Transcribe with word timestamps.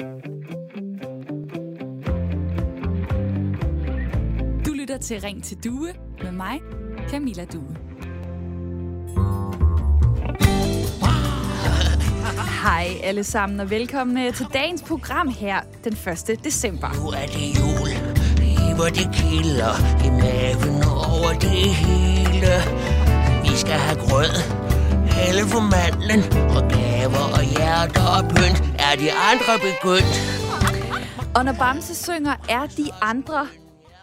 Du 0.00 0.04
lytter 4.72 4.98
til 4.98 5.20
Ring 5.20 5.44
til 5.44 5.56
Due 5.64 5.88
med 6.22 6.32
mig, 6.32 6.60
Camilla 7.08 7.44
Due. 7.44 7.76
Hej 12.62 12.86
alle 13.02 13.24
sammen 13.24 13.60
og 13.60 13.70
velkommen 13.70 14.26
øh, 14.26 14.34
til 14.34 14.46
dagens 14.54 14.82
program 14.82 15.28
her 15.28 15.60
den 15.84 15.92
1. 15.92 16.44
december. 16.44 16.88
Nu 17.02 17.08
er 17.08 17.26
det 17.26 17.58
jul, 17.58 17.88
hvor 18.76 18.84
det 18.84 19.08
kilder 19.12 19.74
i 20.06 20.10
maven 20.10 20.84
over 20.84 21.32
det 21.40 21.74
hele. 21.74 22.52
Vi 23.42 23.56
skal 23.56 23.72
have 23.72 24.00
grød, 24.00 24.63
tale 25.24 25.42
for 25.48 25.60
mandlen, 25.60 26.20
og 26.56 26.62
gaver 26.74 27.26
og 27.38 27.44
hjerter 27.54 28.06
og 28.16 28.22
pynt 28.28 28.58
er 28.78 28.94
de 29.02 29.08
andre 29.30 29.54
begyndt. 29.66 30.16
Og 31.36 31.44
når 31.44 31.52
Bamse 31.52 31.94
synger, 31.94 32.36
er 32.48 32.66
de 32.66 32.86
andre 33.02 33.48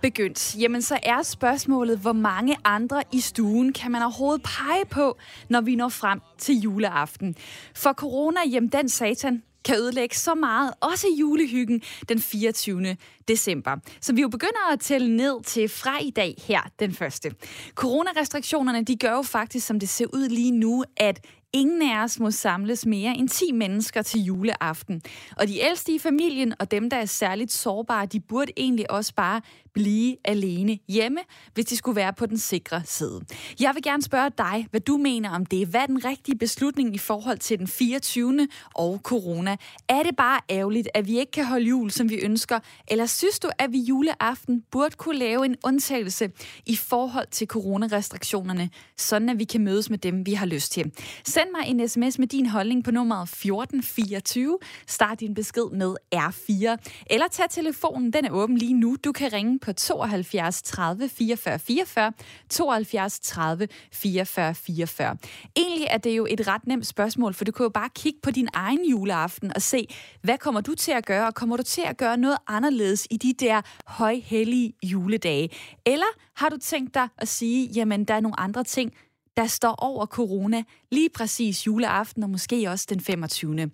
begyndt, 0.01 0.55
jamen 0.59 0.81
så 0.81 0.99
er 1.03 1.23
spørgsmålet, 1.23 1.97
hvor 1.97 2.13
mange 2.13 2.55
andre 2.63 3.03
i 3.11 3.19
stuen 3.19 3.73
kan 3.73 3.91
man 3.91 4.01
overhovedet 4.01 4.43
pege 4.43 4.85
på, 4.91 5.17
når 5.49 5.61
vi 5.61 5.75
når 5.75 5.89
frem 5.89 6.21
til 6.37 6.55
juleaften. 6.55 7.35
For 7.75 7.93
corona, 7.93 8.39
jamen 8.51 8.69
den 8.69 8.89
satan, 8.89 9.43
kan 9.65 9.75
ødelægge 9.75 10.15
så 10.15 10.35
meget, 10.35 10.73
også 10.81 11.07
julehyggen 11.19 11.81
den 12.09 12.19
24. 12.19 12.97
december. 13.27 13.75
Så 14.01 14.13
vi 14.13 14.21
jo 14.21 14.27
begynder 14.29 14.71
at 14.73 14.79
tælle 14.79 15.17
ned 15.17 15.43
til 15.43 15.69
fra 15.69 15.99
i 16.01 16.09
dag 16.09 16.35
her 16.47 16.61
den 16.79 16.93
første. 16.93 17.31
Coronarestriktionerne, 17.75 18.83
de 18.83 18.95
gør 18.95 19.11
jo 19.11 19.21
faktisk, 19.21 19.67
som 19.67 19.79
det 19.79 19.89
ser 19.89 20.05
ud 20.13 20.29
lige 20.29 20.51
nu, 20.51 20.83
at 20.97 21.25
Ingen 21.53 21.81
af 21.91 22.03
os 22.03 22.19
må 22.19 22.31
samles 22.31 22.85
mere 22.85 23.17
end 23.17 23.29
10 23.29 23.51
mennesker 23.51 24.01
til 24.01 24.21
juleaften. 24.21 25.01
Og 25.37 25.47
de 25.47 25.59
ældste 25.59 25.91
i 25.91 25.99
familien 25.99 26.53
og 26.59 26.71
dem, 26.71 26.89
der 26.89 26.97
er 26.97 27.05
særligt 27.05 27.51
sårbare, 27.51 28.05
de 28.05 28.19
burde 28.19 28.51
egentlig 28.57 28.91
også 28.91 29.13
bare 29.15 29.41
blive 29.73 30.15
alene 30.25 30.79
hjemme, 30.87 31.19
hvis 31.53 31.65
de 31.65 31.77
skulle 31.77 31.95
være 31.95 32.13
på 32.13 32.25
den 32.25 32.37
sikre 32.37 32.81
side. 32.85 33.21
Jeg 33.59 33.71
vil 33.75 33.83
gerne 33.83 34.03
spørge 34.03 34.31
dig, 34.37 34.67
hvad 34.71 34.81
du 34.81 34.97
mener 34.97 35.29
om 35.29 35.45
det. 35.45 35.67
Hvad 35.67 35.81
er 35.81 35.85
den 35.85 36.05
rigtige 36.05 36.37
beslutning 36.37 36.95
i 36.95 36.97
forhold 36.97 37.37
til 37.37 37.59
den 37.59 37.67
24. 37.67 38.47
og 38.75 38.99
corona? 39.03 39.55
Er 39.89 40.03
det 40.03 40.15
bare 40.15 40.39
ærgerligt, 40.49 40.89
at 40.93 41.07
vi 41.07 41.19
ikke 41.19 41.31
kan 41.31 41.45
holde 41.45 41.65
jul, 41.65 41.91
som 41.91 42.09
vi 42.09 42.15
ønsker? 42.15 42.59
Eller 42.87 43.05
synes 43.05 43.39
du, 43.39 43.49
at 43.57 43.71
vi 43.71 43.79
juleaften 43.79 44.63
burde 44.71 44.95
kunne 44.95 45.17
lave 45.19 45.45
en 45.45 45.55
undtagelse 45.63 46.31
i 46.65 46.75
forhold 46.75 47.27
til 47.31 47.47
coronarestriktionerne, 47.47 48.69
sådan 48.97 49.29
at 49.29 49.39
vi 49.39 49.43
kan 49.43 49.61
mødes 49.61 49.89
med 49.89 49.97
dem, 49.97 50.25
vi 50.25 50.33
har 50.33 50.45
lyst 50.45 50.71
til? 50.71 50.91
Send 51.25 51.49
mig 51.57 51.67
en 51.67 51.89
sms 51.89 52.19
med 52.19 52.27
din 52.27 52.45
holdning 52.45 52.83
på 52.83 52.91
nummeret 52.91 53.23
1424. 53.23 54.57
Start 54.87 55.19
din 55.19 55.33
besked 55.33 55.71
med 55.73 55.95
R4. 56.15 56.77
Eller 57.09 57.27
tag 57.31 57.49
telefonen, 57.49 58.13
den 58.13 58.25
er 58.25 58.31
åben 58.31 58.57
lige 58.57 58.73
nu. 58.73 58.97
Du 59.03 59.11
kan 59.11 59.33
ringe 59.33 59.59
på 59.61 59.73
72 59.73 60.61
30 60.61 61.09
44 61.09 61.59
44, 61.59 62.13
72 62.49 63.19
30 63.19 63.67
44 63.93 64.55
44. 64.55 65.17
Egentlig 65.55 65.87
er 65.89 65.97
det 65.97 66.17
jo 66.17 66.27
et 66.29 66.47
ret 66.47 66.67
nemt 66.67 66.87
spørgsmål, 66.87 67.33
for 67.33 67.45
du 67.45 67.51
kan 67.51 67.63
jo 67.63 67.69
bare 67.69 67.89
kigge 67.95 68.19
på 68.23 68.31
din 68.31 68.47
egen 68.53 68.85
juleaften 68.85 69.51
og 69.55 69.61
se, 69.61 69.87
hvad 70.21 70.37
kommer 70.37 70.61
du 70.61 70.75
til 70.75 70.91
at 70.91 71.05
gøre, 71.05 71.27
og 71.27 71.35
kommer 71.35 71.57
du 71.57 71.63
til 71.63 71.81
at 71.81 71.97
gøre 71.97 72.17
noget 72.17 72.37
anderledes 72.47 73.07
i 73.09 73.17
de 73.17 73.33
der 73.33 73.61
højhellige 73.87 74.73
juledage? 74.83 75.49
Eller 75.85 76.05
har 76.35 76.49
du 76.49 76.57
tænkt 76.57 76.93
dig 76.93 77.07
at 77.17 77.27
sige, 77.27 77.69
jamen 77.75 78.05
der 78.05 78.13
er 78.13 78.19
nogle 78.19 78.39
andre 78.39 78.63
ting, 78.63 78.93
der 79.37 79.47
står 79.47 79.75
over 79.77 80.05
corona 80.05 80.63
lige 80.91 81.09
præcis 81.09 81.67
juleaften 81.67 82.23
og 82.23 82.29
måske 82.29 82.69
også 82.69 82.85
den 82.89 83.01
25. 83.01 83.71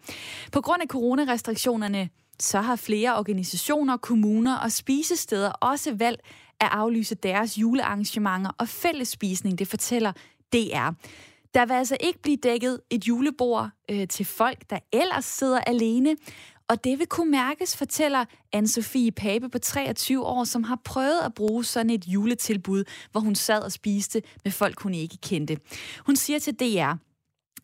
På 0.52 0.62
grund 0.62 0.82
af 0.82 0.88
coronarestriktionerne, 0.88 2.10
så 2.40 2.62
har 2.62 2.76
flere 2.76 3.18
organisationer, 3.18 3.98
kommuner 3.98 4.58
og 4.58 4.72
spisesteder 4.72 5.50
også 5.50 5.94
valgt 5.94 6.22
at 6.60 6.68
aflyse 6.72 7.16
deres 7.16 7.58
julearrangementer 7.58 8.52
og 8.58 8.68
fællesspisning, 8.68 9.60
det 9.60 9.68
fortæller 9.68 10.12
DR. 10.54 10.92
Der 11.54 11.66
vil 11.66 11.74
altså 11.74 11.98
ikke 12.00 12.22
blive 12.22 12.38
dækket 12.38 12.82
et 12.90 13.08
julebord 13.08 13.70
øh, 13.92 14.08
til 14.08 14.26
folk, 14.26 14.70
der 14.70 14.80
ellers 14.94 15.26
sidder 15.26 15.60
alene, 15.60 16.16
og 16.70 16.84
det 16.84 17.00
vil 17.00 17.08
kunne 17.08 17.32
mærkes, 17.32 17.78
fortæller 17.78 18.26
Anne-Sophie 18.56 19.10
Pape 19.16 19.50
på 19.50 19.60
23 19.60 20.26
år, 20.26 20.44
som 20.44 20.64
har 20.64 20.80
prøvet 20.86 21.20
at 21.26 21.34
bruge 21.34 21.66
sådan 21.66 21.90
et 21.90 22.06
juletilbud, 22.08 22.84
hvor 23.12 23.22
hun 23.22 23.36
sad 23.36 23.62
og 23.62 23.72
spiste 23.72 24.22
med 24.44 24.52
folk, 24.52 24.82
hun 24.82 24.94
ikke 24.94 25.18
kendte. 25.18 25.58
Hun 26.06 26.16
siger 26.16 26.40
til 26.40 26.54
DR, 26.54 26.94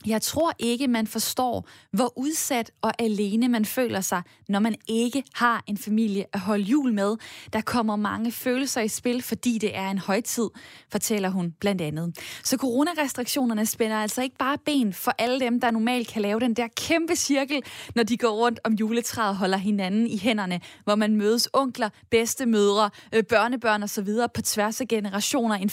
jeg 0.06 0.22
tror 0.22 0.54
ikke, 0.60 0.88
man 0.88 1.08
forstår, 1.08 1.68
hvor 1.92 2.14
udsat 2.16 2.72
og 2.82 2.92
alene 3.00 3.48
man 3.48 3.66
føler 3.66 4.02
sig, 4.02 4.22
når 4.50 4.60
man 4.60 4.76
ikke 4.88 5.24
har 5.34 5.64
en 5.68 5.78
familie 5.78 6.26
at 6.34 6.40
holde 6.40 6.64
jul 6.64 6.94
med. 6.94 7.16
Der 7.54 7.62
kommer 7.62 7.96
mange 7.96 8.32
følelser 8.32 8.82
i 8.82 8.88
spil, 8.88 9.22
fordi 9.22 9.58
det 9.58 9.78
er 9.78 9.90
en 9.90 9.98
højtid, 9.98 10.50
fortæller 10.92 11.30
hun 11.30 11.52
blandt 11.60 11.82
andet. 11.82 12.18
Så 12.44 12.58
coronarestriktionerne 12.58 13.66
spænder 13.66 13.98
altså 13.98 14.22
ikke 14.22 14.38
bare 14.38 14.58
ben 14.58 14.94
for 14.94 15.16
alle 15.18 15.40
dem, 15.40 15.60
der 15.60 15.72
normalt 15.72 16.08
kan 16.08 16.22
lave 16.22 16.40
den 16.40 16.54
der 16.54 16.68
kæmpe 16.78 17.16
cirkel, 17.16 17.62
når 17.96 18.04
de 18.04 18.18
går 18.18 18.32
rundt 18.32 18.60
om 18.64 18.74
juletræet 18.74 19.30
og 19.30 19.36
holder 19.36 19.58
hinanden 19.58 20.08
i 20.08 20.18
hænderne, 20.18 20.62
hvor 20.84 20.96
man 20.96 21.16
mødes 21.16 21.50
onkler, 21.54 21.90
bedstemødre, 22.12 22.90
øh, 23.14 23.24
børnebørn 23.24 23.84
osv. 23.84 24.08
på 24.34 24.42
tværs 24.42 24.82
af 24.82 24.88
generationer 24.88 25.56
end 25.56 25.72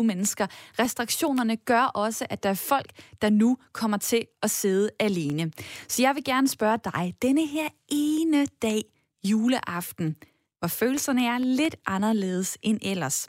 15-20 0.00 0.02
mennesker. 0.02 0.46
Restriktionerne 0.78 1.56
gør 1.56 1.82
også, 1.82 2.26
at 2.30 2.42
der 2.42 2.50
er 2.50 2.54
folk, 2.54 2.90
der 3.22 3.30
nu 3.30 3.51
kommer 3.72 3.96
til 3.96 4.26
at 4.42 4.50
sidde 4.50 4.90
alene. 5.00 5.52
Så 5.88 6.02
jeg 6.02 6.14
vil 6.14 6.24
gerne 6.24 6.48
spørge 6.48 6.78
dig, 6.84 7.14
denne 7.22 7.46
her 7.46 7.68
ene 7.88 8.46
dag, 8.62 8.82
juleaften, 9.24 10.16
hvor 10.58 10.68
følelserne 10.68 11.26
er 11.26 11.38
lidt 11.38 11.76
anderledes 11.86 12.58
end 12.62 12.78
ellers. 12.82 13.28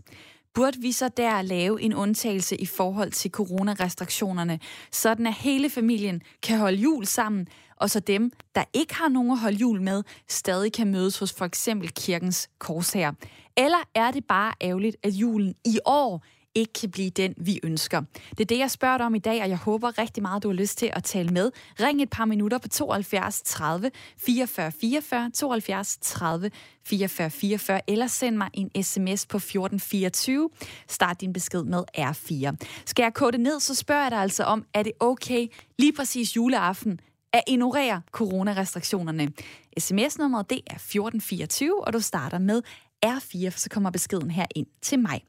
Burde 0.53 0.81
vi 0.81 0.91
så 0.91 1.09
der 1.17 1.41
lave 1.41 1.81
en 1.81 1.93
undtagelse 1.93 2.57
i 2.57 2.65
forhold 2.65 3.11
til 3.11 3.31
coronarestriktionerne, 3.31 4.59
sådan 4.91 5.27
at 5.27 5.33
hele 5.33 5.69
familien 5.69 6.21
kan 6.43 6.57
holde 6.57 6.77
jul 6.77 7.05
sammen, 7.05 7.47
og 7.75 7.89
så 7.89 7.99
dem, 7.99 8.31
der 8.55 8.63
ikke 8.73 8.95
har 8.95 9.09
nogen 9.09 9.31
at 9.31 9.39
holde 9.39 9.57
jul 9.57 9.81
med, 9.81 10.03
stadig 10.29 10.73
kan 10.73 10.91
mødes 10.91 11.19
hos 11.19 11.33
for 11.33 11.45
eksempel 11.45 11.89
kirkens 11.89 12.49
korsherre? 12.59 13.13
Eller 13.57 13.77
er 13.95 14.11
det 14.11 14.25
bare 14.25 14.53
ærgerligt, 14.61 14.97
at 15.03 15.13
julen 15.13 15.55
i 15.65 15.79
år 15.85 16.25
ikke 16.55 16.73
kan 16.73 16.91
blive 16.91 17.09
den, 17.09 17.33
vi 17.37 17.59
ønsker. 17.63 18.01
Det 18.29 18.39
er 18.39 18.45
det, 18.45 18.59
jeg 18.59 18.71
spørger 18.71 18.97
dig 18.97 19.05
om 19.05 19.15
i 19.15 19.19
dag, 19.19 19.41
og 19.41 19.49
jeg 19.49 19.57
håber 19.57 19.97
rigtig 19.97 20.23
meget, 20.23 20.43
du 20.43 20.47
har 20.47 20.55
lyst 20.55 20.77
til 20.77 20.89
at 20.93 21.03
tale 21.03 21.29
med. 21.29 21.51
Ring 21.79 22.01
et 22.01 22.09
par 22.09 22.25
minutter 22.25 22.57
på 22.57 22.67
72 22.67 23.41
30 23.41 23.91
44 24.17 24.71
44, 24.71 25.31
72 25.33 25.97
30 26.01 26.51
44 26.85 27.29
44, 27.29 27.81
eller 27.89 28.07
send 28.07 28.37
mig 28.37 28.49
en 28.53 28.83
sms 28.83 29.25
på 29.25 29.37
1424. 29.37 30.49
Start 30.87 31.21
din 31.21 31.33
besked 31.33 31.63
med 31.63 31.83
R4. 31.97 32.55
Skal 32.85 33.03
jeg 33.03 33.13
kode 33.13 33.37
ned, 33.37 33.59
så 33.59 33.75
spørger 33.75 34.01
jeg 34.01 34.11
dig 34.11 34.19
altså 34.19 34.43
om, 34.43 34.65
er 34.73 34.83
det 34.83 34.91
okay 34.99 35.47
lige 35.79 35.93
præcis 35.93 36.35
juleaften 36.35 36.99
at 37.33 37.43
ignorere 37.47 38.01
coronarestriktionerne. 38.11 39.31
SMS-nummeret 39.79 40.49
det 40.49 40.61
er 40.67 40.75
1424, 40.75 41.87
og 41.87 41.93
du 41.93 41.99
starter 41.99 42.39
med 42.39 42.61
R4, 43.03 43.49
så 43.49 43.69
kommer 43.69 43.89
beskeden 43.89 44.31
her 44.31 44.45
ind 44.55 44.67
til 44.81 44.99
mig. 44.99 45.21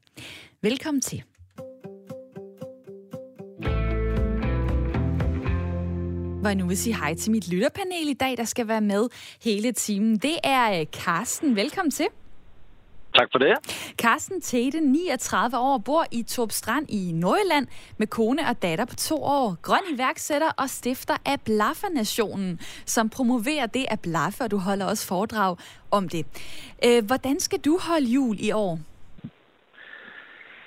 Velkommen 0.61 1.01
til. 1.01 1.23
Hvor 6.39 6.49
jeg 6.49 6.55
nu 6.55 6.67
vil 6.67 6.77
sige 6.77 6.95
hej 6.95 7.13
til 7.13 7.31
mit 7.31 7.47
lytterpanel 7.47 8.09
i 8.09 8.13
dag, 8.13 8.37
der 8.37 8.43
skal 8.43 8.67
være 8.67 8.81
med 8.81 9.07
hele 9.43 9.71
timen. 9.71 10.17
Det 10.17 10.37
er 10.43 10.79
øh, 10.79 10.85
Karsten. 10.93 11.01
Carsten. 11.01 11.55
Velkommen 11.55 11.91
til. 11.91 12.05
Tak 13.15 13.27
for 13.31 13.39
det. 13.39 13.53
Carsten 14.01 14.41
Tete, 14.41 14.79
39 14.81 15.57
år, 15.57 15.77
bor 15.85 16.03
i 16.11 16.23
Torp 16.23 16.51
Strand 16.51 16.85
i 16.89 17.11
Nordjylland 17.13 17.67
med 17.97 18.07
kone 18.07 18.41
og 18.49 18.61
datter 18.61 18.85
på 18.85 18.95
to 18.95 19.15
år. 19.15 19.57
Grøn 19.61 19.85
iværksætter 19.95 20.51
og 20.57 20.69
stifter 20.69 21.17
af 21.25 21.37
Blaffer-nationen, 21.45 22.59
som 22.85 23.09
promoverer 23.09 23.65
det 23.65 23.85
at 23.91 23.99
blaffe, 24.03 24.43
og 24.43 24.51
du 24.51 24.57
holder 24.57 24.85
også 24.85 25.07
foredrag 25.07 25.55
om 25.91 26.09
det. 26.09 26.23
Øh, 26.85 27.05
hvordan 27.07 27.39
skal 27.39 27.59
du 27.59 27.73
holde 27.89 28.07
jul 28.15 28.35
i 28.39 28.51
år? 28.51 28.79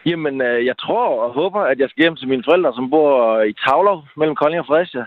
Jamen, 0.06 0.40
øh, 0.40 0.66
jeg 0.66 0.78
tror 0.78 1.24
og 1.24 1.32
håber, 1.32 1.60
at 1.60 1.78
jeg 1.78 1.88
skal 1.88 2.02
hjem 2.02 2.16
til 2.16 2.28
mine 2.28 2.44
forældre, 2.48 2.72
som 2.74 2.90
bor 2.90 3.40
i 3.42 3.52
Tavlov 3.52 4.04
mellem 4.16 4.36
Kolding 4.36 4.60
og 4.60 4.66
Fredericia. 4.66 5.04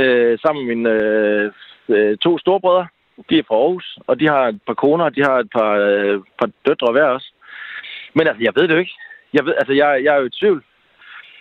Øh, 0.00 0.38
sammen 0.38 0.66
med 0.66 0.74
mine 0.74 0.90
øh, 0.90 1.52
øh, 1.88 2.18
to 2.18 2.38
storebrødre. 2.38 2.86
De 3.28 3.38
er 3.38 3.42
fra 3.48 3.54
Aarhus, 3.54 3.98
og 4.06 4.20
de 4.20 4.26
har 4.28 4.48
et 4.48 4.60
par 4.66 4.74
koner, 4.74 5.04
og 5.04 5.14
de 5.16 5.22
har 5.22 5.36
et 5.38 5.50
par, 5.56 5.72
øh, 5.72 6.20
par 6.38 6.50
døtre 6.66 6.92
hver 6.92 7.04
også. 7.04 7.32
Men 8.14 8.26
altså, 8.26 8.42
jeg 8.46 8.52
ved 8.56 8.68
det 8.68 8.74
jo 8.74 8.78
ikke. 8.84 8.96
Jeg, 9.32 9.44
ved, 9.46 9.54
altså, 9.60 9.72
jeg, 9.72 10.04
jeg 10.04 10.14
er 10.14 10.20
jo 10.20 10.26
i 10.26 10.38
tvivl. 10.40 10.64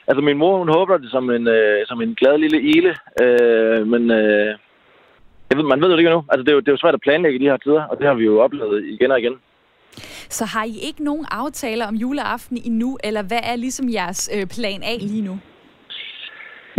Altså, 0.07 0.21
min 0.21 0.37
mor, 0.37 0.57
hun 0.57 0.69
håber 0.77 0.97
det 0.97 1.11
som 1.11 1.29
en, 1.29 1.47
øh, 1.47 1.87
som 1.87 2.01
en 2.01 2.15
glad 2.15 2.37
lille 2.37 2.61
ile. 2.61 2.95
Øh, 3.21 3.87
men 3.87 4.11
øh, 4.11 4.51
jeg 5.49 5.57
ved, 5.57 5.63
man 5.63 5.81
ved 5.81 5.87
jo 5.87 5.93
det 5.93 5.99
ikke 5.99 6.09
endnu. 6.11 6.25
Altså, 6.31 6.43
det 6.43 6.49
er, 6.49 6.53
jo, 6.53 6.59
det 6.59 6.67
er 6.67 6.71
jo 6.71 6.83
svært 6.83 6.93
at 6.93 7.01
planlægge 7.01 7.39
i 7.39 7.43
de 7.43 7.49
her 7.51 7.57
tider, 7.57 7.83
og 7.83 7.97
det 7.97 8.07
har 8.07 8.13
vi 8.13 8.23
jo 8.23 8.41
oplevet 8.41 8.85
igen 8.85 9.11
og 9.11 9.19
igen. 9.19 9.35
Så 10.29 10.45
har 10.45 10.63
I 10.63 10.75
ikke 10.87 11.03
nogen 11.03 11.25
aftaler 11.31 11.87
om 11.87 11.95
juleaften 11.95 12.57
endnu, 12.65 12.97
eller 13.03 13.23
hvad 13.23 13.39
er 13.43 13.55
ligesom 13.55 13.89
jeres 13.89 14.29
øh, 14.35 14.47
plan 14.47 14.83
A 14.83 14.95
lige 14.99 15.21
nu? 15.21 15.39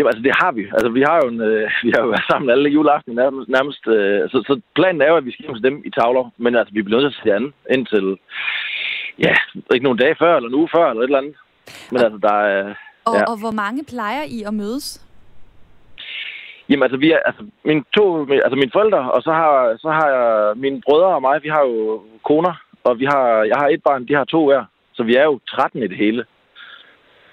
Jamen, 0.01 0.13
altså, 0.13 0.23
det 0.23 0.35
har 0.43 0.53
vi. 0.53 0.63
Altså, 0.77 0.89
vi 0.99 1.03
har 1.09 1.17
jo, 1.23 1.29
en, 1.29 1.41
øh, 1.41 1.71
vi 1.85 1.91
har 1.95 2.01
jo 2.03 2.11
været 2.15 2.31
sammen 2.31 2.51
alle 2.51 2.69
juleaften 2.77 3.15
nærmest. 3.15 3.49
nærmest 3.49 3.83
øh, 3.87 4.31
så, 4.31 4.37
så, 4.49 4.61
planen 4.75 5.03
er 5.03 5.09
jo, 5.09 5.17
at 5.17 5.25
vi 5.25 5.33
skal 5.33 5.45
hjem 5.45 5.55
til 5.55 5.69
dem 5.69 5.83
i 5.85 5.91
tavler. 5.91 6.31
Men 6.37 6.57
altså, 6.57 6.75
vi 6.75 6.83
bliver 6.83 7.01
nødt 7.01 7.13
til 7.13 7.21
at 7.21 7.25
se 7.25 7.37
andet 7.37 7.53
indtil, 7.75 8.07
ja, 9.27 9.35
ikke 9.75 9.85
nogle 9.85 10.03
dage 10.05 10.17
før, 10.23 10.37
eller 10.37 10.49
en 10.49 10.61
uge 10.61 10.69
før, 10.77 10.91
eller 10.91 11.03
et 11.03 11.11
eller 11.11 11.23
andet. 11.23 11.37
Men 11.93 12.01
altså, 12.05 12.19
der 12.29 12.37
er... 12.55 12.75
Og, 13.05 13.15
ja. 13.17 13.25
og 13.31 13.37
hvor 13.43 13.55
mange 13.63 13.85
plejer 13.93 14.23
I 14.37 14.39
at 14.47 14.55
mødes? 14.55 14.87
Jamen, 16.69 16.83
altså, 16.83 16.99
vi 17.05 17.11
er, 17.13 17.19
altså, 17.29 17.43
mine 17.65 17.85
to, 17.97 18.05
altså, 18.47 18.57
mine 18.63 18.75
forældre, 18.77 19.03
og 19.15 19.23
så 19.23 19.33
har, 19.33 19.77
så 19.83 19.89
har 19.99 20.09
jeg 20.17 20.57
mine 20.57 20.81
brødre 20.87 21.15
og 21.17 21.23
mig, 21.23 21.43
vi 21.43 21.49
har 21.49 21.63
jo 21.63 22.03
koner, 22.25 22.55
og 22.85 22.99
vi 23.01 23.05
har, 23.05 23.27
jeg 23.51 23.57
har 23.61 23.69
et 23.69 23.83
barn, 23.83 24.09
de 24.09 24.15
har 24.15 24.25
to 24.25 24.45
hver. 24.47 24.65
Så 24.93 25.03
vi 25.03 25.15
er 25.17 25.25
jo 25.25 25.41
13 25.49 25.83
i 25.83 25.87
det 25.87 25.97
hele. 25.97 26.25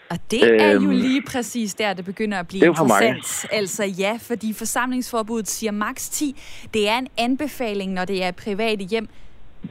Og 0.09 0.19
det 0.31 0.44
øhm, 0.44 0.59
er 0.59 0.71
jo 0.71 0.92
lige 0.92 1.21
præcis 1.21 1.74
der, 1.74 1.94
det 1.94 2.06
begynder 2.06 2.39
at 2.39 2.48
blive 2.48 2.65
interessant. 2.65 3.45
Altså 3.51 3.83
ja, 3.83 4.19
fordi 4.21 4.54
forsamlingsforbuddet 4.54 5.50
siger 5.50 5.71
maks 5.71 6.09
10. 6.09 6.42
Det 6.74 6.89
er 6.89 6.98
en 6.98 7.07
anbefaling, 7.18 7.94
når 7.94 8.06
det 8.06 8.24
er 8.24 8.31
private 8.31 8.83
hjem. 8.83 9.09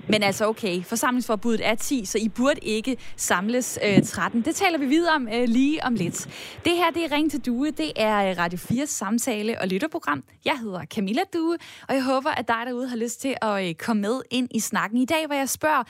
Men 0.09 0.23
altså 0.23 0.47
okay, 0.47 0.83
forsamlingsforbuddet 0.83 1.67
er 1.67 1.75
10, 1.75 2.05
så 2.05 2.19
I 2.19 2.29
burde 2.29 2.61
ikke 2.63 2.97
samles 3.17 3.79
øh, 3.85 4.03
13. 4.03 4.43
Det 4.43 4.55
taler 4.55 4.79
vi 4.79 4.87
videre 4.87 5.15
om 5.15 5.29
øh, 5.35 5.49
lige 5.49 5.85
om 5.85 5.95
lidt. 5.95 6.27
Det 6.65 6.73
her, 6.73 6.91
det 6.95 7.05
er 7.05 7.13
Ring 7.13 7.31
til 7.31 7.41
Due. 7.41 7.71
Det 7.71 7.93
er 7.97 8.31
øh, 8.31 8.39
Radio 8.39 8.59
4's 8.59 8.87
samtale- 8.87 9.61
og 9.61 9.69
lytterprogram. 9.69 10.25
Jeg 10.45 10.59
hedder 10.63 10.85
Camilla 10.85 11.23
Due, 11.35 11.59
og 11.89 11.95
jeg 11.95 12.03
håber, 12.05 12.31
at 12.31 12.49
dig 12.49 12.63
derude 12.67 12.89
har 12.89 12.97
lyst 12.97 13.21
til 13.21 13.35
at 13.43 13.69
øh, 13.69 13.75
komme 13.75 14.03
med 14.03 14.21
ind 14.31 14.49
i 14.51 14.61
snakken 14.61 14.99
i 14.99 15.05
dag, 15.05 15.27
hvor 15.27 15.35
jeg 15.35 15.49
spørger, 15.49 15.83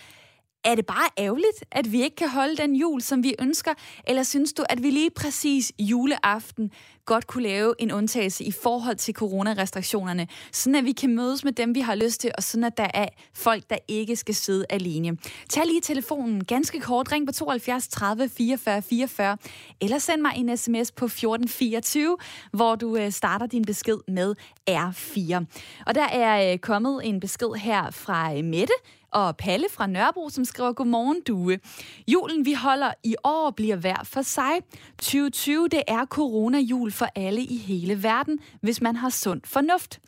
er 0.67 0.75
det 0.75 0.87
bare 0.87 1.09
ærgerligt, 1.19 1.65
at 1.71 1.93
vi 1.93 2.03
ikke 2.03 2.17
kan 2.17 2.29
holde 2.29 2.57
den 2.57 2.77
jul, 2.77 3.03
som 3.03 3.23
vi 3.23 3.35
ønsker? 3.39 3.75
Eller 4.07 4.23
synes 4.23 4.53
du, 4.53 4.65
at 4.69 4.83
vi 4.83 4.91
lige 4.91 5.11
præcis 5.11 5.73
juleaften 5.79 6.71
godt 7.05 7.27
kunne 7.27 7.43
lave 7.43 7.75
en 7.79 7.93
undtagelse 7.93 8.45
i 8.45 8.53
forhold 8.53 8.97
til 8.97 9.15
coronarestriktionerne, 9.15 10.29
sådan 10.53 10.75
at 10.75 10.85
vi 10.85 10.93
kan 10.93 11.15
mødes 11.15 11.45
med 11.45 11.53
dem, 11.53 11.75
vi 11.75 11.81
har 11.81 11.95
lyst 11.95 12.21
til, 12.21 12.31
og 12.37 12.43
sådan 12.43 12.65
at 12.65 12.77
der 12.77 12.89
er 12.95 13.09
folk, 13.35 13.71
der 13.71 13.79
ikke 13.89 14.17
skal 14.17 14.35
sidde 14.35 14.65
alene. 14.71 15.17
Tag 15.49 15.67
lige 15.67 15.81
telefonen 15.81 16.45
ganske 16.45 16.81
kort, 16.81 17.13
ring 17.13 17.27
på 17.27 17.33
72 17.33 17.89
30 17.89 18.29
44 18.29 18.83
44, 18.83 19.37
eller 19.81 19.99
send 19.99 20.23
mig 20.23 20.33
en 20.37 20.57
sms 20.57 20.93
på 20.93 21.05
1424, 21.05 22.17
hvor 22.53 22.75
du 22.75 22.97
øh, 22.97 23.13
starter 23.13 23.47
din 23.47 23.65
besked 23.65 23.99
med 24.09 24.35
R4. 24.71 25.45
Og 25.87 25.95
der 25.95 26.09
er 26.09 26.53
øh, 26.53 26.59
kommet 26.59 27.01
en 27.05 27.21
besked 27.21 27.55
her 27.61 27.91
fra 27.91 28.37
øh, 28.37 28.45
Mette, 28.45 28.75
og 29.11 29.37
Palle 29.37 29.67
fra 29.71 29.87
Nørrebro, 29.87 30.29
som 30.29 30.45
skriver, 30.45 30.73
Godmorgen, 30.73 31.23
Due. 31.27 31.59
Julen, 32.09 32.45
vi 32.45 32.53
holder 32.53 32.93
i 33.05 33.17
år, 33.25 33.51
bliver 33.51 33.77
hver 33.77 34.05
for 34.05 34.23
sig. 34.23 34.53
2020, 34.99 35.69
det 35.69 35.83
er 35.89 36.07
coronajul 36.07 36.93
for 36.93 37.07
alle 37.15 37.43
i 37.43 37.57
hele 37.57 38.03
verden, 38.03 38.39
hvis 38.61 38.81
man 38.81 38.97
har 38.97 39.11
sund 39.11 39.41
fornuft. 39.45 40.01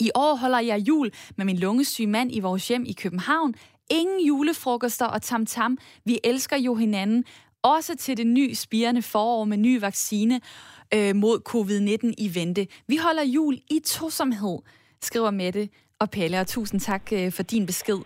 I 0.00 0.10
år 0.14 0.34
holder 0.34 0.60
jeg 0.60 0.88
jul 0.88 1.10
med 1.36 1.44
min 1.44 1.58
lungesyge 1.58 2.06
mand 2.06 2.34
i 2.34 2.40
vores 2.40 2.68
hjem 2.68 2.84
i 2.86 2.92
København. 2.92 3.54
Ingen 3.90 4.26
julefrokoster 4.26 5.06
og 5.06 5.22
tamtam. 5.22 5.78
-tam. 5.80 6.02
Vi 6.04 6.18
elsker 6.24 6.56
jo 6.56 6.74
hinanden. 6.74 7.24
Også 7.62 7.96
til 7.96 8.16
det 8.16 8.26
nye 8.26 8.54
spirende 8.54 9.02
forår 9.02 9.44
med 9.44 9.56
ny 9.56 9.80
vaccine 9.80 10.40
øh, 10.94 11.16
mod 11.16 11.40
covid-19 11.48 12.14
i 12.18 12.34
vente. 12.34 12.66
Vi 12.86 12.96
holder 12.96 13.22
jul 13.22 13.58
i 13.70 13.80
tosomhed, 13.84 14.58
skriver 15.00 15.30
Mette 15.30 15.68
og 16.00 16.10
Pelle, 16.10 16.40
og 16.40 16.46
tusind 16.46 16.80
tak 16.80 17.02
øh, 17.12 17.32
for 17.32 17.42
din 17.42 17.66
besked. 17.66 17.98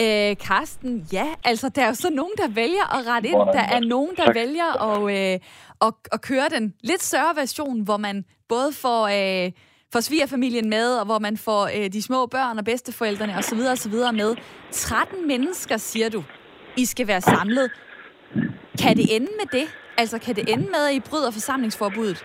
Øh, 0.00 0.36
Karsten, 0.46 1.08
ja, 1.12 1.26
altså 1.44 1.68
der 1.68 1.82
er 1.82 1.86
jo 1.86 1.94
så 1.94 2.10
nogen, 2.10 2.32
der 2.36 2.48
vælger 2.48 2.98
at 2.98 3.06
rette 3.06 3.28
ind. 3.28 3.38
Der 3.38 3.64
er 3.76 3.80
nogen, 3.80 4.16
der 4.16 4.24
tak. 4.24 4.34
vælger 4.34 4.70
at, 4.90 4.98
øh, 5.16 5.40
at, 5.86 5.92
at 6.12 6.20
køre 6.22 6.48
den 6.50 6.74
lidt 6.82 7.02
større 7.02 7.36
version, 7.36 7.80
hvor 7.80 7.96
man 7.96 8.24
både 8.48 8.70
får, 8.82 9.02
øh, 9.06 9.52
får 9.92 10.00
svigerfamilien 10.00 10.70
med, 10.70 10.98
og 10.98 11.04
hvor 11.06 11.18
man 11.18 11.36
får 11.36 11.62
øh, 11.76 11.92
de 11.92 12.02
små 12.02 12.26
børn 12.26 12.58
og 12.58 12.64
bedsteforældrene 12.64 13.34
osv. 13.38 13.58
osv. 13.72 13.94
med. 14.12 14.36
13 14.70 15.28
mennesker, 15.28 15.76
siger 15.76 16.08
du, 16.08 16.24
I 16.76 16.84
skal 16.84 17.06
være 17.06 17.20
samlet. 17.20 17.70
Kan 18.82 18.96
det 18.96 19.16
ende 19.16 19.30
med 19.40 19.60
det? 19.60 19.66
Altså, 19.98 20.18
kan 20.18 20.34
det 20.34 20.52
ende 20.52 20.64
med, 20.64 20.82
at 20.88 20.94
I 20.94 21.00
bryder 21.10 21.30
forsamlingsforbuddet? 21.30 22.24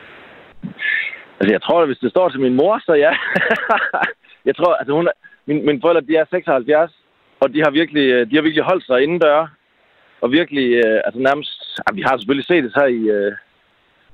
Altså, 1.40 1.52
jeg 1.56 1.62
tror, 1.62 1.82
at 1.82 1.88
hvis 1.88 1.98
det 1.98 2.12
står 2.12 2.30
til 2.30 2.40
min 2.40 2.54
mor, 2.54 2.80
så 2.86 2.94
ja. 2.94 3.14
jeg 4.46 4.56
tror, 4.56 4.74
altså 4.74 4.94
hun, 4.94 5.10
min, 5.46 5.66
mine 5.66 5.82
forældre, 5.82 6.08
de 6.10 6.16
er 6.16 6.26
76, 6.26 6.92
og 7.40 7.54
de 7.54 7.60
har 7.66 7.72
virkelig, 7.72 8.06
øh, 8.14 8.30
de 8.30 8.36
har 8.36 8.42
virkelig 8.42 8.64
holdt 8.64 8.86
sig 8.86 9.04
indendør. 9.04 9.48
Og 10.22 10.32
virkelig, 10.32 10.68
øh, 10.84 11.00
altså 11.06 11.20
nærmest, 11.20 11.54
ja, 11.78 11.96
vi 11.96 12.02
har 12.02 12.18
selvfølgelig 12.18 12.48
set 12.48 12.64
det 12.64 12.74
her 12.76 12.88
i, 13.00 13.02
øh, 13.18 13.32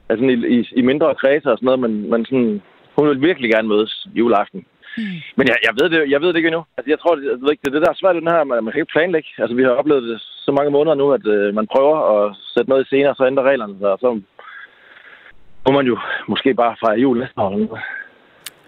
altså 0.09 0.25
i, 0.25 0.35
i, 0.57 0.67
i 0.79 0.81
mindre 0.81 1.15
kredser 1.15 1.51
og 1.51 1.57
sådan 1.57 1.65
noget, 1.65 1.79
men, 1.79 2.09
men 2.11 2.25
sådan, 2.25 2.61
hun 2.97 3.09
vil 3.09 3.21
virkelig 3.21 3.49
gerne 3.51 3.67
mødes 3.67 4.07
juleaften. 4.19 4.65
Mm. 4.97 5.03
Men 5.37 5.45
jeg, 5.47 5.57
jeg, 5.67 5.73
ved 5.79 5.87
det, 5.89 6.11
jeg 6.13 6.21
ved 6.21 6.29
det 6.29 6.35
ikke 6.37 6.47
endnu. 6.47 6.63
Altså, 6.77 6.89
jeg 6.93 6.99
tror, 6.99 7.15
det, 7.15 7.23
jeg 7.23 7.41
ved 7.41 7.51
ikke, 7.51 7.61
det 7.61 7.69
er 7.69 7.77
det, 7.77 7.85
der 7.85 7.91
er 7.91 8.01
svært 8.01 8.15
den 8.15 8.33
her, 8.33 8.43
man, 8.43 8.63
man 8.63 8.71
kan 8.71 8.81
ikke 8.81 8.95
planlægge. 8.95 9.29
Altså, 9.37 9.55
vi 9.55 9.63
har 9.63 9.71
oplevet 9.81 10.03
det 10.03 10.21
så 10.45 10.51
mange 10.51 10.71
måneder 10.71 10.95
nu, 10.95 11.11
at 11.17 11.25
øh, 11.27 11.55
man 11.55 11.67
prøver 11.73 11.95
at 12.15 12.35
sætte 12.53 12.69
noget 12.69 12.83
i 12.83 12.87
scene, 12.87 13.09
og 13.09 13.15
så 13.15 13.25
ændrer 13.25 13.43
reglerne 13.43 13.75
sig, 13.79 13.91
og 13.95 13.99
så 13.99 14.09
må 15.65 15.71
man 15.77 15.85
jo 15.85 15.97
måske 16.27 16.53
bare 16.53 16.75
fejre 16.79 16.99
jul 16.99 17.19
næste 17.19 17.41
år. 17.41 17.79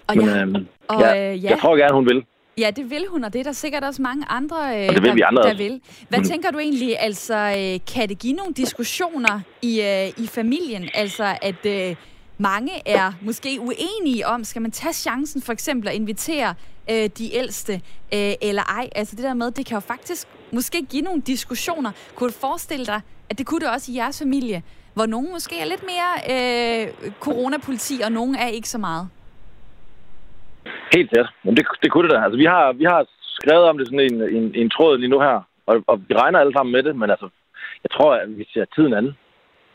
Og 0.09 0.17
Men, 0.17 0.25
ja, 0.25 0.41
øhm, 0.41 0.67
og, 0.87 1.01
ja, 1.01 1.31
øh, 1.31 1.43
ja. 1.43 1.49
jeg 1.49 1.59
tror 1.59 1.75
gerne, 1.75 1.95
hun 1.95 2.05
vil. 2.05 2.23
Ja, 2.57 2.71
det 2.71 2.89
vil 2.89 3.05
hun, 3.09 3.23
og 3.23 3.33
det 3.33 3.39
er 3.39 3.43
der 3.43 3.51
sikkert 3.51 3.83
også 3.83 4.01
mange 4.01 4.25
andre, 4.29 4.57
øh, 4.57 4.87
og 4.89 4.95
det 4.95 5.01
vil 5.01 5.09
der, 5.09 5.15
vi 5.15 5.21
andre 5.21 5.43
der 5.43 5.57
vil. 5.57 5.81
Hvad 6.09 6.19
mm. 6.19 6.25
tænker 6.25 6.51
du 6.51 6.59
egentlig, 6.59 6.99
altså, 6.99 7.35
øh, 7.35 7.93
kan 7.93 8.09
det 8.09 8.19
give 8.19 8.33
nogle 8.33 8.53
diskussioner 8.53 9.39
i, 9.61 9.81
øh, 9.81 10.23
i 10.23 10.27
familien? 10.27 10.89
Altså, 10.93 11.37
at 11.41 11.65
øh, 11.65 11.95
mange 12.37 12.71
er 12.85 13.11
måske 13.21 13.59
uenige 13.59 14.27
om, 14.27 14.43
skal 14.43 14.61
man 14.61 14.71
tage 14.71 14.93
chancen 14.93 15.41
for 15.41 15.53
eksempel 15.53 15.89
at 15.89 15.95
invitere 15.95 16.53
øh, 16.91 17.09
de 17.17 17.35
ældste, 17.35 17.73
øh, 18.13 18.33
eller 18.41 18.63
ej? 18.63 18.89
Altså 18.95 19.15
det 19.15 19.23
der 19.23 19.33
med, 19.33 19.51
det 19.51 19.65
kan 19.65 19.75
jo 19.75 19.79
faktisk 19.79 20.27
måske 20.51 20.85
give 20.89 21.01
nogle 21.01 21.21
diskussioner. 21.21 21.91
Kunne 22.15 22.29
du 22.29 22.35
forestille 22.35 22.85
dig, 22.85 23.01
at 23.29 23.37
det 23.37 23.45
kunne 23.45 23.59
det 23.59 23.69
også 23.69 23.91
i 23.91 23.95
jeres 23.95 24.19
familie, 24.19 24.63
hvor 24.93 25.05
nogen 25.05 25.31
måske 25.31 25.59
er 25.59 25.65
lidt 25.65 25.83
mere 25.83 26.11
øh, 26.31 27.11
coronapoliti, 27.19 28.01
og 28.03 28.11
nogen 28.11 28.35
er 28.35 28.47
ikke 28.47 28.69
så 28.69 28.77
meget? 28.77 29.09
Helt 30.95 31.09
tæt. 31.13 31.29
Men 31.43 31.57
det, 31.57 31.65
det 31.83 31.91
kunne 31.91 32.07
det 32.07 32.15
da. 32.15 32.23
Altså, 32.23 32.37
vi 32.37 32.45
har, 32.45 32.73
vi 32.73 32.83
har 32.83 33.05
skrevet 33.39 33.65
om 33.69 33.77
det 33.77 33.87
sådan 33.87 34.07
en, 34.09 34.21
en, 34.37 34.51
en 34.55 34.69
tråd 34.69 34.97
lige 34.97 35.13
nu 35.13 35.19
her, 35.19 35.37
og, 35.65 35.75
og 35.87 36.01
vi 36.07 36.13
regner 36.13 36.39
alle 36.39 36.53
sammen 36.53 36.71
med 36.71 36.83
det, 36.83 36.95
men 36.95 37.09
altså, 37.09 37.29
jeg 37.83 37.91
tror, 37.91 38.13
at 38.13 38.37
vi 38.37 38.45
ser 38.53 38.65
tiden 38.65 38.93
anden. 38.93 39.15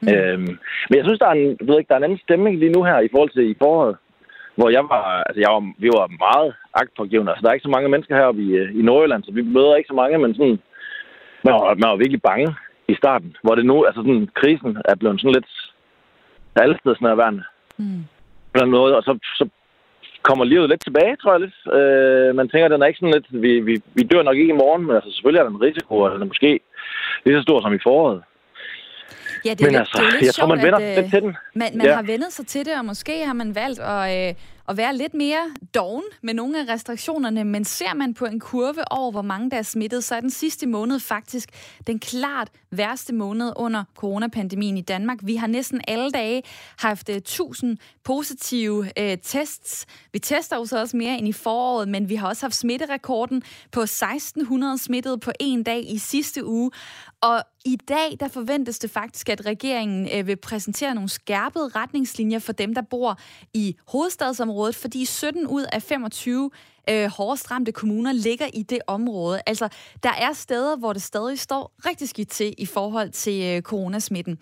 Mm. 0.03 0.09
Øhm, 0.15 0.59
men 0.89 0.97
jeg 0.99 1.05
synes, 1.05 1.19
der 1.19 1.27
er, 1.27 1.33
en, 1.33 1.59
ved 1.67 1.79
ikke, 1.79 1.89
der 1.89 1.95
er 1.95 1.99
en 1.99 2.09
anden 2.09 2.25
stemning 2.27 2.59
lige 2.59 2.73
nu 2.77 2.83
her 2.83 2.99
i 3.01 3.09
forhold 3.13 3.31
til 3.31 3.51
i 3.51 3.61
foråret, 3.63 3.97
hvor 4.57 4.69
jeg 4.77 4.85
var, 4.95 5.05
altså 5.29 5.41
jeg 5.41 5.51
var, 5.55 5.63
vi 5.79 5.89
var 5.99 6.07
meget 6.27 6.55
agtpågivende. 6.75 7.31
Altså, 7.31 7.43
der 7.43 7.49
er 7.49 7.55
ikke 7.55 7.69
så 7.69 7.75
mange 7.77 7.89
mennesker 7.89 8.17
heroppe 8.17 8.43
i, 8.43 8.49
i 8.81 8.83
Nordjylland, 8.83 9.25
så 9.25 9.33
vi 9.33 9.43
møder 9.43 9.77
ikke 9.77 9.93
så 9.93 9.95
mange, 10.03 10.19
men 10.19 10.35
sådan, 10.35 10.59
man 11.45 11.55
var, 11.55 11.75
man 11.75 11.91
var 11.91 11.97
virkelig 11.97 12.23
bange 12.23 12.55
i 12.89 12.95
starten, 12.95 13.37
hvor 13.43 13.55
det 13.55 13.67
nu, 13.67 13.85
altså 13.85 14.01
sådan, 14.01 14.29
krisen 14.35 14.77
er 14.85 14.95
blevet 14.95 15.21
sådan 15.21 15.35
lidt 15.35 15.51
alle 16.57 16.79
steder 16.79 16.97
nærværende. 17.01 17.43
Mm. 17.79 18.03
Eller 18.55 18.67
noget, 18.67 18.97
og 18.97 19.03
så, 19.03 19.19
så 19.39 19.49
kommer 20.29 20.45
livet 20.45 20.69
lidt 20.69 20.83
tilbage, 20.85 21.17
tror 21.17 21.33
jeg 21.35 21.41
lidt. 21.45 21.57
Øh, 21.79 22.29
man 22.39 22.49
tænker, 22.49 22.69
den 22.69 22.83
er 22.83 22.87
ikke 22.87 23.01
sådan 23.01 23.17
lidt, 23.17 23.29
vi, 23.45 23.53
vi, 23.69 23.75
vi 23.99 24.03
dør 24.03 24.23
nok 24.23 24.37
ikke 24.37 24.55
i 24.55 24.63
morgen, 24.63 24.83
men 24.87 24.95
altså 24.97 25.11
selvfølgelig 25.13 25.41
er 25.41 25.47
der 25.47 25.55
en 25.55 25.67
risiko, 25.69 25.95
og 26.05 26.11
den 26.13 26.23
er 26.23 26.31
måske 26.33 26.61
lige 27.25 27.37
så 27.39 27.43
stor 27.43 27.59
som 27.61 27.75
i 27.75 27.85
foråret. 27.87 28.21
Ja, 29.47 29.51
det 29.51 29.61
er, 29.61 29.67
Men 29.67 29.75
altså, 29.83 29.99
det 29.99 30.07
er 30.07 30.13
lidt 30.13 30.23
jeg 30.23 30.35
sjovt, 30.35 30.49
tror, 30.49 30.55
man 30.55 30.65
vender 30.67 30.79
at, 30.79 30.97
lidt 30.99 31.11
til 31.15 31.23
den. 31.23 31.33
Man, 31.61 31.71
man 31.79 31.87
ja. 31.87 31.95
har 31.95 32.03
vendet 32.13 32.33
sig 32.33 32.47
til 32.47 32.63
det, 32.67 32.75
og 32.81 32.85
måske 32.85 33.15
har 33.31 33.37
man 33.43 33.55
valgt 33.63 33.81
at, 33.95 34.05
øh, 34.29 34.35
at 34.69 34.77
være 34.77 34.97
lidt 34.97 35.15
mere 35.15 35.55
doven 35.75 36.05
med 36.23 36.35
nogle 36.35 36.61
af 36.61 36.75
restriktionerne, 36.75 37.45
men 37.45 37.65
ser 37.65 37.95
man 37.95 38.15
på 38.15 38.25
en 38.25 38.41
kurve 38.41 38.93
over, 38.93 39.11
hvor 39.11 39.23
mange 39.23 39.51
der 39.51 39.57
er 39.57 39.63
smittet, 39.63 40.05
så 40.05 40.15
er 40.15 40.21
den 40.21 40.31
sidste 40.31 40.67
måned 40.67 41.01
faktisk 41.01 41.51
den 41.87 41.99
klart 41.99 42.49
værste 42.71 43.15
måned 43.15 43.53
under 43.57 43.85
coronapandemien 43.97 44.77
i 44.77 44.81
Danmark. 44.81 45.19
Vi 45.23 45.37
har 45.37 45.47
næsten 45.47 45.81
alle 45.89 46.11
dage 46.11 46.43
haft 46.79 47.09
øh, 47.09 47.17
1000 47.17 47.79
positive 48.05 48.91
øh, 48.99 49.19
tests. 49.23 49.87
Vi 50.13 50.19
tester 50.19 50.57
jo 50.57 50.67
så 50.67 50.81
også 50.81 50.97
mere 50.97 51.19
end 51.19 51.29
i 51.29 51.33
foråret, 51.33 51.89
men 51.89 52.09
vi 52.09 52.15
har 52.15 52.29
også 52.29 52.47
haft 52.47 52.55
smitterekorden 52.55 53.43
på 53.73 53.81
1600 53.81 54.79
smittede 54.79 55.19
på 55.19 55.33
en 55.41 55.63
dag 55.63 55.93
i 55.93 55.99
sidste 55.99 56.45
uge. 56.45 56.71
Og 57.21 57.43
i 57.65 57.77
dag, 57.77 58.17
der 58.21 58.29
forventes 58.29 58.79
det 58.79 58.91
faktisk, 58.91 59.29
at 59.29 59.47
regeringen 59.47 60.09
øh, 60.15 60.27
vil 60.27 60.37
præsentere 60.37 60.95
nogle 60.95 61.09
skærpede 61.09 61.69
retningslinjer 61.69 62.39
for 62.39 62.53
dem, 62.53 62.75
der 62.75 62.83
bor 62.83 63.19
i 63.55 63.77
hovedstadsområdet, 63.89 64.77
fordi 64.77 65.05
17 65.05 65.47
ud 65.47 65.67
af 65.73 65.83
25 65.83 66.51
øh, 66.91 67.07
hårdest 67.07 67.51
ramte 67.51 67.73
kommuner 67.73 68.13
ligger 68.13 68.47
i 68.55 68.63
det 68.63 68.79
område. 68.87 69.41
Altså, 69.47 69.69
der 70.03 70.13
er 70.19 70.33
steder, 70.33 70.77
hvor 70.77 70.93
det 70.93 71.03
stadig 71.03 71.39
står 71.39 71.73
rigtig 71.87 72.09
skidt 72.09 72.31
til 72.31 72.55
i 72.59 72.67
forhold 72.67 73.11
til 73.11 73.43
øh, 73.45 73.63
coronasmitten. 73.63 74.39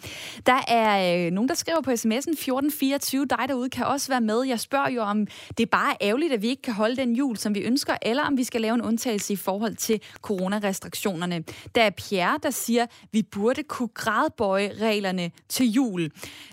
Der 0.47 0.65
er 0.69 1.27
øh, 1.27 1.31
nogen, 1.31 1.49
der 1.49 1.55
skriver 1.55 1.81
på 1.81 1.91
sms'en 1.91 2.33
1424, 2.33 3.27
dig 3.27 3.45
derude 3.49 3.71
kan 3.71 3.87
også 3.87 4.09
være 4.09 4.21
med. 4.21 4.43
Jeg 4.43 4.61
spørger 4.61 4.91
jo, 4.91 5.03
om 5.03 5.27
det 5.59 5.63
er 5.63 5.71
bare 5.71 5.97
ærgerligt, 6.01 6.33
at 6.33 6.43
vi 6.43 6.49
ikke 6.49 6.63
kan 6.63 6.75
holde 6.75 6.97
den 6.97 7.17
jul, 7.17 7.37
som 7.37 7.55
vi 7.55 7.61
ønsker, 7.61 7.95
eller 8.03 8.23
om 8.23 8.37
vi 8.37 8.45
skal 8.45 8.61
lave 8.61 8.75
en 8.75 8.83
undtagelse 8.83 9.33
i 9.33 9.37
forhold 9.37 9.77
til 9.77 10.01
coronarestriktionerne. 10.23 11.45
Der 11.75 11.83
er 11.83 11.91
Pierre, 11.91 12.39
der 12.43 12.51
siger, 12.51 12.87
vi 13.13 13.23
burde 13.23 13.63
kunne 13.63 13.89
gradbøje 13.89 14.73
reglerne 14.81 15.31
til 15.49 15.71
jul. 15.71 16.11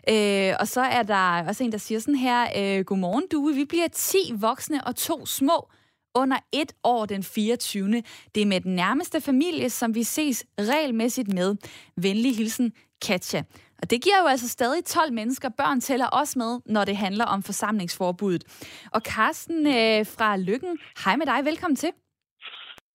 Øh, 0.10 0.53
og 0.60 0.67
så 0.67 0.81
er 0.81 1.03
der 1.03 1.48
også 1.48 1.63
en, 1.63 1.72
der 1.72 1.77
siger 1.77 2.00
sådan 2.00 2.15
her, 2.15 2.48
øh, 2.58 2.86
godmorgen 2.86 3.24
du, 3.31 3.51
vi 3.55 3.65
bliver 3.65 3.88
10 3.88 4.17
voksne 4.36 4.84
og 4.84 4.96
to 4.96 5.25
små 5.25 5.69
under 6.16 6.38
et 6.51 6.74
år 6.84 7.06
den 7.06 7.24
24. 7.24 8.04
Det 8.36 8.42
er 8.42 8.46
med 8.46 8.62
den 8.62 8.75
nærmeste 8.75 9.22
familie, 9.22 9.70
som 9.70 9.96
vi 9.96 10.04
ses 10.04 10.46
regelmæssigt 10.60 11.34
med. 11.34 11.56
Venlig 11.98 12.36
hilsen, 12.38 12.74
Katja. 13.01 13.44
Og 13.82 13.89
det 13.89 14.04
giver 14.04 14.22
jo 14.22 14.28
altså 14.28 14.50
stadig 14.50 14.86
12 14.86 15.13
mennesker. 15.13 15.50
Børn 15.50 15.82
tæller 15.82 16.08
også 16.08 16.39
med, 16.39 16.60
når 16.66 16.86
det 16.86 16.98
handler 16.98 17.25
om 17.25 17.44
forsamlingsforbuddet. 17.44 18.44
Og 18.92 19.01
Carsten 19.01 19.68
øh, 19.68 20.06
fra 20.06 20.38
Lykken, 20.38 20.78
hej 21.06 21.16
med 21.16 21.25
dig. 21.25 21.46
Velkommen 21.46 21.75
til. 21.75 21.89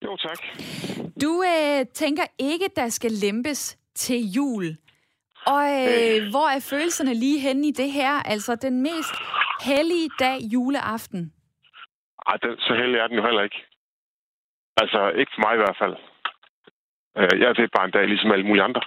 Jo, 0.03 0.17
tak. 0.17 0.37
Du 1.21 1.43
øh, 1.43 1.85
tænker 1.93 2.23
ikke, 2.39 2.69
der 2.75 2.89
skal 2.89 3.11
lempes 3.11 3.77
til 3.95 4.31
jul. 4.31 4.77
Og 5.47 5.63
øh, 5.63 6.15
øh. 6.15 6.29
hvor 6.29 6.49
er 6.49 6.59
følelserne 6.59 7.13
lige 7.13 7.39
henne 7.39 7.67
i 7.67 7.71
det 7.71 7.91
her? 7.91 8.11
Altså 8.11 8.55
den 8.55 8.81
mest 8.81 9.13
hellige 9.61 10.09
dag 10.19 10.39
juleaften. 10.41 11.31
Ej, 12.29 12.37
den, 12.43 12.59
så 12.59 12.73
heldig 12.73 12.99
er 12.99 13.07
den 13.07 13.17
jo 13.19 13.25
heller 13.27 13.43
ikke. 13.47 13.59
Altså, 14.81 14.99
ikke 15.19 15.31
for 15.35 15.41
mig 15.45 15.53
i 15.55 15.63
hvert 15.63 15.77
fald. 15.81 15.95
Øh, 17.17 17.39
jeg 17.41 17.47
er 17.49 17.75
bare 17.77 17.85
en 17.85 17.95
dag, 17.97 18.07
ligesom 18.07 18.31
alle 18.31 18.47
mulige 18.47 18.63
andre. 18.63 18.81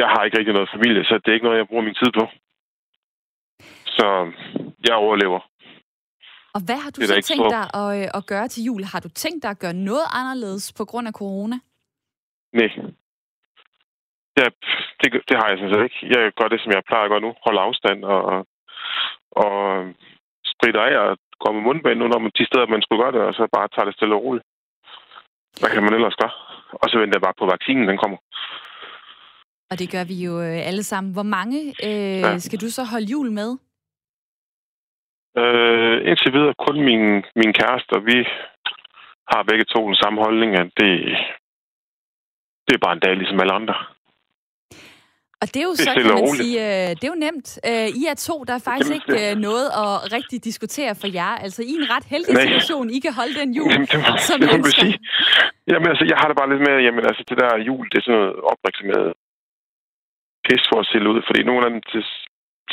Jeg 0.00 0.08
har 0.08 0.24
ikke 0.24 0.38
rigtig 0.38 0.54
noget 0.54 0.74
familie, 0.76 1.04
så 1.04 1.14
det 1.14 1.28
er 1.28 1.36
ikke 1.36 1.46
noget, 1.46 1.58
jeg 1.58 1.68
bruger 1.68 1.82
min 1.88 2.00
tid 2.00 2.10
på. 2.18 2.24
Så 3.96 4.06
jeg 4.88 4.94
overlever. 4.94 5.40
Og 6.54 6.60
hvad 6.66 6.78
har 6.84 6.90
du 6.90 7.00
så 7.00 7.20
tænkt 7.30 7.50
dig 7.56 7.66
at, 7.80 7.88
øh, 7.98 8.08
at 8.18 8.26
gøre 8.26 8.48
til 8.48 8.64
jul? 8.64 8.82
Har 8.92 9.00
du 9.00 9.08
tænkt 9.08 9.42
dig 9.42 9.50
at 9.50 9.58
gøre 9.58 9.76
noget 9.90 10.06
anderledes 10.20 10.72
på 10.78 10.84
grund 10.84 11.08
af 11.08 11.14
corona? 11.20 11.56
Nej. 12.52 12.70
Ja, 14.38 14.46
det, 15.00 15.08
det 15.28 15.36
har 15.38 15.48
jeg 15.48 15.58
sådan 15.58 15.74
set 15.74 15.84
ikke. 15.84 16.00
Jeg 16.14 16.32
gør 16.38 16.48
det, 16.48 16.60
som 16.60 16.72
jeg 16.72 16.82
plejer 16.88 17.04
at 17.04 17.10
gøre 17.10 17.26
nu. 17.26 17.34
Holde 17.46 17.60
afstand 17.60 18.04
og, 18.04 18.46
og 19.30 19.54
spritte 20.52 20.80
af 20.80 20.94
og 21.04 21.18
gå 21.42 21.52
med 21.52 21.62
mundbind 21.66 21.98
nu, 21.98 22.06
når 22.08 22.18
man 22.18 22.32
de 22.38 22.46
steder, 22.46 22.66
man 22.66 22.82
skulle 22.82 23.02
gøre 23.02 23.14
det, 23.16 23.22
og 23.28 23.34
så 23.34 23.42
bare 23.56 23.68
tage 23.68 23.86
det 23.86 23.94
stille 23.94 24.14
og 24.14 24.24
roligt. 24.24 24.46
Hvad 25.60 25.70
kan 25.70 25.82
man 25.84 25.94
ellers 25.94 26.20
gøre? 26.22 26.34
Og 26.82 26.86
så 26.90 26.98
venter 26.98 27.16
jeg 27.16 27.26
bare 27.26 27.38
på, 27.38 27.44
at 27.44 27.52
vaccinen 27.54 27.88
den 27.88 27.98
kommer. 28.02 28.18
Og 29.70 29.78
det 29.80 29.88
gør 29.94 30.04
vi 30.04 30.16
jo 30.26 30.32
øh, 30.46 30.68
alle 30.68 30.82
sammen. 30.82 31.12
Hvor 31.12 31.28
mange 31.36 31.58
øh, 31.88 32.20
ja. 32.24 32.38
skal 32.38 32.60
du 32.60 32.68
så 32.70 32.82
holde 32.92 33.10
jul 33.14 33.30
med? 33.40 33.50
Øh, 35.42 36.08
indtil 36.08 36.32
videre 36.32 36.54
kun 36.66 36.76
min, 36.88 37.04
min 37.40 37.52
kæreste, 37.60 37.92
og 37.98 38.06
vi 38.06 38.18
har 39.30 39.42
begge 39.42 39.64
to 39.64 39.86
den 39.86 39.94
samme 40.02 40.18
holdning, 40.24 40.50
at 40.54 40.68
det, 40.80 40.90
det 42.66 42.74
er 42.74 42.84
bare 42.84 42.92
en 42.92 43.04
dag 43.06 43.16
ligesom 43.16 43.40
alle 43.40 43.52
andre. 43.60 43.74
Og 45.44 45.48
det 45.52 45.60
er 45.62 45.68
jo 45.70 45.76
det 45.78 45.86
så, 45.86 45.92
kan 45.96 46.06
man 46.18 46.26
sige, 46.40 46.54
øh, 46.66 46.90
det 46.98 47.04
er 47.08 47.12
jo 47.14 47.20
nemt. 47.26 47.48
Øh, 47.68 47.88
I 48.00 48.02
er 48.12 48.16
to, 48.28 48.36
der 48.48 48.54
er 48.58 48.64
faktisk 48.70 48.90
Jamen, 48.90 49.00
ikke 49.00 49.14
øh, 49.22 49.32
noget 49.48 49.66
at 49.82 49.92
rigtig 50.16 50.38
diskutere 50.48 50.92
for 51.00 51.08
jer. 51.18 51.32
Altså, 51.44 51.60
I 51.68 51.72
er 51.74 51.80
en 51.82 51.90
ret 51.94 52.06
heldig 52.14 52.34
Nej. 52.34 52.44
situation. 52.44 52.86
I 52.96 52.98
kan 53.04 53.12
holde 53.20 53.34
den 53.40 53.50
jul, 53.58 53.70
jamen, 53.72 53.88
det 53.92 54.20
som 54.28 54.38
det 54.40 54.60
må 54.64 54.70
sige. 54.80 54.96
Jamen, 55.70 55.88
altså, 55.92 56.04
jeg 56.10 56.16
har 56.20 56.26
det 56.28 56.36
bare 56.40 56.50
lidt 56.52 56.62
med, 56.68 56.76
jamen, 56.86 57.04
altså, 57.10 57.22
det 57.28 57.36
der 57.42 57.64
jul, 57.68 57.84
det 57.90 57.96
er 57.98 58.04
sådan 58.04 58.18
noget 58.18 58.34
opmærksomhed 58.52 59.06
pis 60.44 60.64
for 60.70 60.78
at 60.82 60.88
sælge 60.90 61.10
ud. 61.12 61.20
Fordi 61.28 61.40
nogle 61.48 61.62
af 61.64 61.70
dem, 61.72 61.80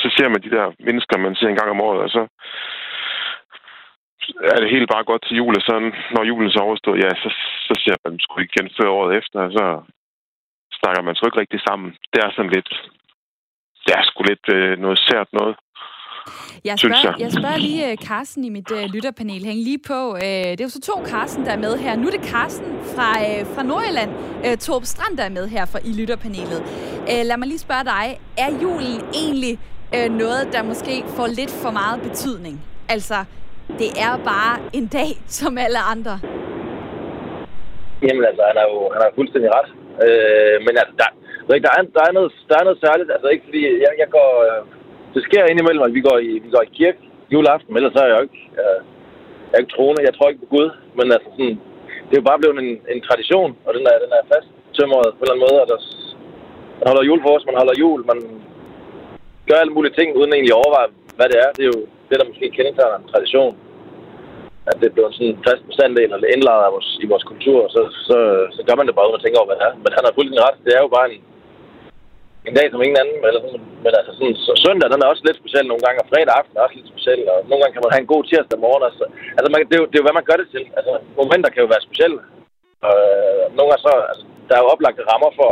så 0.02 0.08
ser 0.18 0.28
man 0.34 0.42
de 0.46 0.56
der 0.58 0.66
mennesker, 0.88 1.16
man 1.26 1.36
ser 1.36 1.50
en 1.50 1.60
gang 1.60 1.70
om 1.72 1.84
året, 1.88 2.02
og 2.06 2.10
så 2.16 2.24
er 4.54 4.58
det 4.62 4.74
helt 4.76 4.90
bare 4.94 5.10
godt 5.12 5.24
til 5.26 5.38
jul, 5.40 5.54
og 5.60 5.64
så 5.68 5.74
når 6.16 6.24
julen 6.30 6.52
så 6.52 6.60
overstået, 6.68 7.04
ja, 7.04 7.10
så, 7.24 7.30
så 7.68 7.74
ser 7.84 7.96
man 8.04 8.14
sgu 8.20 8.34
igen 8.40 8.68
før 8.78 8.90
året 9.00 9.12
efter, 9.20 9.40
og 9.48 9.52
så 9.58 9.66
snakker 10.82 11.02
man 11.02 11.16
sgu 11.16 11.26
ikke 11.28 11.42
rigtig 11.44 11.62
sammen. 11.68 11.90
Det 12.14 12.20
er 12.26 12.30
sådan 12.36 12.54
lidt, 12.58 12.72
det 13.86 13.94
er 13.98 14.04
sgu 14.08 14.20
lidt 14.32 14.46
øh, 14.58 14.72
noget 14.86 15.00
sært 15.08 15.30
noget. 15.40 15.56
Jeg 16.66 16.80
spørger, 16.80 17.02
jeg. 17.04 17.16
jeg 17.20 17.32
spørger 17.32 17.58
lige 17.58 17.98
Carsten 18.08 18.44
i 18.44 18.50
mit 18.50 18.72
uh, 18.72 18.84
lytterpanel. 18.94 19.46
Hæng 19.46 19.60
lige 19.70 19.82
på. 19.92 20.00
Uh, 20.10 20.20
det 20.20 20.62
er 20.62 20.70
jo 20.70 20.76
så 20.78 20.82
to 20.82 20.96
Carsten, 21.12 21.46
der 21.46 21.52
er 21.52 21.62
med 21.68 21.74
her. 21.78 21.96
Nu 21.96 22.08
er 22.08 22.12
det 22.12 22.26
Carsten 22.34 22.72
fra, 22.94 23.10
uh, 23.28 23.42
fra 23.54 23.64
Nordjylland. 23.64 24.12
Uh, 24.46 24.56
Torb 24.66 24.84
Strand, 24.94 25.18
der 25.18 25.24
er 25.24 25.34
med 25.40 25.48
her 25.56 25.66
fra, 25.72 25.80
i 25.90 25.92
lytterpanelet. 26.00 26.62
Uh, 27.12 27.22
lad 27.30 27.38
mig 27.38 27.48
lige 27.48 27.66
spørge 27.68 27.86
dig. 27.96 28.06
Er 28.46 28.52
julen 28.64 28.98
egentlig 29.24 29.54
uh, 29.96 30.08
noget, 30.24 30.44
der 30.54 30.62
måske 30.72 30.96
får 31.18 31.28
lidt 31.40 31.54
for 31.64 31.72
meget 31.82 31.98
betydning? 32.08 32.56
Altså, 32.90 33.18
det 33.82 33.90
er 34.06 34.14
bare 34.32 34.56
en 34.74 34.88
dag 34.88 35.12
som 35.40 35.58
alle 35.58 35.80
andre. 35.94 36.14
Jamen 38.06 38.24
altså, 38.30 38.44
han 38.50 38.56
har 38.62 38.68
jo 38.74 38.78
han 38.94 39.02
har 39.06 39.12
fuldstændig 39.20 39.50
ret. 39.58 39.70
Øh, 40.06 40.58
men 40.66 40.74
altså, 40.82 40.94
der, 41.02 41.10
der, 41.48 41.72
er, 41.78 41.82
der, 41.98 42.04
er 42.10 42.14
noget, 42.18 42.32
der 42.50 42.56
er 42.60 42.68
noget 42.68 42.84
særligt. 42.86 43.10
Altså 43.16 43.28
ikke 43.28 43.48
fordi, 43.48 43.62
jeg, 43.86 43.92
jeg 44.02 44.10
går... 44.18 44.32
Øh, 44.48 44.62
det 45.16 45.22
sker 45.28 45.52
indimellem, 45.52 45.84
at 45.88 45.94
vi 45.98 46.02
går 46.10 46.18
i, 46.30 46.32
vi 46.46 46.50
går 46.56 46.64
i 46.66 46.76
kirke 46.80 47.02
juleaften, 47.34 47.70
men 47.70 47.78
ellers 47.80 48.02
er 48.02 48.08
jeg 48.08 48.18
jo 48.18 48.24
ikke, 48.28 48.42
øh, 48.62 48.80
jeg 49.50 49.56
er 49.56 49.64
ikke 49.64 49.76
troende. 49.76 50.08
Jeg 50.08 50.14
tror 50.14 50.30
ikke 50.30 50.44
på 50.46 50.52
Gud, 50.56 50.68
men 50.98 51.06
altså 51.16 51.30
sådan, 51.34 51.58
det 52.08 52.14
er 52.14 52.22
jo 52.22 52.30
bare 52.30 52.42
blevet 52.42 52.58
en, 52.66 52.72
en 52.94 53.02
tradition, 53.08 53.52
og 53.66 53.72
den 53.76 53.84
er, 53.92 53.98
den 54.06 54.12
er 54.18 54.24
fast 54.34 54.50
tømret 54.78 55.10
på 55.18 55.22
en 55.22 55.24
eller 55.24 55.36
anden 55.36 55.48
måde. 55.48 55.58
Og 55.64 55.68
der, 55.72 55.80
man 56.80 56.90
holder 56.92 57.08
jul 57.10 57.22
for 57.24 57.32
os, 57.36 57.48
man 57.50 57.60
holder 57.62 57.76
jul, 57.82 58.02
man 58.12 58.20
gør 59.48 59.58
alle 59.62 59.76
mulige 59.76 59.96
ting, 59.98 60.08
uden 60.20 60.34
egentlig 60.34 60.54
at 60.54 60.62
overveje, 60.64 60.90
hvad 61.18 61.28
det 61.32 61.38
er. 61.46 61.50
Det 61.58 61.64
er 61.64 61.72
jo 61.76 61.82
det, 62.10 62.16
der 62.20 62.30
måske 62.30 62.56
kendetegner 62.58 62.98
en 62.98 63.12
tradition. 63.14 63.54
At 64.70 64.76
det 64.80 64.88
er 64.88 64.96
blevet 64.96 65.16
sådan 65.16 65.32
en 65.32 65.44
fast 65.48 65.64
bestanddel, 65.70 66.12
eller 66.16 66.34
indlejret 66.36 66.66
af 66.68 66.74
vores, 66.76 66.90
i 67.04 67.08
vores 67.12 67.26
kultur, 67.32 67.60
så, 67.76 67.82
så, 68.08 68.18
så 68.56 68.62
gør 68.68 68.76
man 68.78 68.88
det 68.88 68.96
bare, 68.96 69.08
uden 69.08 69.20
at 69.20 69.24
tænke 69.24 69.40
over, 69.40 69.50
hvad 69.50 69.60
det 69.60 69.68
er. 69.70 69.74
Men 69.84 69.92
han 69.98 70.04
har 70.06 70.14
fuldstændig 70.16 70.44
ret. 70.48 70.58
Det 70.66 70.72
er 70.74 70.82
jo 70.86 70.90
bare 70.98 71.08
en, 71.16 71.22
en 72.48 72.56
dag 72.58 72.68
som 72.70 72.84
ingen 72.84 73.02
anden. 73.02 73.18
Eller 73.28 73.40
altså 73.40 73.50
sådan, 73.54 73.66
men 73.84 73.92
altså 74.00 74.12
sådan, 74.18 74.36
så 74.46 74.52
søndag, 74.66 74.88
den 74.90 75.02
er 75.02 75.12
også 75.12 75.26
lidt 75.26 75.42
speciel 75.42 75.66
nogle 75.68 75.84
gange, 75.86 76.02
og 76.02 76.10
fredag 76.12 76.34
aften 76.40 76.56
er 76.56 76.66
også 76.66 76.78
lidt 76.78 76.92
speciel, 76.94 77.22
og 77.34 77.38
nogle 77.50 77.62
gange 77.62 77.74
kan 77.76 77.84
man 77.84 77.94
have 77.94 78.04
en 78.06 78.14
god 78.14 78.24
tirsdag 78.30 78.64
morgen. 78.66 78.84
Altså, 78.90 79.06
altså 79.38 79.48
man, 79.52 79.60
det, 79.70 79.76
er 79.76 79.82
jo, 79.84 79.88
det 79.90 79.96
er 79.96 80.02
jo, 80.02 80.08
hvad 80.08 80.20
man 80.20 80.30
gør 80.30 80.38
det 80.42 80.48
til. 80.56 80.64
Altså, 80.78 80.94
momenter 81.20 81.50
kan 81.52 81.64
jo 81.64 81.70
være 81.74 81.88
specielle. 81.88 82.20
Og, 82.88 82.96
øh, 83.06 83.44
nogle 83.56 83.70
gange 83.70 83.86
så, 83.88 83.94
altså, 84.12 84.26
der 84.48 84.54
er 84.56 84.64
jo 84.64 84.72
oplagte 84.74 85.10
rammer 85.12 85.32
for, 85.40 85.52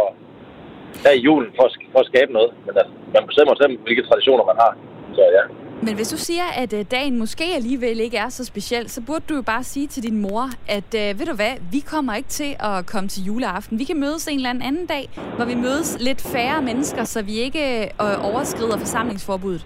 der 1.03 1.11
i 1.17 1.25
julen 1.27 1.51
for, 1.57 1.65
for 1.93 1.99
at 2.01 2.09
skabe 2.11 2.31
noget. 2.37 2.51
Men 2.65 2.73
altså, 2.79 2.93
man 3.15 3.27
bestemmer 3.29 3.53
selv, 3.55 3.73
hvilke 3.85 4.07
traditioner 4.09 4.45
man 4.51 4.61
har. 4.63 4.71
Så 5.15 5.23
ja. 5.37 5.43
Men 5.85 5.93
hvis 5.95 6.09
du 6.15 6.17
siger, 6.17 6.47
at 6.63 6.71
øh, 6.79 6.83
dagen 6.97 7.13
måske 7.23 7.45
alligevel 7.59 7.97
ikke 7.99 8.17
er 8.17 8.29
så 8.29 8.43
speciel, 8.51 8.85
så 8.95 8.99
burde 9.07 9.25
du 9.29 9.35
jo 9.39 9.43
bare 9.53 9.63
sige 9.63 9.87
til 9.87 10.01
din 10.07 10.17
mor, 10.25 10.43
at 10.77 10.89
øh, 11.01 11.19
ved 11.19 11.25
du 11.31 11.35
hvad, 11.41 11.53
vi 11.75 11.81
kommer 11.93 12.13
ikke 12.19 12.31
til 12.41 12.51
at 12.69 12.75
komme 12.91 13.07
til 13.13 13.21
juleaften. 13.29 13.79
Vi 13.81 13.85
kan 13.89 13.97
mødes 14.05 14.23
en 14.27 14.39
eller 14.41 14.49
anden 14.69 14.87
dag, 14.95 15.05
hvor 15.35 15.45
vi 15.51 15.55
mødes 15.65 15.89
lidt 16.07 16.21
færre 16.33 16.59
mennesker, 16.69 17.03
så 17.13 17.19
vi 17.29 17.35
ikke 17.45 17.63
øh, 17.75 18.05
øh 18.05 18.29
overskrider 18.29 18.77
forsamlingsforbuddet. 18.85 19.63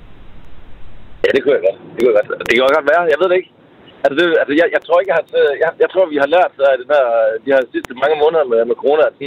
Ja, 1.23 1.29
det 1.35 1.39
kunne 1.41 1.55
jeg 1.57 1.63
godt. 1.67 1.79
Det 1.93 1.99
kunne 2.01 2.13
jeg 2.13 2.25
godt. 2.29 2.39
Det 2.47 2.53
kan 2.53 2.61
godt 2.77 2.89
være. 2.93 3.03
Jeg 3.13 3.19
ved 3.21 3.27
det 3.29 3.37
ikke. 3.41 3.51
Altså, 4.03 4.15
det, 4.19 4.25
altså 4.41 4.53
jeg, 4.61 4.67
jeg, 4.75 4.81
tror 4.85 4.97
ikke, 4.99 5.11
jeg, 5.11 5.19
har, 5.19 5.25
jeg, 5.63 5.69
jeg 5.83 5.89
tror, 5.93 6.05
vi 6.13 6.17
har 6.23 6.29
lært 6.35 6.53
af 6.69 6.75
den 6.81 6.89
der, 6.93 7.05
de 7.43 7.49
her 7.53 7.61
sidste 7.73 7.93
mange 8.03 8.17
måneder 8.23 8.45
med, 8.51 8.59
med 8.69 8.75
corona, 8.81 9.03
at 9.11 9.17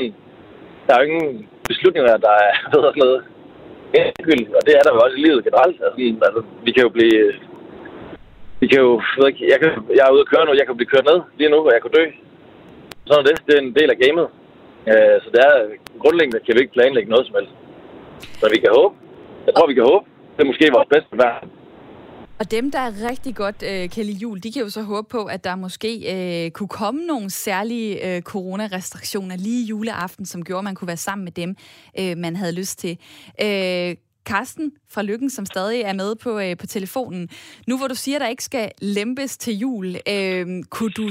der 0.87 0.93
er 0.93 1.01
jo 1.01 1.07
ingen 1.09 1.31
beslutninger, 1.71 2.25
der 2.27 2.35
er 2.45 2.51
ved 2.73 2.81
noget 3.03 3.23
endegyldigt, 3.99 4.55
og 4.59 4.63
det 4.67 4.75
er 4.79 4.83
der 4.85 4.93
jo 4.95 5.01
også 5.05 5.17
i 5.17 5.25
livet 5.27 5.45
generelt. 5.47 5.79
Altså, 5.87 5.99
altså, 6.27 6.41
vi 6.67 6.71
kan 6.73 6.83
jo 6.87 6.91
blive... 6.97 7.21
Vi 8.61 8.67
kan 8.71 8.81
jo... 8.87 8.91
Jeg, 9.13 9.19
ved 9.19 9.29
ikke, 9.33 9.45
jeg, 9.53 9.59
kan, 9.63 9.71
jeg 9.97 10.05
er 10.07 10.15
ude 10.15 10.25
at 10.25 10.31
køre 10.33 10.45
nu, 10.47 10.53
jeg 10.61 10.67
kan 10.67 10.77
blive 10.77 10.93
kørt 10.93 11.09
ned 11.11 11.21
lige 11.39 11.51
nu, 11.51 11.59
og 11.69 11.73
jeg 11.75 11.83
kan 11.83 11.95
dø. 11.99 12.05
Sådan 13.07 13.23
er 13.23 13.27
det. 13.29 13.37
Det 13.47 13.55
er 13.55 13.63
en 13.63 13.79
del 13.79 13.91
af 13.95 13.99
gamet. 14.05 14.27
Øh, 14.91 15.17
så 15.23 15.29
det 15.35 15.41
er 15.49 15.55
grundlæggende, 16.03 16.45
kan 16.45 16.55
vi 16.55 16.61
ikke 16.61 16.77
planlægge 16.77 17.11
noget 17.11 17.27
som 17.27 17.37
helst. 17.39 17.55
Så 18.41 18.47
vi 18.55 18.59
kan 18.61 18.73
håbe. 18.79 18.95
Jeg 19.47 19.55
tror, 19.55 19.67
vi 19.71 19.79
kan 19.79 19.89
håbe. 19.93 20.05
Det 20.35 20.41
er 20.43 20.51
måske 20.51 20.75
vores 20.77 20.93
bedste 20.95 21.19
værd. 21.23 21.37
Og 22.39 22.51
dem, 22.51 22.71
der 22.71 22.79
er 22.79 23.11
rigtig 23.11 23.35
godt 23.35 23.63
øh, 23.63 23.91
kan 23.91 24.05
lide 24.05 24.19
jul, 24.19 24.43
de 24.43 24.53
kan 24.53 24.63
jo 24.63 24.69
så 24.69 24.83
håbe 24.83 25.09
på, 25.09 25.25
at 25.25 25.45
der 25.45 25.57
måske 25.57 26.15
øh, 26.45 26.51
kunne 26.51 26.69
komme 26.69 27.07
nogle 27.07 27.31
særlige 27.31 28.17
øh, 28.17 28.23
coronarestriktioner 28.23 29.37
lige 29.37 29.65
juleaften, 29.65 30.27
som 30.27 30.45
gjorde, 30.45 30.59
at 30.59 30.65
man 30.65 30.75
kunne 30.75 30.89
være 30.89 30.97
sammen 30.97 31.25
med 31.25 31.33
dem, 31.33 31.57
øh, 31.99 32.17
man 32.17 32.37
havde 32.37 32.53
lyst 32.53 32.79
til. 32.79 32.99
Øh, 33.43 33.97
Karsten 34.27 34.73
fra 34.89 35.03
Lykken, 35.03 35.31
som 35.31 35.47
stadig 35.47 35.81
er 35.81 35.93
med 35.93 36.15
på, 36.15 36.39
øh, 36.39 36.57
på 36.57 36.67
telefonen. 36.67 37.29
Nu 37.67 37.79
hvor 37.79 37.89
du 37.89 37.95
siger, 37.95 38.17
at 38.17 38.21
der 38.21 38.29
ikke 38.29 38.45
skal 38.45 38.71
lempes 38.83 39.37
til 39.37 39.59
jul, 39.59 39.97
øh, 40.09 40.65
kunne 40.71 40.91
du... 40.91 41.11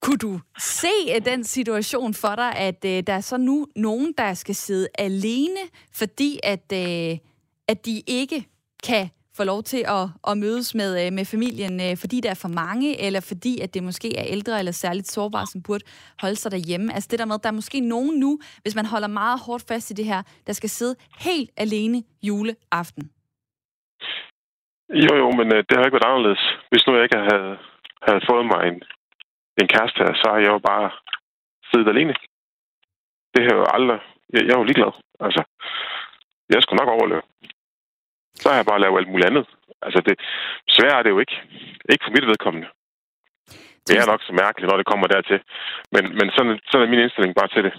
Kunne 0.00 0.18
du 0.18 0.40
se 0.60 1.14
øh, 1.14 1.24
den 1.24 1.44
situation 1.44 2.14
for 2.14 2.34
dig, 2.34 2.56
at 2.56 2.84
øh, 2.84 3.02
der 3.06 3.12
er 3.12 3.20
så 3.20 3.36
nu 3.36 3.66
nogen, 3.76 4.14
der 4.18 4.34
skal 4.34 4.54
sidde 4.54 4.88
alene, 4.98 5.60
fordi 5.92 6.40
at, 6.42 6.72
øh, 6.72 7.18
at 7.68 7.86
de 7.86 8.02
ikke 8.06 8.46
kan 8.84 9.08
får 9.38 9.46
lov 9.52 9.62
til 9.72 9.82
at, 9.98 10.04
at 10.30 10.34
mødes 10.44 10.68
med, 10.80 10.90
øh, 11.00 11.10
med 11.18 11.24
familien, 11.34 11.74
øh, 11.86 11.94
fordi 12.02 12.16
der 12.24 12.30
er 12.34 12.40
for 12.44 12.52
mange, 12.62 12.88
eller 13.06 13.22
fordi 13.30 13.52
at 13.64 13.70
det 13.74 13.82
måske 13.88 14.08
er 14.20 14.26
ældre 14.34 14.54
eller 14.60 14.74
særligt 14.84 15.08
sårbare, 15.16 15.46
som 15.52 15.62
burde 15.66 15.84
holde 16.22 16.38
sig 16.42 16.50
derhjemme. 16.56 16.86
Altså 16.94 17.08
det 17.10 17.18
der 17.18 17.28
med, 17.28 17.38
at 17.38 17.44
der 17.44 17.52
er 17.52 17.60
måske 17.60 17.78
nogen 17.94 18.14
nu, 18.24 18.32
hvis 18.62 18.76
man 18.78 18.86
holder 18.92 19.10
meget 19.22 19.38
hårdt 19.46 19.64
fast 19.70 19.90
i 19.90 19.94
det 20.00 20.06
her, 20.12 20.22
der 20.46 20.54
skal 20.58 20.70
sidde 20.78 20.94
helt 21.26 21.50
alene 21.64 21.98
juleaften. 22.28 23.04
Jo, 25.04 25.12
jo, 25.22 25.28
men 25.38 25.46
øh, 25.54 25.60
det 25.66 25.74
har 25.74 25.84
ikke 25.84 25.98
været 25.98 26.10
anderledes. 26.10 26.42
Hvis 26.70 26.84
nu 26.84 26.90
jeg 26.94 27.04
ikke 27.06 27.20
havde, 27.30 27.52
havde 28.06 28.22
fået 28.30 28.46
mig 28.52 28.60
en, 28.70 28.78
en 29.60 29.68
kæreste 29.74 29.98
her, 30.04 30.12
så 30.20 30.26
har 30.32 30.40
jeg 30.44 30.52
jo 30.56 30.60
bare 30.70 30.86
siddet 31.70 31.88
alene. 31.92 32.14
Det 33.34 33.42
har 33.46 33.54
jo 33.60 33.64
aldrig... 33.76 33.98
Jeg, 34.32 34.42
jeg 34.46 34.52
er 34.54 34.60
jo 34.60 34.68
ligeglad. 34.68 34.92
Altså, 35.26 35.42
jeg 36.52 36.62
skulle 36.62 36.80
nok 36.80 36.94
overleve. 36.96 37.22
Så 38.40 38.48
har 38.48 38.56
jeg 38.56 38.66
bare 38.70 38.80
lavet 38.80 38.98
alt 38.98 39.10
muligt 39.12 39.28
andet. 39.30 39.44
Altså, 39.86 40.00
det, 40.06 40.14
svært 40.76 40.98
er 40.98 41.02
det 41.02 41.10
jo 41.14 41.18
ikke. 41.24 41.36
Ikke 41.92 42.04
for 42.04 42.14
mit 42.16 42.26
vedkommende. 42.30 42.68
Det 43.86 43.94
er 43.98 44.06
nok 44.12 44.22
så 44.22 44.32
mærkeligt, 44.44 44.68
når 44.70 44.78
det 44.80 44.86
kommer 44.90 45.06
dertil. 45.06 45.40
Men, 45.94 46.04
men 46.18 46.26
sådan, 46.36 46.54
sådan 46.70 46.84
er 46.86 46.90
min 46.90 47.04
indstilling 47.04 47.34
bare 47.34 47.48
til 47.54 47.64
det. 47.66 47.74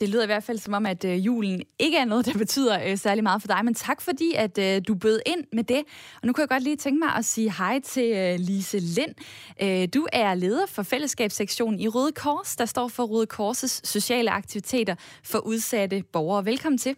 Det 0.00 0.08
lyder 0.08 0.22
i 0.22 0.26
hvert 0.26 0.44
fald 0.44 0.58
som 0.58 0.74
om, 0.74 0.86
at 0.86 1.04
øh, 1.04 1.26
julen 1.26 1.62
ikke 1.78 1.98
er 1.98 2.04
noget, 2.04 2.26
der 2.26 2.38
betyder 2.38 2.90
øh, 2.90 2.96
særlig 2.96 3.22
meget 3.22 3.42
for 3.42 3.48
dig, 3.48 3.64
men 3.64 3.74
tak 3.74 4.00
fordi, 4.02 4.34
at 4.36 4.58
øh, 4.58 4.82
du 4.88 4.94
bød 4.94 5.20
ind 5.26 5.44
med 5.52 5.64
det. 5.64 5.82
Og 6.20 6.26
nu 6.26 6.32
kan 6.32 6.42
jeg 6.42 6.48
godt 6.48 6.62
lige 6.62 6.76
tænke 6.76 6.98
mig 6.98 7.14
at 7.18 7.24
sige 7.24 7.52
hej 7.58 7.80
til 7.80 8.08
øh, 8.16 8.34
Lise 8.38 8.78
Lind. 8.78 9.14
Øh, 9.62 9.88
du 9.94 10.06
er 10.12 10.34
leder 10.34 10.66
for 10.66 10.82
fællesskabssektionen 10.82 11.80
i 11.80 11.88
Røde 11.88 12.12
Kors, 12.12 12.56
der 12.56 12.64
står 12.64 12.88
for 12.88 13.02
Røde 13.02 13.26
Kors' 13.32 13.80
sociale 13.84 14.30
aktiviteter 14.30 14.94
for 15.24 15.38
udsatte 15.38 16.02
borgere. 16.12 16.44
Velkommen 16.44 16.78
til. 16.78 16.96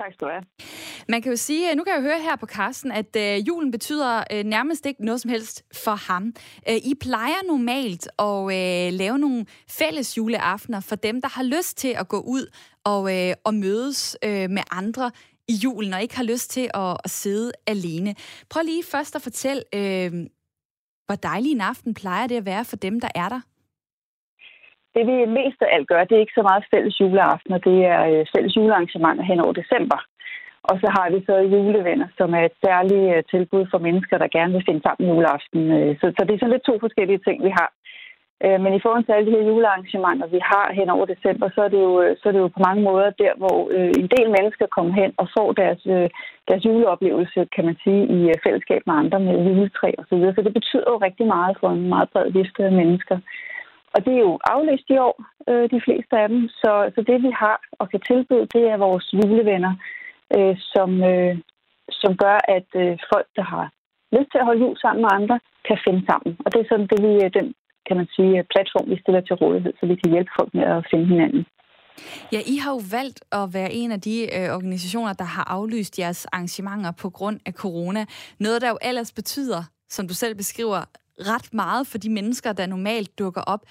Tak 0.00 0.12
skal 0.12 0.26
du 0.26 0.32
have. 0.32 0.44
Man 1.08 1.22
kan 1.22 1.32
jo 1.32 1.36
sige, 1.36 1.70
øh, 1.70 1.76
nu 1.76 1.84
kan 1.84 1.94
jeg 1.94 2.02
høre 2.02 2.22
her 2.22 2.36
på 2.36 2.46
Carsten, 2.46 2.92
at 2.92 3.16
øh, 3.16 3.48
julen 3.48 3.70
betyder 3.70 4.24
øh, 4.32 4.44
nærmest 4.44 4.86
ikke 4.86 5.04
noget 5.04 5.20
som 5.20 5.30
helst 5.30 5.64
for 5.74 5.94
ham. 5.94 6.32
Øh, 6.68 6.76
I 6.76 6.94
plejer 7.00 7.46
normalt 7.46 8.08
at 8.18 8.42
øh, 8.44 8.98
lave 8.98 9.18
nogle 9.18 9.46
fælles 9.68 10.16
juleaftener 10.16 10.80
for 10.80 10.96
dem, 10.96 11.20
der 11.20 11.28
har 11.28 11.42
lyst 11.42 11.78
til 11.78 11.88
at 11.88 12.08
gå 12.08 12.20
ud 12.20 12.56
og, 12.84 13.16
øh, 13.16 13.34
og 13.44 13.54
mødes 13.54 14.16
øh, 14.24 14.50
med 14.50 14.62
andre 14.70 15.10
i 15.48 15.52
julen, 15.52 15.94
og 15.94 16.02
ikke 16.02 16.16
har 16.16 16.24
lyst 16.24 16.50
til 16.50 16.70
at, 16.74 16.96
at 17.04 17.10
sidde 17.10 17.52
alene. 17.66 18.14
Prøv 18.50 18.62
lige 18.62 18.84
først 18.84 19.16
at 19.16 19.22
fortælle, 19.22 19.62
øh, 19.74 20.12
hvor 21.06 21.14
dejlig 21.14 21.52
en 21.52 21.60
aften 21.60 21.94
plejer 21.94 22.26
det 22.26 22.36
at 22.36 22.44
være 22.44 22.64
for 22.64 22.76
dem, 22.76 23.00
der 23.00 23.08
er 23.14 23.28
der? 23.28 23.40
Det 25.00 25.08
vi 25.12 25.38
mest 25.40 25.60
af 25.62 25.68
alt 25.74 25.88
gør, 25.88 26.04
det 26.04 26.14
er 26.16 26.24
ikke 26.24 26.38
så 26.38 26.44
meget 26.50 26.64
fælles 26.72 27.00
juleaftener, 27.00 27.58
det 27.68 27.78
er 27.94 28.02
øh, 28.12 28.26
fælles 28.34 28.56
julearrangementer 28.56 29.24
hen 29.30 29.40
over 29.44 29.52
december. 29.60 29.98
Og 30.68 30.74
så 30.82 30.88
har 30.96 31.06
vi 31.14 31.18
så 31.28 31.34
julevenner, 31.54 32.08
som 32.18 32.28
er 32.38 32.42
et 32.44 32.56
særligt 32.64 33.06
øh, 33.14 33.22
tilbud 33.32 33.64
for 33.70 33.78
mennesker, 33.86 34.16
der 34.18 34.34
gerne 34.36 34.52
vil 34.52 34.66
finde 34.68 34.82
sammen 34.82 35.10
juleaften. 35.10 35.60
Øh, 35.78 35.92
så, 36.00 36.06
så 36.16 36.20
det 36.24 36.32
er 36.34 36.40
sådan 36.40 36.54
lidt 36.54 36.68
to 36.68 36.74
forskellige 36.84 37.24
ting, 37.26 37.36
vi 37.48 37.52
har. 37.60 37.70
Øh, 38.44 38.58
men 38.64 38.72
i 38.74 38.82
forhold 38.84 39.04
til 39.04 39.12
alle 39.12 39.28
de 39.28 39.36
her 39.36 39.48
julearrangementer, 39.50 40.26
vi 40.36 40.40
har 40.52 40.66
hen 40.78 40.88
over 40.94 41.06
december, 41.14 41.46
så 41.54 41.60
er 41.66 41.70
det 41.74 41.80
jo, 41.88 41.94
øh, 42.02 42.16
så 42.18 42.24
er 42.28 42.32
det 42.32 42.44
jo 42.44 42.54
på 42.56 42.60
mange 42.66 42.82
måder 42.88 43.10
der, 43.22 43.32
hvor 43.42 43.56
øh, 43.76 43.92
en 44.02 44.08
del 44.16 44.28
mennesker 44.36 44.66
kommer 44.76 44.92
hen 45.00 45.10
og 45.20 45.26
får 45.36 45.48
deres, 45.60 45.80
deres 46.48 46.62
juleoplevelse, 46.68 47.40
kan 47.54 47.64
man 47.68 47.76
sige, 47.84 48.02
i 48.16 48.18
fællesskab 48.44 48.82
med 48.86 48.94
andre 49.02 49.20
med 49.20 49.34
juletræ 49.46 49.90
og 50.00 50.04
så 50.08 50.14
videre. 50.16 50.34
Så 50.34 50.42
det 50.46 50.54
betyder 50.58 50.88
jo 50.92 50.96
rigtig 51.06 51.26
meget 51.26 51.54
for 51.60 51.68
en 51.70 51.88
meget 51.94 52.08
bred 52.12 52.28
vifte 52.38 52.64
af 52.64 52.72
mennesker. 52.72 53.18
Og 53.94 53.98
det 54.04 54.12
er 54.14 54.22
jo 54.28 54.38
aflæst 54.54 54.86
i 54.94 54.96
år, 55.08 55.16
øh, 55.50 55.64
de 55.74 55.80
fleste 55.86 56.14
af 56.22 56.28
dem. 56.28 56.48
Så, 56.60 56.72
så 56.94 57.00
det 57.08 57.18
vi 57.26 57.30
har 57.42 57.56
og 57.80 57.86
kan 57.90 58.00
tilbyde, 58.10 58.52
det 58.54 58.64
er 58.72 58.84
vores 58.86 59.06
julevenner, 59.18 59.74
øh, 60.36 60.56
som, 60.72 60.90
øh, 61.12 61.34
som 62.02 62.12
gør, 62.24 62.38
at 62.56 62.68
øh, 62.82 62.92
folk, 63.12 63.28
der 63.36 63.46
har 63.52 63.66
lyst 64.16 64.30
til 64.30 64.40
at 64.40 64.48
holde 64.48 64.62
jul 64.64 64.76
sammen 64.78 65.02
med 65.02 65.10
andre, 65.18 65.36
kan 65.68 65.78
finde 65.86 66.02
sammen. 66.10 66.32
Og 66.44 66.48
det 66.52 66.58
er 66.60 66.68
sådan 66.70 66.90
det, 66.92 67.00
vi, 67.06 67.12
øh, 67.24 67.30
den 67.38 67.46
kan 67.86 67.96
man 68.00 68.08
sige, 68.16 68.34
øh, 68.38 68.44
platform, 68.54 68.86
vi 68.92 68.96
stiller 69.02 69.20
til 69.20 69.36
rådighed, 69.42 69.72
så 69.80 69.84
vi 69.86 69.96
kan 70.00 70.12
hjælpe 70.14 70.32
folk 70.38 70.50
med 70.54 70.64
at 70.74 70.86
finde 70.90 71.06
hinanden. 71.12 71.44
Ja, 72.32 72.40
I 72.54 72.56
har 72.62 72.70
jo 72.76 72.80
valgt 72.98 73.20
at 73.32 73.44
være 73.54 73.72
en 73.72 73.92
af 73.92 74.00
de 74.00 74.16
øh, 74.36 74.48
organisationer, 74.58 75.12
der 75.12 75.24
har 75.24 75.44
aflyst 75.56 75.98
jeres 75.98 76.26
arrangementer 76.26 76.92
på 77.02 77.10
grund 77.10 77.40
af 77.46 77.52
corona. 77.52 78.04
Noget, 78.38 78.62
der 78.62 78.68
jo 78.68 78.78
ellers 78.82 79.12
betyder, 79.12 79.62
som 79.88 80.08
du 80.08 80.14
selv 80.14 80.34
beskriver, 80.34 80.80
ret 81.32 81.54
meget 81.54 81.86
for 81.86 81.98
de 81.98 82.10
mennesker, 82.10 82.52
der 82.52 82.66
normalt 82.66 83.18
dukker 83.18 83.40
op. 83.40 83.62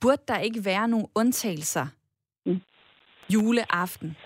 Burde 0.00 0.22
der 0.28 0.38
ikke 0.38 0.60
være 0.64 0.88
nogle 0.88 1.06
undtagelser 1.14 1.86
mm. 2.46 2.60
juleaften? 3.34 4.16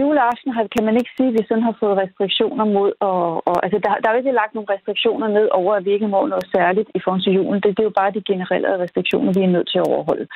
Juleaften 0.00 0.50
kan 0.74 0.84
man 0.88 0.96
ikke 1.00 1.12
sige, 1.16 1.28
at 1.28 1.36
vi 1.38 1.42
sådan 1.48 1.62
har 1.68 1.76
fået 1.80 1.98
restriktioner 2.02 2.64
mod, 2.76 2.92
og, 3.00 3.48
og 3.48 3.56
altså 3.64 3.78
der, 3.84 3.90
der 4.00 4.06
er 4.08 4.14
jo 4.14 4.22
ikke 4.22 4.38
lagt 4.40 4.54
nogle 4.54 4.72
restriktioner 4.74 5.28
ned 5.28 5.48
over, 5.60 5.72
at 5.74 5.84
vi 5.84 5.92
ikke 5.92 6.08
må 6.08 6.26
noget 6.26 6.46
særligt 6.56 6.88
i 6.94 7.00
forhold 7.04 7.22
til 7.22 7.32
julen. 7.38 7.60
Det, 7.62 7.70
det 7.76 7.82
er 7.82 7.90
jo 7.90 8.00
bare 8.00 8.16
de 8.18 8.22
generelle 8.30 8.78
restriktioner, 8.84 9.32
vi 9.38 9.42
er 9.44 9.54
nødt 9.56 9.68
til 9.72 9.78
at 9.78 9.88
overholde. 9.92 10.26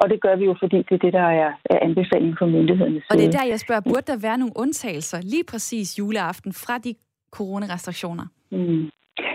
Og 0.00 0.10
det 0.10 0.18
gør 0.20 0.36
vi 0.36 0.44
jo, 0.44 0.54
fordi 0.62 0.76
det 0.76 0.94
er 0.98 1.02
det, 1.06 1.12
der 1.12 1.28
er, 1.42 1.50
er 1.72 1.78
anbefaling 1.86 2.34
for 2.38 2.46
myndighederne. 2.46 3.02
Og 3.10 3.16
det 3.18 3.26
er 3.26 3.34
der, 3.38 3.44
jeg 3.52 3.60
spørger, 3.60 3.82
burde 3.90 4.06
der 4.12 4.18
være 4.28 4.38
nogle 4.38 4.54
undtagelser 4.56 5.20
lige 5.32 5.44
præcis 5.52 5.98
juleaften 5.98 6.52
fra 6.52 6.78
de 6.78 6.94
coronarestriktioner? 7.36 8.26
Mm 8.50 8.90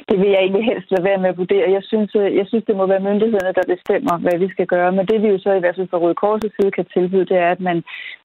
det 0.09 0.17
vil 0.21 0.29
jeg 0.33 0.41
egentlig 0.41 0.65
helst 0.71 0.87
lade 0.91 1.07
være 1.09 1.21
med 1.23 1.29
at 1.33 1.37
vurdere. 1.41 1.75
Jeg 1.77 1.83
synes, 1.91 2.11
øh, 2.21 2.35
jeg 2.39 2.45
synes, 2.47 2.63
det 2.67 2.75
må 2.79 2.85
være 2.93 3.07
myndighederne, 3.07 3.57
der 3.59 3.73
bestemmer, 3.75 4.15
hvad 4.25 4.37
vi 4.43 4.47
skal 4.55 4.67
gøre. 4.75 4.91
Men 4.97 5.05
det 5.11 5.17
vi 5.23 5.27
jo 5.33 5.39
så 5.45 5.51
i 5.55 5.61
hvert 5.61 5.75
fald 5.75 5.91
fra 5.91 6.01
Røde 6.03 6.21
Korsets 6.21 6.55
side 6.57 6.71
kan 6.77 6.85
tilbyde, 6.85 7.29
det 7.31 7.37
er, 7.45 7.51
at 7.55 7.61
man, 7.69 7.77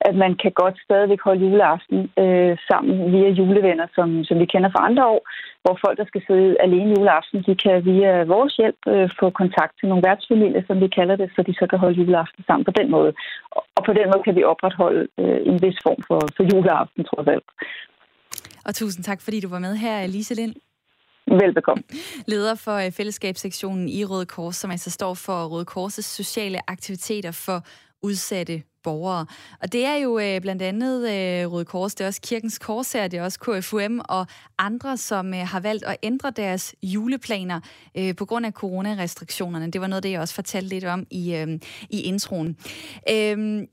at 0.09 0.15
man 0.25 0.33
kan 0.43 0.53
godt 0.63 0.77
stadigvæk 0.87 1.21
holde 1.29 1.45
juleaften 1.47 1.99
øh, 2.23 2.55
sammen 2.71 2.95
via 3.15 3.31
julevenner, 3.41 3.87
som, 3.97 4.09
som 4.29 4.37
vi 4.43 4.47
kender 4.53 4.71
fra 4.73 4.85
andre 4.89 5.05
år, 5.15 5.23
hvor 5.63 5.75
folk, 5.85 5.97
der 6.01 6.07
skal 6.11 6.23
sidde 6.29 6.57
alene 6.67 6.91
juleaften, 6.97 7.39
de 7.49 7.55
kan 7.65 7.85
via 7.91 8.13
vores 8.35 8.53
hjælp 8.61 8.81
øh, 8.93 9.09
få 9.21 9.27
kontakt 9.31 9.73
til 9.79 9.89
nogle 9.89 10.07
værtsfamilier, 10.07 10.63
som 10.67 10.77
vi 10.85 10.89
kalder 10.99 11.17
det, 11.17 11.29
så 11.35 11.41
de 11.49 11.55
så 11.61 11.67
kan 11.71 11.79
holde 11.79 11.99
juleaften 12.01 12.45
sammen 12.47 12.65
på 12.65 12.75
den 12.79 12.91
måde. 12.97 13.13
Og 13.77 13.83
på 13.89 13.93
den 13.99 14.07
måde 14.11 14.23
kan 14.27 14.37
vi 14.37 14.45
opretholde 14.53 15.03
øh, 15.23 15.41
en 15.51 15.57
vis 15.65 15.79
form 15.87 16.01
for, 16.09 16.21
for 16.37 16.43
juleaften, 16.53 17.05
trods 17.11 17.29
alt. 17.35 17.49
Og 18.67 18.75
tusind 18.75 19.05
tak, 19.05 19.21
fordi 19.21 19.41
du 19.41 19.49
var 19.49 19.59
med 19.59 19.75
her, 19.77 20.07
Lise 20.07 20.35
Lind. 20.35 20.55
Velbekomme. 21.31 21.83
Leder 22.27 22.55
for 22.55 22.75
øh, 22.75 22.93
fællesskabssektionen 22.93 23.89
i 23.89 24.05
Røde 24.05 24.27
Kors, 24.27 24.57
som 24.57 24.71
altså 24.71 24.91
står 24.91 25.15
for 25.15 25.47
Røde 25.47 25.67
Kors' 25.71 26.03
sociale 26.03 26.71
aktiviteter 26.71 27.31
for 27.31 27.65
udsatte 28.03 28.63
borgere. 28.83 29.27
Og 29.63 29.73
det 29.73 29.85
er 29.85 29.95
jo 29.95 30.19
øh, 30.19 30.41
blandt 30.41 30.63
andet 30.63 31.01
øh, 31.03 31.53
Røde 31.53 31.65
Kors, 31.65 31.95
det 31.95 32.05
er 32.05 32.09
også 32.09 32.21
Kirkens 32.21 32.59
Korsager, 32.59 33.09
det 33.09 33.19
er 33.19 33.25
også 33.25 33.39
KFUM 33.39 34.01
og 34.09 34.27
andre, 34.59 34.97
som 34.97 35.35
øh, 35.35 35.41
har 35.41 35.61
valgt 35.61 35.85
at 35.85 35.97
ændre 36.03 36.31
deres 36.31 36.75
juleplaner 36.83 37.61
øh, 37.97 38.17
på 38.17 38.25
grund 38.25 38.47
af 38.47 38.53
coronarestriktionerne. 38.53 39.71
Det 39.71 39.81
var 39.81 39.87
noget, 39.87 40.03
det 40.03 40.11
jeg 40.11 40.21
også 40.21 40.35
fortalte 40.35 40.69
lidt 40.69 40.85
om 40.85 41.07
i, 41.11 41.35
øh, 41.35 41.49
i 41.91 42.01
introen. 42.01 42.57
Øh, 43.11 43.67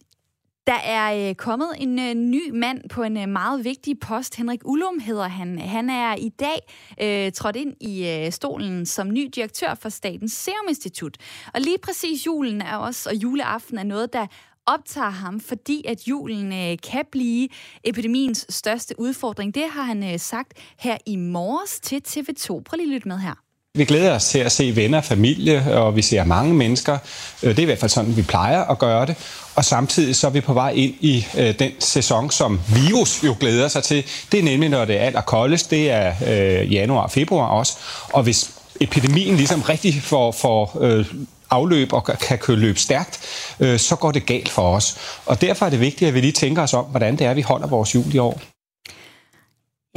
der 0.68 0.80
er 0.84 1.30
øh, 1.30 1.36
kommet 1.36 1.70
en 1.78 2.00
øh, 2.00 2.14
ny 2.14 2.50
mand 2.50 2.90
på 2.90 3.04
en 3.04 3.18
øh, 3.18 3.30
meget 3.30 3.64
vigtig 3.64 4.00
post. 4.00 4.36
Henrik 4.36 4.62
Ullum 4.66 5.00
hedder 5.00 5.28
han. 5.28 5.60
Han 5.60 5.90
er 5.90 6.16
i 6.16 6.30
dag 6.30 6.60
øh, 7.02 7.32
trådt 7.32 7.56
ind 7.56 7.74
i 7.82 8.08
øh, 8.08 8.32
stolen 8.32 8.86
som 8.86 9.12
ny 9.12 9.30
direktør 9.36 9.76
for 9.76 9.90
Statens 9.90 10.34
Serum 10.34 10.66
Institut. 10.70 11.18
Og 11.54 11.62
lige 11.62 11.78
præcis 11.78 12.26
julen 12.26 12.62
er 12.62 12.76
også, 12.76 13.10
og 13.10 13.16
juleaften 13.16 13.78
er 13.78 13.84
noget, 13.84 14.14
der 14.14 14.28
optager 14.66 15.10
ham, 15.10 15.40
fordi 15.40 15.86
at 15.88 16.08
julen 16.08 16.54
øh, 16.54 16.78
kan 16.92 17.06
blive 17.12 17.50
epidemiens 17.84 18.46
største 18.50 18.96
udfordring. 19.00 19.56
Det 19.56 19.70
har 19.70 19.84
han 19.84 20.14
øh, 20.14 20.20
sagt 20.20 20.54
her 20.80 20.98
i 21.06 21.16
morges 21.16 21.80
til 21.80 22.02
TV2. 22.08 22.48
Prøv 22.48 22.78
lige 22.78 22.88
at 22.88 22.94
lytte 22.94 23.08
med 23.08 23.20
her. 23.20 23.47
Vi 23.78 23.86
glæder 23.86 24.16
os 24.16 24.26
til 24.26 24.40
at 24.40 24.52
se 24.52 24.76
venner, 24.76 25.02
familie, 25.02 25.78
og 25.78 25.96
vi 25.96 26.02
ser 26.02 26.24
mange 26.24 26.54
mennesker. 26.54 26.98
Øh, 27.44 27.50
det 27.50 27.60
er 27.60 27.64
i 27.64 27.66
hvert 27.66 27.80
fald 27.80 27.92
sådan, 27.92 28.18
vi 28.18 28.22
plejer 28.22 28.64
at 28.64 28.80
gøre 28.80 29.06
det. 29.06 29.16
Og 29.56 29.66
samtidig 29.66 30.16
så 30.16 30.28
er 30.28 30.32
vi 30.32 30.42
på 30.42 30.54
vej 30.54 30.70
ind 30.70 30.94
i 31.00 31.26
øh, 31.38 31.60
den 31.60 31.72
sæson, 31.80 32.32
som 32.32 32.60
virus 32.76 33.24
jo 33.24 33.36
glæder 33.40 33.68
sig 33.68 33.84
til. 33.84 34.04
Det 34.32 34.40
er 34.40 34.44
nemlig, 34.44 34.70
når 34.70 34.86
det 34.86 34.96
er 34.96 35.06
allerkoldest. 35.06 35.72
Det 35.72 35.92
er 35.92 36.14
øh, 36.28 36.74
januar 36.74 37.02
og 37.02 37.12
februar 37.12 37.48
også. 37.48 37.74
Og 38.14 38.24
hvis 38.24 38.52
epidemien 38.82 39.36
ligesom 39.36 39.62
rigtig 39.62 40.02
får, 40.02 40.32
får 40.32 40.78
øh, 40.82 41.06
afløb 41.50 41.94
og 41.94 42.04
kan 42.04 42.38
køre 42.38 42.58
løb 42.58 42.78
stærkt, 42.78 43.20
øh, 43.60 43.80
så 43.80 43.96
går 43.96 44.12
det 44.12 44.26
galt 44.26 44.50
for 44.50 44.76
os. 44.76 44.98
Og 45.26 45.42
derfor 45.42 45.66
er 45.66 45.70
det 45.70 45.80
vigtigt, 45.80 46.08
at 46.08 46.14
vi 46.14 46.22
lige 46.22 46.32
tænker 46.32 46.64
os 46.64 46.74
om, 46.74 46.86
hvordan 46.86 47.16
det 47.16 47.28
er, 47.28 47.34
vi 47.34 47.42
holder 47.42 47.68
vores 47.68 47.96
jul 47.96 48.16
i 48.16 48.18
år. 48.18 48.42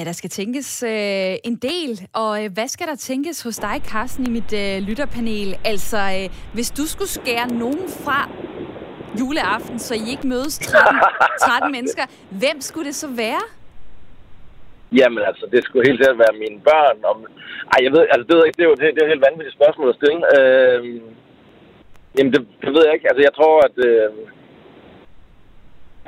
Ja, 0.01 0.05
der 0.05 0.13
skal 0.23 0.31
tænkes 0.31 0.83
øh, 0.83 1.35
en 1.49 1.57
del. 1.71 1.91
Og 2.23 2.33
øh, 2.41 2.49
hvad 2.57 2.69
skal 2.75 2.87
der 2.87 2.97
tænkes 3.11 3.43
hos 3.47 3.57
dig, 3.67 3.77
Carsten, 3.91 4.23
i 4.27 4.31
mit 4.39 4.53
øh, 4.63 4.77
lytterpanel? 4.89 5.49
Altså, 5.73 6.01
øh, 6.17 6.27
hvis 6.57 6.71
du 6.79 6.85
skulle 6.93 7.13
skære 7.19 7.49
nogen 7.65 7.85
fra 8.05 8.19
juleaften, 9.21 9.79
så 9.87 9.93
I 10.03 10.05
ikke 10.15 10.27
mødes 10.35 10.55
13, 10.59 11.01
13 11.41 11.73
mennesker, 11.77 12.05
hvem 12.43 12.57
skulle 12.69 12.87
det 12.91 12.97
så 13.05 13.09
være? 13.25 13.45
Jamen 14.99 15.23
altså, 15.31 15.45
det 15.53 15.61
skulle 15.65 15.85
helt 15.89 15.99
sikkert 16.01 16.23
være 16.25 16.41
mine 16.45 16.61
børn. 16.71 16.97
Om... 17.11 17.19
Ej, 17.73 17.79
jeg 17.85 17.93
ved, 17.95 18.03
altså, 18.13 18.25
det, 18.29 18.35
ved 18.37 18.45
jeg, 18.47 18.57
det, 18.57 18.63
er 18.65 18.71
jo, 18.71 18.75
det, 18.81 18.85
det 18.95 18.99
er 19.01 19.05
jo 19.05 19.09
et 19.11 19.15
helt 19.15 19.27
vanvittigt 19.29 19.59
spørgsmål 19.59 19.89
at 19.93 19.99
stille. 20.01 20.21
Øh... 20.37 20.81
Jamen, 22.17 22.33
det, 22.35 22.41
det 22.63 22.71
ved 22.75 22.83
jeg 22.87 22.95
ikke. 22.95 23.09
Altså, 23.11 23.23
jeg 23.29 23.35
tror, 23.39 23.55
at... 23.69 23.77
Øh... 23.89 24.11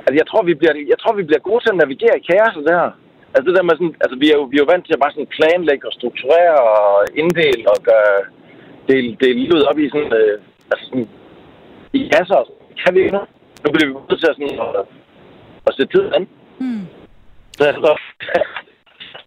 Altså, 0.05 0.15
jeg 0.21 0.27
tror, 0.27 0.41
vi 0.49 0.53
bliver, 0.59 0.73
jeg 0.93 0.99
tror, 0.99 1.13
vi 1.19 1.27
bliver 1.29 1.47
gode 1.49 1.61
til 1.61 1.73
at 1.73 1.79
navigere 1.81 2.15
i 2.17 2.25
kaoset 2.29 2.65
der. 2.71 2.85
Altså 3.33 3.45
det 3.47 3.55
der 3.57 3.67
med 3.67 3.75
sådan, 3.79 3.95
altså 4.03 4.15
vi 4.21 4.27
er 4.31 4.37
jo, 4.39 4.43
vi 4.51 4.55
er 4.57 4.63
jo 4.63 4.71
vant 4.71 4.85
til 4.85 4.95
at 4.95 5.03
bare 5.03 5.13
sådan 5.15 5.33
planlægge 5.37 5.87
og 5.89 5.93
strukturere 5.99 6.57
og 6.73 7.05
inddele 7.21 7.63
og 7.73 7.79
gøre, 7.89 8.15
dele, 8.87 9.09
dele 9.21 9.39
livet 9.43 9.63
op 9.69 9.79
i 9.79 9.89
sådan, 9.89 10.13
øh, 10.21 10.35
altså 10.71 10.85
sådan, 10.89 11.09
i 11.93 11.99
kasser. 12.13 12.41
Kan 12.81 12.95
vi 12.95 12.99
ikke 12.99 13.15
nu? 13.17 13.21
Bliver 13.73 13.87
vi 13.87 13.93
nødt 13.93 14.19
til 14.21 14.31
at, 14.31 14.35
sådan, 14.35 14.59
at, 14.79 14.85
at 15.67 15.73
sætte 15.75 15.93
tid 15.97 16.05
an. 16.15 16.27
Hmm. 16.59 16.85
Så 17.57 17.63
så, 17.85 17.91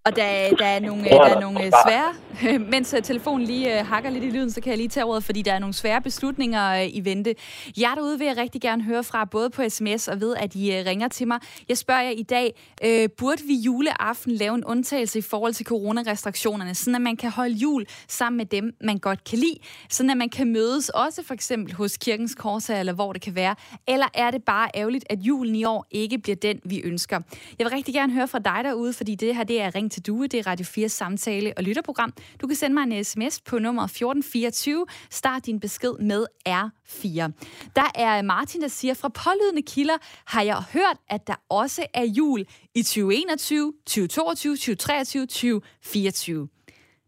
Og 0.07 0.16
der, 0.16 0.57
der 0.59 0.66
er 0.66 0.81
nogle, 0.81 1.05
der 1.05 1.25
er 1.25 1.40
nogle 1.40 1.64
øh, 1.64 1.73
svære, 1.87 2.59
mens 2.73 2.95
øh, 2.95 3.03
telefonen 3.03 3.47
lige 3.47 3.81
uh, 3.81 3.87
hakker 3.87 4.11
lidt 4.11 4.25
i 4.25 4.31
lyden, 4.31 4.51
så 4.51 4.61
kan 4.61 4.71
jeg 4.71 4.79
lige 4.79 4.88
tage 4.88 5.05
ordet, 5.05 5.25
fordi 5.25 5.42
der 5.42 5.53
er 5.53 5.59
nogle 5.59 5.75
svære 5.75 6.03
beslutninger 6.03 6.75
i 6.75 7.01
vente. 7.05 7.35
Jeg 7.77 7.92
derude 7.97 8.19
vil 8.19 8.27
jeg 8.27 8.37
rigtig 8.37 8.61
gerne 8.61 8.83
høre 8.83 9.05
fra, 9.05 9.25
både 9.25 9.51
på 9.51 9.62
sms 9.69 10.09
og 10.09 10.21
ved, 10.21 10.37
at 10.37 10.55
I 10.55 10.83
ringer 10.87 11.09
til 11.09 11.29
mig. 11.29 11.40
Jeg 11.69 11.79
spørger 11.79 12.01
jer 12.03 12.11
i 12.11 12.23
dag, 12.23 12.55
uh, 12.85 13.11
burde 13.19 13.42
vi 13.42 13.55
juleaften 13.55 14.33
lave 14.33 14.55
en 14.55 14.64
undtagelse 14.64 15.19
i 15.19 15.23
forhold 15.23 15.55
til 15.55 15.66
coronarestriktionerne, 15.66 16.75
sådan 16.75 16.95
at 16.95 17.01
man 17.01 17.16
kan 17.16 17.31
holde 17.31 17.55
jul 17.55 17.87
sammen 18.09 18.37
med 18.37 18.47
dem, 18.47 18.73
man 18.81 18.99
godt 18.99 19.25
kan 19.25 19.38
lide, 19.38 19.59
sådan 19.88 20.11
at 20.11 20.16
man 20.16 20.29
kan 20.29 20.53
mødes 20.53 20.88
også 20.88 21.23
for 21.23 21.35
eksempel 21.35 21.75
hos 21.75 21.97
Kirkens 21.97 22.35
Korsa, 22.35 22.79
eller 22.81 22.92
hvor 22.92 23.12
det 23.12 23.23
kan 23.23 23.35
være, 23.35 23.55
eller 23.88 24.07
er 24.14 24.31
det 24.31 24.45
bare 24.45 24.69
ærgerligt, 24.75 25.05
at 25.11 25.19
julen 25.19 25.55
i 25.55 25.64
år 25.64 25.87
ikke 25.90 26.19
bliver 26.19 26.37
den, 26.37 26.61
vi 26.64 26.81
ønsker? 26.85 27.21
Jeg 27.59 27.64
vil 27.64 27.69
rigtig 27.69 27.95
gerne 27.95 28.12
høre 28.12 28.29
fra 28.29 28.38
dig 28.38 28.61
derude, 28.64 28.92
fordi 28.92 29.14
det 29.14 29.37
her 29.37 29.45
det 29.45 29.61
er 29.61 29.75
Ring 29.75 29.95
til 29.96 30.06
Due, 30.06 30.26
det 30.26 30.38
er 30.38 30.46
Radio 30.46 30.66
4 30.66 30.88
samtale- 30.88 31.52
og 31.56 31.62
lytterprogram. 31.62 32.12
Du 32.40 32.46
kan 32.46 32.56
sende 32.56 32.74
mig 32.74 32.82
en 32.82 33.04
sms 33.04 33.40
på 33.40 33.59
nummer 33.59 33.82
1424. 33.82 34.87
Start 35.11 35.46
din 35.46 35.61
besked 35.61 35.92
med 36.00 36.26
R4. 36.48 37.32
Der 37.76 37.90
er 37.94 38.22
Martin, 38.22 38.61
der 38.61 38.68
siger, 38.68 38.94
fra 38.94 39.09
pålydende 39.09 39.62
kilder 39.62 39.96
har 40.24 40.42
jeg 40.42 40.62
hørt, 40.72 40.96
at 41.09 41.26
der 41.26 41.35
også 41.48 41.87
er 41.94 42.04
jul 42.04 42.44
i 42.74 42.82
2021, 42.82 43.72
2022, 43.87 44.56
2023, 44.56 45.26
2024. 45.26 46.48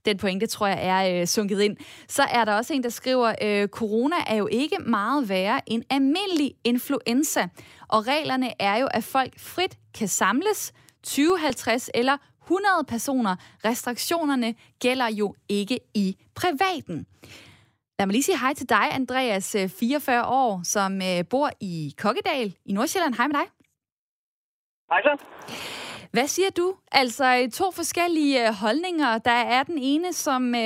Den 0.05 0.19
pointe, 0.19 0.47
tror 0.47 0.67
jeg, 0.67 0.79
er 0.83 1.21
øh, 1.21 1.27
sunket 1.27 1.61
ind. 1.61 1.77
Så 2.09 2.23
er 2.23 2.45
der 2.45 2.55
også 2.55 2.75
en, 2.75 2.83
der 2.83 2.89
skriver, 2.89 3.35
øh, 3.43 3.69
corona 3.69 4.17
er 4.27 4.37
jo 4.37 4.47
ikke 4.47 4.77
meget 4.87 5.29
værre 5.29 5.61
end 5.67 5.83
almindelig 5.91 6.55
influenza. 6.65 7.49
Og 7.89 8.07
reglerne 8.07 8.53
er 8.59 8.77
jo, 8.77 8.87
at 8.87 9.05
folk 9.05 9.41
frit 9.41 9.79
kan 9.95 10.09
samles 10.09 10.73
20, 11.03 11.39
50 11.39 11.91
eller 11.95 12.17
100 12.49 12.85
personer. 12.89 13.37
Restriktionerne 13.65 14.55
gælder 14.81 15.09
jo 15.09 15.35
ikke 15.49 15.79
i 15.95 16.17
privaten. 16.35 17.07
Lad 17.99 18.07
mig 18.07 18.13
lige 18.13 18.23
sige 18.23 18.39
hej 18.39 18.55
til 18.55 18.69
dig, 18.69 18.93
Andreas, 18.93 19.57
44 19.79 20.27
år, 20.27 20.61
som 20.65 21.03
øh, 21.03 21.25
bor 21.31 21.51
i 21.61 21.95
Kokkedal 21.99 22.55
i 22.65 22.73
Nordsjælland. 22.73 23.15
Hej 23.15 23.27
med 23.27 23.35
dig. 23.35 23.47
Hej 24.91 25.03
så. 25.03 25.25
Hvad 26.13 26.27
siger 26.27 26.51
du? 26.51 26.75
Altså 26.93 27.51
to 27.55 27.71
forskellige 27.71 28.49
øh, 28.49 28.55
holdninger. 28.55 29.19
Der 29.19 29.31
er 29.31 29.63
den 29.63 29.79
ene, 29.79 30.13
som 30.13 30.55
øh, 30.55 30.61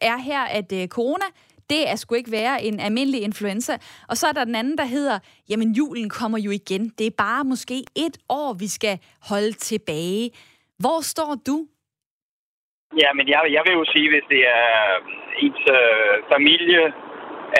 er 0.00 0.16
her, 0.16 0.40
at 0.40 0.72
øh, 0.72 0.88
corona, 0.88 1.24
det 1.70 1.90
er 1.90 1.96
sgu 1.96 2.14
ikke 2.14 2.30
være 2.30 2.64
en 2.64 2.80
almindelig 2.80 3.22
influenza. 3.22 3.78
Og 4.08 4.16
så 4.16 4.26
er 4.26 4.32
der 4.32 4.44
den 4.44 4.54
anden, 4.54 4.78
der 4.78 4.84
hedder, 4.84 5.18
jamen 5.48 5.72
julen 5.72 6.08
kommer 6.08 6.38
jo 6.38 6.50
igen. 6.50 6.88
Det 6.88 7.06
er 7.06 7.10
bare 7.18 7.44
måske 7.44 7.84
et 7.96 8.18
år, 8.28 8.52
vi 8.52 8.68
skal 8.68 8.98
holde 9.20 9.52
tilbage. 9.52 10.30
Hvor 10.82 10.98
står 11.12 11.32
du? 11.48 11.56
Ja, 13.02 13.08
men 13.18 13.26
jeg, 13.32 13.40
jeg 13.56 13.62
vil 13.66 13.78
jo 13.80 13.84
sige, 13.94 14.08
hvis 14.12 14.26
det 14.32 14.42
er 14.60 14.70
øh, 14.90 15.44
ens 15.44 15.62
øh, 15.78 16.14
familie, 16.34 16.82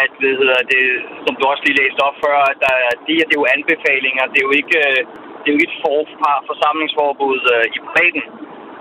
at 0.03 0.13
hvad 0.21 0.35
hedder 0.41 0.61
det, 0.75 0.85
som 1.25 1.33
du 1.39 1.43
også 1.53 1.63
lige 1.65 1.81
læste 1.83 2.01
op 2.09 2.17
før, 2.25 2.39
at 2.53 2.59
der, 2.65 2.75
det, 3.07 3.15
det 3.29 3.35
er 3.35 3.41
jo 3.43 3.53
anbefalinger. 3.57 4.25
Det 4.33 4.39
er 4.41 4.49
jo 4.49 4.55
ikke, 4.61 4.79
øh, 4.89 5.01
det 5.41 5.47
er 5.47 5.55
jo 5.55 5.59
ikke 5.59 5.71
et 5.71 5.81
for, 5.85 5.99
forsamlingsforbud 6.51 7.41
øh, 7.55 7.67
i 7.77 7.79
bredden. 7.89 8.25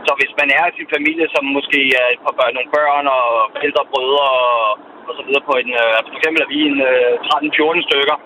Så 0.06 0.12
hvis 0.19 0.34
man 0.41 0.49
er 0.58 0.63
i 0.67 0.75
sin 0.78 0.89
familie, 0.95 1.25
som 1.36 1.43
måske 1.58 1.82
er 2.02 2.08
et 2.15 2.21
par 2.25 2.36
børn, 2.39 2.54
nogle 2.56 2.75
børn 2.78 3.06
og 3.17 3.28
ældre 3.67 3.84
brødre 3.91 4.28
og, 4.45 4.60
og 5.08 5.13
så 5.17 5.21
videre 5.28 5.47
på 5.49 5.54
en, 5.62 5.71
øh, 5.84 5.97
for 6.08 6.15
eksempel 6.17 6.39
er 6.41 6.52
vi 6.54 6.60
en 6.71 6.80
øh, 6.91 7.13
13-14 7.28 7.88
stykker, 7.89 8.17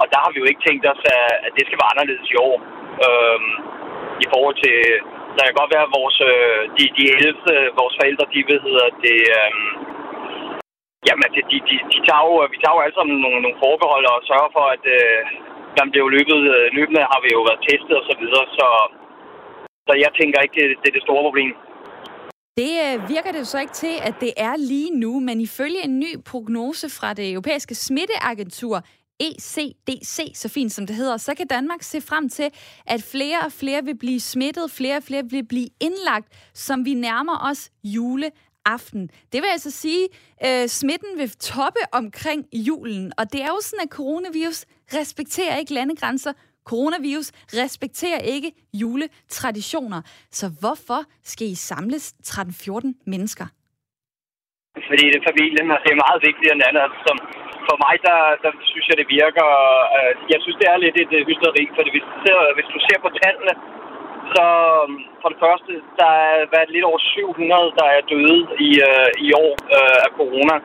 og 0.00 0.06
der 0.12 0.18
har 0.22 0.30
vi 0.32 0.38
jo 0.42 0.46
ikke 0.50 0.64
tænkt 0.66 0.84
os, 0.92 1.02
at, 1.16 1.30
at 1.46 1.52
det 1.56 1.64
skal 1.64 1.80
være 1.80 1.92
anderledes 1.92 2.28
i 2.34 2.36
år. 2.48 2.56
Øh, 3.06 3.40
I 4.24 4.26
forhold 4.32 4.56
til, 4.64 4.78
der 5.36 5.44
kan 5.46 5.58
godt 5.60 5.74
være, 5.74 5.86
at 5.88 5.96
vores, 5.98 6.16
øh, 6.30 6.60
de, 6.76 6.84
de 6.98 7.04
ældste, 7.16 7.52
vores 7.80 7.94
forældre, 7.98 8.32
de 8.34 8.40
ved, 8.50 8.58
hedder 8.66 8.88
det, 9.04 9.18
øh, 9.38 9.52
jamen, 11.06 11.28
de, 11.34 11.40
de, 11.50 11.56
de, 11.68 11.74
de 11.92 11.98
tager 12.06 12.24
jo, 12.28 12.34
vi 12.52 12.58
tager 12.60 12.76
jo 12.76 12.82
alle 12.84 12.96
sammen 12.96 13.16
nogle, 13.24 13.38
nogle 13.44 13.60
forbehold 13.64 14.04
og 14.12 14.18
sørger 14.30 14.50
for, 14.56 14.64
at 14.76 14.84
øh, 14.96 15.20
jamen, 15.76 15.90
det 15.90 15.98
er 15.98 16.06
jo 16.06 16.16
løbet, 16.18 16.40
øh, 16.54 16.66
løbende 16.78 17.02
har 17.12 17.20
vi 17.24 17.28
jo 17.36 17.40
været 17.48 17.64
testet 17.68 17.94
og 18.00 18.04
så 18.10 18.14
videre, 18.22 18.44
så, 18.58 18.66
så 19.86 19.92
jeg 20.04 20.10
tænker 20.20 20.38
ikke, 20.46 20.60
øh, 20.64 20.70
det 20.80 20.88
er 20.88 20.96
det 20.96 21.06
store 21.06 21.26
problem. 21.28 21.52
Det 22.62 22.74
øh, 22.86 22.96
virker 23.14 23.30
det 23.32 23.40
jo 23.44 23.52
så 23.54 23.58
ikke 23.64 23.78
til, 23.84 23.94
at 24.08 24.14
det 24.24 24.32
er 24.48 24.54
lige 24.72 24.92
nu, 25.04 25.12
men 25.20 25.36
ifølge 25.48 25.80
en 25.84 25.98
ny 26.04 26.10
prognose 26.30 26.86
fra 26.98 27.14
det 27.18 27.26
europæiske 27.32 27.74
smitteagentur, 27.74 28.76
ECDC, 29.20 30.32
så 30.34 30.48
fint 30.48 30.72
som 30.72 30.86
det 30.86 30.96
hedder, 30.96 31.16
så 31.16 31.34
kan 31.34 31.46
Danmark 31.46 31.82
se 31.82 32.00
frem 32.00 32.28
til, 32.28 32.50
at 32.86 33.02
flere 33.12 33.38
og 33.46 33.52
flere 33.52 33.84
vil 33.84 33.98
blive 33.98 34.20
smittet, 34.20 34.70
flere 34.70 34.96
og 34.96 35.02
flere 35.02 35.24
vil 35.30 35.46
blive 35.48 35.68
indlagt, 35.80 36.50
som 36.54 36.84
vi 36.84 36.94
nærmer 36.94 37.50
os 37.50 37.70
juleaften. 37.84 39.10
Det 39.32 39.42
vil 39.42 39.48
altså 39.52 39.70
sige, 39.70 40.08
at 40.38 40.62
øh, 40.62 40.68
smitten 40.68 41.18
vil 41.18 41.30
toppe 41.30 41.80
omkring 41.92 42.46
julen, 42.52 43.12
og 43.18 43.32
det 43.32 43.42
er 43.42 43.46
jo 43.46 43.60
sådan, 43.60 43.82
at 43.82 43.90
coronavirus 43.90 44.64
respekterer 44.94 45.56
ikke 45.56 45.74
landegrænser. 45.74 46.32
Coronavirus 46.64 47.28
respekterer 47.62 48.18
ikke 48.18 48.52
juletraditioner. 48.74 50.00
Så 50.30 50.46
hvorfor 50.60 51.00
skal 51.22 51.46
I 51.46 51.54
samles 51.54 52.14
13-14 52.26 53.02
mennesker? 53.06 53.46
Fordi 54.88 55.04
det 55.12 55.18
er 55.20 55.28
familien, 55.30 55.66
og 55.74 55.78
det 55.84 55.90
er 55.92 56.04
meget 56.06 56.20
vigtigt 56.28 56.50
end 56.52 56.62
andet. 56.68 56.88
Som, 57.06 57.16
for 57.68 57.76
mig, 57.84 57.94
der, 58.08 58.20
der 58.44 58.50
synes 58.70 58.86
jeg, 58.88 58.96
det 59.00 59.08
virker... 59.20 59.48
Øh, 59.96 60.12
jeg 60.32 60.38
synes, 60.42 60.58
det 60.60 60.68
er 60.68 60.84
lidt 60.84 60.96
et 61.04 61.12
øh, 61.18 61.22
hysteri, 61.28 61.64
for 61.74 61.82
hvis 61.94 62.06
du 62.10 62.16
ser, 62.24 62.38
hvis 62.56 62.68
du 62.74 62.78
ser 62.86 62.98
på 63.04 63.10
tallene, 63.20 63.54
så 64.34 64.46
øh, 64.80 64.88
for 65.20 65.28
det 65.32 65.38
første, 65.44 65.72
der 66.00 66.12
er 66.28 66.38
været 66.54 66.70
lidt 66.74 66.88
over 66.90 67.00
700, 67.00 67.76
der 67.80 67.88
er 67.96 68.08
døde 68.12 68.40
i, 68.68 68.70
øh, 68.88 69.10
i 69.26 69.28
år 69.44 69.52
øh, 69.76 69.98
af 70.06 70.10
corona. 70.18 70.56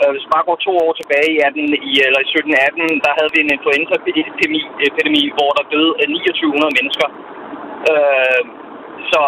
Øh, 0.00 0.10
hvis 0.14 0.24
man 0.26 0.34
bare 0.34 0.48
går 0.48 0.58
to 0.66 0.72
år 0.84 0.92
tilbage 1.00 1.28
i, 1.36 1.38
18, 1.48 1.64
i, 1.90 1.92
eller 2.06 2.20
i 2.24 2.28
17-18, 2.34 3.04
der 3.06 3.12
havde 3.18 3.32
vi 3.34 3.38
en 3.40 3.54
influenzaepidemi, 3.56 4.62
epidemi, 4.88 5.22
hvor 5.36 5.50
der 5.58 5.70
døde 5.74 5.92
2900 5.98 6.76
mennesker. 6.78 7.08
Øh, 7.90 8.42
så 9.12 9.20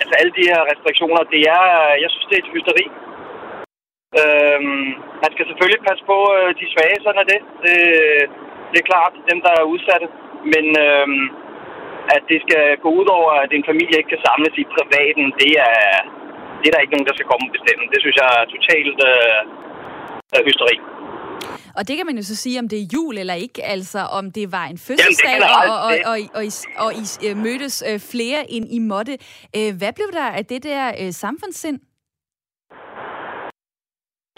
altså 0.00 0.14
alle 0.20 0.32
de 0.38 0.48
her 0.50 0.60
restriktioner, 0.70 1.22
det 1.34 1.42
er, 1.56 1.64
jeg 2.02 2.10
synes, 2.10 2.26
det 2.28 2.36
er 2.36 2.44
et 2.44 2.54
hysteri. 2.54 2.86
Øhm, 4.22 4.88
man 5.22 5.30
skal 5.34 5.46
selvfølgelig 5.46 5.82
passe 5.88 6.02
på 6.12 6.18
øh, 6.36 6.50
de 6.60 6.66
svage, 6.72 6.98
sådan 7.04 7.22
er 7.22 7.28
det. 7.32 7.40
det. 7.64 7.78
Det 8.70 8.78
er 8.80 8.90
klart, 8.92 9.14
dem 9.30 9.38
der 9.46 9.52
er 9.54 9.70
udsatte. 9.72 10.06
Men 10.52 10.64
øhm, 10.86 11.24
at 12.14 12.22
det 12.30 12.38
skal 12.46 12.64
gå 12.84 12.88
ud 13.00 13.08
over, 13.18 13.32
at 13.44 13.50
en 13.58 13.68
familie 13.70 13.96
ikke 13.98 14.12
kan 14.14 14.24
samles 14.26 14.54
i 14.62 14.64
privaten, 14.74 15.26
det 15.42 15.52
er, 15.70 15.84
det 16.60 16.66
er 16.66 16.72
der 16.74 16.84
ikke 16.84 16.94
nogen, 16.94 17.08
der 17.08 17.16
skal 17.16 17.28
komme 17.30 17.44
og 17.48 17.54
bestemme. 17.56 17.84
Det 17.92 18.00
synes 18.00 18.16
jeg 18.22 18.28
er 18.40 18.44
totalt 18.54 18.98
øh, 19.10 20.40
hysteri. 20.48 20.76
Og 21.78 21.82
det 21.88 21.96
kan 21.96 22.06
man 22.06 22.16
jo 22.20 22.24
så 22.30 22.36
sige, 22.36 22.58
om 22.62 22.68
det 22.68 22.78
er 22.78 22.86
jul 22.94 23.18
eller 23.18 23.34
ikke, 23.34 23.64
altså 23.64 24.00
om 24.18 24.24
det 24.32 24.52
var 24.52 24.64
en 24.64 24.78
fødselsdag, 24.78 25.30
Jamen, 25.30 25.70
og, 25.70 25.76
og, 25.88 25.94
og, 26.10 26.16
og, 26.38 26.44
I, 26.44 26.50
og 26.84 26.90
I 27.02 27.04
øh, 27.28 27.36
mødtes 27.36 27.84
øh, 27.88 28.00
flere 28.12 28.40
end 28.54 28.66
I 28.70 28.78
måtte. 28.78 29.14
Øh, 29.56 29.70
hvad 29.78 29.92
blev 29.98 30.08
der 30.12 30.28
af 30.38 30.44
det 30.46 30.62
der 30.62 31.10
samfundssind? 31.10 31.78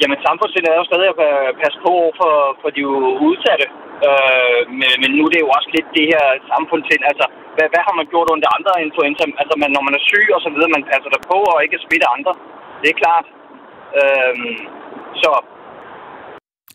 Jamen, 0.00 0.18
samfundssindet 0.26 0.70
er 0.70 0.78
jo 0.80 0.90
stadig 0.90 1.08
at 1.10 1.54
passe 1.62 1.78
på 1.86 1.94
for, 2.20 2.34
for 2.60 2.68
de 2.76 2.82
udsatte. 3.28 3.66
Øh, 4.08 4.60
men, 4.80 4.90
men 5.02 5.10
nu 5.16 5.22
er 5.26 5.32
det 5.32 5.44
jo 5.44 5.50
også 5.58 5.70
lidt 5.76 5.88
det 5.98 6.06
her 6.12 6.24
samfundssind. 6.52 7.02
Altså, 7.10 7.26
hvad, 7.56 7.66
hvad 7.72 7.82
har 7.86 7.94
man 8.00 8.06
gjort 8.12 8.28
under 8.34 8.48
andre 8.56 8.72
influenza? 8.86 9.22
Altså, 9.42 9.54
man, 9.62 9.70
når 9.76 9.82
man 9.86 9.94
er 9.98 10.02
syg 10.10 10.26
og 10.36 10.40
så 10.44 10.50
videre, 10.54 10.74
man 10.76 10.84
passer 10.92 11.10
der 11.14 11.22
på 11.30 11.38
og 11.52 11.58
ikke 11.64 11.84
smitte 11.86 12.06
andre. 12.16 12.32
Det 12.82 12.88
er 12.90 12.98
klart. 13.02 13.26
Øh, 14.00 14.36
så... 15.22 15.30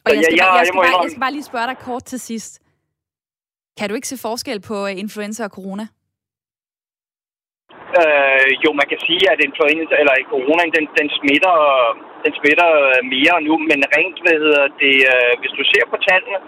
Og 0.05 0.11
jeg 0.17 0.23
skal, 0.23 0.37
jeg, 0.39 0.47
jeg, 0.49 0.59
jeg, 0.59 0.67
skal 0.67 0.79
bare, 0.85 1.01
jeg 1.05 1.11
skal 1.13 1.25
bare 1.25 1.35
lige 1.37 1.49
spørge 1.51 1.67
dig 1.71 1.77
kort 1.87 2.03
til 2.11 2.19
sidst. 2.29 2.51
Kan 3.77 3.89
du 3.89 3.95
ikke 3.95 4.11
se 4.11 4.17
forskel 4.27 4.59
på 4.69 4.77
øh, 4.89 4.93
influenza 5.03 5.41
og 5.47 5.53
corona? 5.57 5.85
Øh, 8.01 8.51
jo, 8.63 8.69
man 8.79 8.87
kan 8.91 8.99
sige, 9.07 9.25
at 9.33 9.39
influenza 9.47 9.95
eller 10.01 10.13
corona, 10.33 10.63
den, 10.77 10.85
den 10.99 11.07
smitter 11.17 11.55
den 12.23 12.33
smitter 12.39 12.69
øh, 12.83 12.99
mere 13.13 13.35
nu, 13.47 13.53
men 13.69 13.79
rent, 13.95 14.17
hvad 14.23 14.37
hedder 14.43 14.65
det, 14.83 14.97
øh, 15.13 15.31
hvis 15.39 15.53
du 15.57 15.63
ser 15.71 15.83
på 15.91 15.97
tallene, 16.07 16.39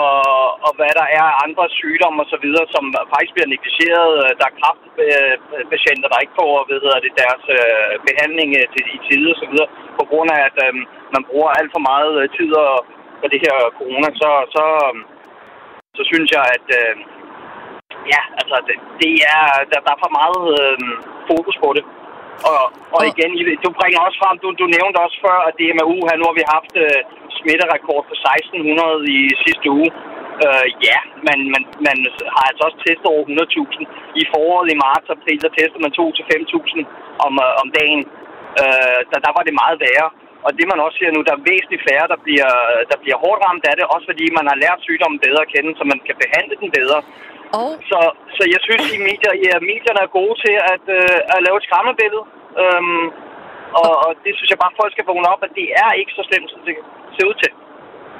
og, 0.00 0.20
og 0.66 0.72
hvad 0.78 0.92
der 1.00 1.06
er 1.18 1.26
andre 1.44 1.64
sygdomme 1.78 2.22
og 2.24 2.28
så 2.32 2.38
videre, 2.44 2.66
som 2.74 2.84
faktisk 3.12 3.32
bliver 3.34 3.52
negligeret. 3.54 4.12
Øh, 4.24 4.30
der 4.38 4.46
er 4.48 4.58
kraftpatienter, 4.60 6.08
der 6.10 6.22
ikke 6.22 6.38
får 6.40 6.50
hvad 6.68 6.78
hedder 6.84 7.00
det, 7.04 7.12
deres 7.22 7.44
øh, 7.58 7.92
behandling 8.08 8.50
øh, 8.60 8.66
til, 8.72 8.84
i 8.96 8.98
tide 9.06 9.28
og 9.34 9.38
så 9.42 9.46
videre, 9.50 9.68
på 9.98 10.04
grund 10.10 10.28
af, 10.36 10.40
at 10.48 10.56
øh, 10.66 10.72
man 11.14 11.22
bruger 11.28 11.50
alt 11.58 11.70
for 11.74 11.82
meget 11.90 12.14
tid 12.36 12.50
på 13.20 13.26
det 13.32 13.40
her 13.44 13.56
corona, 13.78 14.08
så, 14.22 14.30
så, 14.54 14.64
øhm, 14.86 15.02
så 15.98 16.02
synes 16.10 16.28
jeg, 16.36 16.44
at, 16.56 16.66
øh, 16.80 16.94
ja, 18.12 18.22
altså, 18.40 18.56
det, 18.66 18.76
det 19.02 19.14
er, 19.36 19.44
der, 19.70 19.78
der 19.86 19.92
er 19.94 20.02
for 20.04 20.12
meget 20.20 20.44
øh, 20.62 20.78
fokus 21.30 21.56
på 21.64 21.68
det. 21.76 21.84
Og, 22.50 22.62
og 22.96 23.02
igen, 23.12 23.30
du 23.64 23.70
bringer 23.78 24.00
også 24.06 24.18
frem, 24.22 24.36
du, 24.42 24.48
du 24.62 24.66
nævnte 24.76 24.98
også 25.06 25.18
før, 25.26 25.38
at 25.48 25.56
DMU 25.60 25.96
her, 26.06 26.16
nu 26.16 26.24
har 26.28 26.36
vi 26.40 26.44
haft 26.56 26.72
øh, 26.84 27.00
smitterekord 27.38 28.02
på 28.08 28.14
1600 28.14 29.12
i 29.16 29.18
sidste 29.44 29.66
uge. 29.78 29.90
Øh, 30.44 30.66
ja, 30.88 30.98
men 31.26 31.38
man, 31.52 31.62
man 31.88 31.98
har 32.34 32.44
altså 32.50 32.62
også 32.68 32.78
testet 32.86 33.06
over 33.12 33.24
100.000. 33.30 34.20
I 34.20 34.22
foråret 34.32 34.68
i 34.74 34.80
marts 34.84 35.08
og 35.10 35.16
april, 35.18 35.38
der 35.44 35.56
testede 35.58 35.84
man 35.84 35.96
2-5.000 36.00 36.78
om, 37.26 37.34
øh, 37.46 37.62
om 37.62 37.68
dagen. 37.78 38.02
Øh, 38.60 39.00
der, 39.10 39.18
der 39.26 39.32
var 39.36 39.42
det 39.48 39.60
meget 39.62 39.78
værre. 39.86 40.08
Og 40.46 40.50
det 40.58 40.66
man 40.70 40.84
også 40.84 40.96
ser 40.98 41.10
nu, 41.12 41.20
der 41.28 41.34
er 41.36 41.46
væsentligt 41.52 41.86
færre, 41.88 42.06
der 42.12 42.18
bliver, 42.24 42.52
der 42.90 42.98
bliver 43.02 43.18
hårdt 43.24 43.40
ramt 43.46 43.64
af 43.70 43.74
det, 43.76 43.92
også 43.94 44.06
fordi 44.10 44.26
man 44.38 44.46
har 44.50 44.58
lært 44.64 44.84
sygdommen 44.86 45.24
bedre 45.26 45.44
at 45.46 45.52
kende, 45.54 45.72
så 45.78 45.84
man 45.92 46.00
kan 46.06 46.16
behandle 46.22 46.56
den 46.62 46.70
bedre. 46.78 46.98
Og... 47.60 47.70
Så, 47.90 48.00
så 48.36 48.42
jeg 48.54 48.60
synes, 48.66 48.84
at 48.94 49.00
medier, 49.10 49.34
ja, 49.46 49.54
medierne 49.70 50.00
er 50.06 50.10
gode 50.18 50.34
til 50.44 50.54
at, 50.74 50.84
øh, 50.98 51.34
at 51.34 51.38
lave 51.46 51.56
et 51.60 51.66
skræmmebillede. 51.68 52.24
Øhm, 52.62 53.06
og, 53.82 53.92
og 54.04 54.10
det 54.24 54.32
synes 54.36 54.50
jeg 54.52 54.60
bare, 54.64 54.78
folk 54.80 54.92
skal 54.94 55.06
vågne 55.10 55.28
op, 55.32 55.42
at 55.46 55.52
det 55.60 55.66
er 55.82 55.90
ikke 56.00 56.12
så 56.18 56.22
slemt, 56.28 56.48
som 56.52 56.60
det 56.68 56.74
ser 57.16 57.26
ud 57.30 57.36
til. 57.42 57.50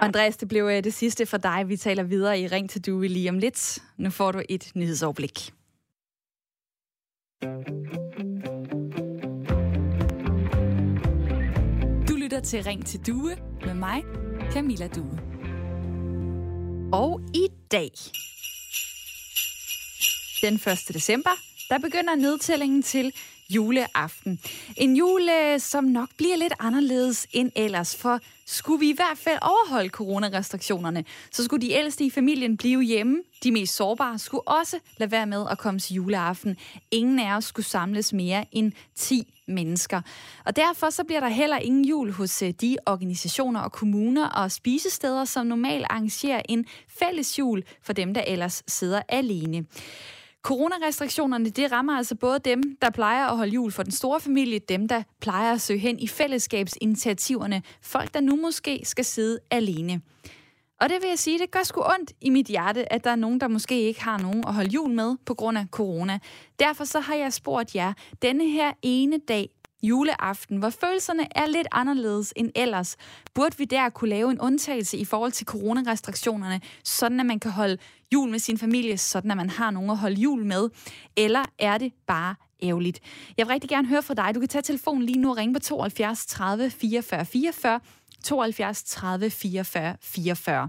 Andreas, 0.07 0.37
det 0.43 0.49
blev 0.53 0.65
øh, 0.75 0.81
det 0.89 0.95
sidste 1.03 1.23
for 1.33 1.39
dig. 1.49 1.59
Vi 1.73 1.77
taler 1.77 2.05
videre 2.15 2.39
i 2.43 2.47
Ring 2.55 2.71
til 2.71 2.81
Due 2.87 3.07
lige 3.17 3.31
om 3.35 3.39
lidt. 3.39 3.61
Nu 4.05 4.11
får 4.19 4.31
du 4.33 4.41
et 4.55 4.65
nyhedsoverblik. 4.79 5.37
lytter 12.27 12.41
til 12.41 12.63
Ring 12.65 12.87
til 12.87 13.07
Due 13.07 13.37
med 13.67 13.75
mig, 13.75 14.03
Camilla 14.53 14.89
Due. 14.89 15.19
Og 16.93 17.21
i 17.35 17.49
dag, 17.73 17.91
den 20.43 20.55
1. 20.55 20.63
december, 20.95 21.31
der 21.71 21.79
begynder 21.79 22.15
nedtællingen 22.15 22.83
til 22.83 23.13
juleaften. 23.51 24.41
En 24.77 24.97
jule, 24.97 25.61
som 25.61 25.85
nok 25.85 26.09
bliver 26.17 26.37
lidt 26.37 26.53
anderledes 26.59 27.27
end 27.33 27.53
ellers, 27.57 27.97
for 27.97 28.21
skulle 28.47 28.81
vi 28.81 28.91
i 28.91 28.95
hvert 28.95 29.19
fald 29.19 29.39
overholde 29.43 29.89
coronarestriktionerne, 29.89 31.05
så 31.31 31.45
skulle 31.45 31.67
de 31.67 31.73
ældste 31.73 32.05
i 32.05 32.11
familien 32.11 32.57
blive 32.57 32.83
hjemme. 32.83 33.23
De 33.45 33.53
mest 33.53 33.77
sårbare 33.77 34.19
skulle 34.19 34.49
også 34.49 34.79
lade 34.97 35.11
være 35.11 35.27
med 35.27 35.45
at 35.51 35.59
komme 35.59 35.81
til 35.81 35.95
juleaften. 35.95 36.57
Ingen 36.91 37.19
af 37.19 37.37
os 37.37 37.45
skulle 37.45 37.67
samles 37.67 38.13
mere 38.13 38.45
end 38.53 38.73
10 38.95 39.33
mennesker. 39.47 40.01
Og 40.45 40.57
derfor 40.57 40.91
så 40.91 41.05
bliver 41.05 41.21
der 41.21 41.29
heller 41.29 41.59
ingen 41.59 41.85
jul 41.85 42.13
hos 42.13 42.43
øh, 42.43 42.51
de 42.61 42.77
organisationer 42.87 43.61
og 43.61 43.73
kommuner 43.73 44.29
og 44.29 44.53
spisesteder, 44.53 45.25
som 45.25 45.47
normalt 45.47 45.87
arrangerer 45.91 46.43
en 46.49 46.67
fælles 46.99 47.39
jul 47.39 47.63
for 47.83 47.93
dem, 47.93 48.15
der 48.15 48.23
ellers 48.27 48.63
sidder 48.67 49.03
alene. 49.09 49.65
Coronarestriktionerne, 50.47 51.51
det 51.51 51.73
rammer 51.73 51.97
altså 51.97 52.15
både 52.15 52.39
dem, 52.39 52.77
der 52.83 52.91
plejer 52.91 53.27
at 53.27 53.37
holde 53.37 53.53
jul 53.53 53.73
for 53.73 53.83
den 53.83 53.93
store 53.93 54.21
familie, 54.21 54.59
dem, 54.59 54.89
der 54.89 55.03
plejer 55.21 55.53
at 55.53 55.61
søge 55.61 55.79
hen 55.79 55.99
i 55.99 56.09
fællesskabsinitiativerne, 56.09 57.63
folk, 57.83 58.15
der 58.15 58.21
nu 58.21 58.37
måske 58.37 58.81
skal 58.85 59.05
sidde 59.05 59.39
alene. 59.51 60.01
Og 60.81 60.89
det 60.89 60.97
vil 61.03 61.09
jeg 61.09 61.19
sige, 61.19 61.39
det 61.39 61.51
gør 61.51 61.63
sgu 61.63 61.81
ondt 61.81 62.13
i 62.21 62.31
mit 62.31 62.47
hjerte, 62.47 62.93
at 62.93 63.05
der 63.05 63.11
er 63.11 63.17
nogen, 63.17 63.41
der 63.41 63.49
måske 63.49 63.81
ikke 63.81 64.03
har 64.03 64.19
nogen 64.19 64.45
at 64.47 64.55
holde 64.55 64.71
jul 64.71 64.91
med 64.91 65.17
på 65.27 65.35
grund 65.35 65.59
af 65.59 65.67
corona. 65.71 66.19
Derfor 66.59 66.85
så 66.85 67.01
har 67.01 67.15
jeg 67.15 67.33
spurgt 67.33 67.75
jer, 67.75 67.93
denne 68.23 68.51
her 68.51 68.73
ene 68.83 69.19
dag, 69.29 69.49
juleaften, 69.83 70.57
hvor 70.57 70.71
følelserne 70.71 71.27
er 71.39 71.47
lidt 71.47 71.69
anderledes 71.73 72.33
end 72.37 72.51
ellers, 72.55 72.97
burde 73.35 73.59
vi 73.59 73.65
der 73.65 73.89
kunne 73.89 74.11
lave 74.11 74.31
en 74.31 74.41
undtagelse 74.41 74.97
i 74.97 75.05
forhold 75.05 75.33
til 75.33 75.47
coronarestriktionerne, 75.47 76.61
sådan 76.85 77.21
at 77.21 77.27
man 77.27 77.41
kan 77.41 77.51
holde 77.51 77.79
jul 78.13 78.31
med 78.31 78.39
sin 78.39 78.59
familie, 78.59 78.99
sådan 78.99 79.31
at 79.31 79.37
man 79.37 79.51
har 79.51 79.71
nogen 79.71 79.91
at 79.91 79.97
holde 79.97 80.21
jul 80.21 80.45
med? 80.45 80.69
Eller 81.17 81.45
er 81.59 81.79
det 81.79 81.93
bare 82.07 82.35
ærgerligt? 82.63 83.01
Jeg 83.37 83.47
vil 83.47 83.53
rigtig 83.53 83.71
gerne 83.71 83.89
høre 83.89 84.03
fra 84.03 84.15
dig. 84.15 84.35
Du 84.35 84.41
kan 84.41 84.49
tage 84.49 84.63
telefonen 84.63 85.03
lige 85.03 85.19
nu 85.19 85.31
og 85.31 85.37
ringe 85.37 85.55
på 85.55 85.61
72 85.61 86.27
30 86.27 86.71
44 86.71 87.25
44, 87.25 87.81
72 88.25 88.83
30 88.83 89.31
44 89.31 89.97
44. 90.01 90.69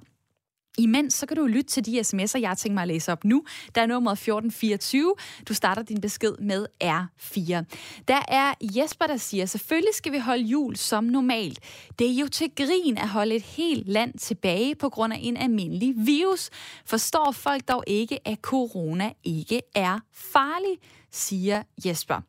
Imens 0.78 1.14
så 1.14 1.26
kan 1.26 1.38
du 1.38 1.46
lytte 1.46 1.70
til 1.70 1.86
de 1.86 2.00
sms'er, 2.00 2.40
jeg 2.40 2.58
tænker 2.58 2.74
mig 2.74 2.82
at 2.82 2.88
læse 2.88 3.12
op 3.12 3.24
nu. 3.24 3.44
Der 3.76 3.82
er 3.82 3.86
nummer 3.86 4.12
1424. 4.12 5.16
Du 5.48 5.54
starter 5.54 5.82
din 5.84 6.02
besked 6.02 6.34
med 6.40 6.66
R4. 6.84 7.64
Der 8.08 8.22
er 8.28 8.54
Jesper, 8.62 9.08
der 9.08 9.18
siger, 9.18 9.46
selvfølgelig 9.46 9.94
skal 9.94 10.12
vi 10.12 10.20
holde 10.20 10.44
jul 10.44 10.76
som 10.76 11.04
normalt. 11.04 11.60
Det 12.00 12.08
er 12.08 12.14
jo 12.14 12.28
til 12.28 12.52
grin 12.56 12.98
at 12.98 13.10
holde 13.10 13.36
et 13.36 13.44
helt 13.44 13.88
land 13.88 14.14
tilbage 14.20 14.76
på 14.76 14.90
grund 14.90 15.14
af 15.14 15.20
en 15.22 15.38
almindelig 15.38 15.94
virus. 15.98 16.50
Forstår 16.86 17.32
folk 17.32 17.68
dog 17.68 17.84
ikke, 17.88 18.28
at 18.28 18.38
corona 18.42 19.12
ikke 19.24 19.62
er 19.76 20.00
farlig, 20.14 20.78
siger 21.12 21.64
Jesper. 21.86 22.22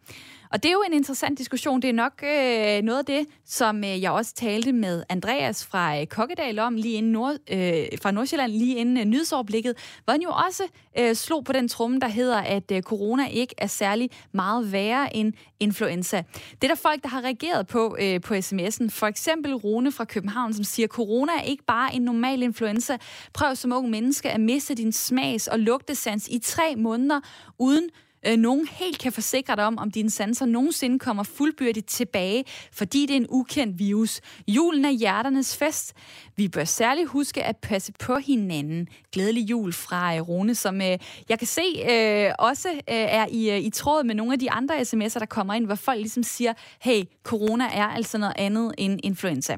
Og 0.51 0.63
det 0.63 0.69
er 0.69 0.73
jo 0.73 0.85
en 0.87 0.93
interessant 0.93 1.39
diskussion. 1.39 1.83
Det 1.83 1.91
er 1.91 1.95
nok 1.95 2.23
øh, 2.23 2.83
noget 2.83 2.99
af 2.99 3.05
det, 3.05 3.27
som 3.45 3.85
øh, 3.85 4.03
jeg 4.03 4.11
også 4.11 4.35
talte 4.35 4.73
med 4.73 5.03
Andreas 5.09 5.67
fra 5.67 6.01
øh, 6.01 6.07
Kokkedal 6.07 6.59
om 6.59 6.75
lige 6.75 6.95
inden 6.95 7.13
Nord, 7.13 7.37
øh, 7.51 7.87
fra 8.03 8.11
Nordsjælland, 8.11 8.53
lige 8.53 8.77
inden 8.77 8.97
øh, 8.97 9.05
nyhedsoverblikket, 9.05 9.77
hvor 10.05 10.13
han 10.13 10.23
jo 10.23 10.31
også 10.47 10.63
øh, 10.99 11.15
slog 11.15 11.45
på 11.45 11.53
den 11.53 11.69
tromme, 11.69 12.01
der 12.01 12.09
hedder, 12.09 12.39
at 12.39 12.71
øh, 12.73 12.83
corona 12.83 13.27
ikke 13.27 13.55
er 13.59 13.67
særlig 13.67 14.11
meget 14.33 14.73
værre 14.73 15.17
end 15.17 15.33
influenza. 15.61 16.23
Det 16.63 16.65
er 16.65 16.69
der 16.69 16.81
folk, 16.81 17.03
der 17.03 17.09
har 17.09 17.21
reageret 17.25 17.67
på 17.67 17.97
øh, 18.01 18.21
på 18.21 18.35
sms'en. 18.35 18.91
For 18.91 19.07
eksempel 19.07 19.55
Rune 19.55 19.93
fra 19.93 20.05
København, 20.05 20.55
som 20.55 20.65
siger, 20.65 20.87
corona 20.87 21.33
er 21.33 21.43
ikke 21.43 21.65
bare 21.65 21.95
en 21.95 22.03
normal 22.03 22.43
influenza. 22.43 22.97
Prøv 23.33 23.57
som 23.57 23.73
ung 23.73 23.91
menneske 23.91 24.31
at 24.31 24.41
miste 24.41 24.75
din 24.75 24.93
smags- 24.93 25.49
og 25.49 25.59
lugtesans 25.59 26.29
i 26.29 26.39
tre 26.39 26.77
måneder 26.77 27.21
uden 27.59 27.91
øh, 28.27 28.37
nogen 28.37 28.69
helt 28.71 28.99
kan 28.99 29.13
forsikre 29.13 29.57
dig 29.57 29.65
om, 29.65 29.79
om 29.79 29.91
dine 29.91 30.11
sanser 30.11 30.47
nogensinde 30.47 30.99
kommer 30.99 31.23
fuldbyrdigt 31.23 31.87
tilbage, 31.87 32.45
fordi 32.73 33.07
det 33.07 33.11
er 33.11 33.17
en 33.17 33.27
ukendt 33.29 33.79
virus. 33.79 34.21
Julen 34.49 34.85
er 34.85 34.91
hjerternes 34.91 35.57
fest. 35.57 35.95
Vi 36.37 36.49
bør 36.49 36.65
særligt 36.65 37.09
huske 37.09 37.43
at 37.45 37.57
passe 37.57 37.93
på 37.93 38.17
hinanden. 38.17 38.89
Glædelig 39.13 39.51
jul 39.51 39.73
fra 39.73 40.17
øh, 40.17 40.21
Rune, 40.21 40.55
som 40.55 40.81
øh, 40.81 40.99
jeg 41.29 41.39
kan 41.39 41.47
se 41.47 41.63
øh, 41.91 42.33
også 42.39 42.69
øh, 42.69 42.81
er 42.87 43.27
i, 43.31 43.51
øh, 43.51 43.59
i 43.59 43.71
tråd 43.71 44.05
med 44.05 44.15
nogle 44.15 44.33
af 44.33 44.39
de 44.39 44.51
andre 44.51 44.81
sms'er, 44.81 45.19
der 45.19 45.27
kommer 45.27 45.55
ind, 45.55 45.67
hvor 45.67 45.75
folk 45.75 45.99
ligesom 45.99 46.23
siger, 46.23 46.53
hey, 46.81 47.03
corona 47.23 47.65
er 47.65 47.85
altså 47.85 48.19
noget 48.19 48.35
andet 48.37 48.75
end 48.79 49.01
influenza. 49.03 49.57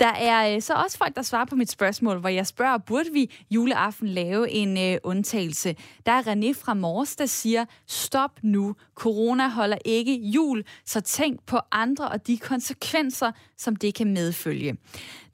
Der 0.00 0.12
er 0.12 0.54
øh, 0.54 0.62
så 0.62 0.74
også 0.74 0.98
folk, 0.98 1.16
der 1.16 1.22
svarer 1.22 1.44
på 1.44 1.56
mit 1.56 1.70
spørgsmål, 1.70 2.18
hvor 2.18 2.28
jeg 2.28 2.46
spørger, 2.46 2.78
burde 2.78 3.12
vi 3.12 3.30
juleaften 3.50 4.08
lave 4.08 4.50
en 4.50 4.78
øh, 4.78 4.98
undtagelse? 5.02 5.76
Der 6.06 6.12
er 6.12 6.22
René 6.22 6.52
fra 6.60 6.74
Mors, 6.74 7.16
der 7.16 7.26
siger, 7.26 7.64
stop 7.96 8.30
nu. 8.42 8.74
Corona 8.94 9.48
holder 9.48 9.78
ikke 9.84 10.14
jul, 10.14 10.64
så 10.84 11.00
tænk 11.00 11.46
på 11.46 11.58
andre 11.72 12.08
og 12.08 12.26
de 12.26 12.38
konsekvenser, 12.38 13.32
som 13.56 13.76
det 13.76 13.94
kan 13.94 14.12
medfølge. 14.12 14.76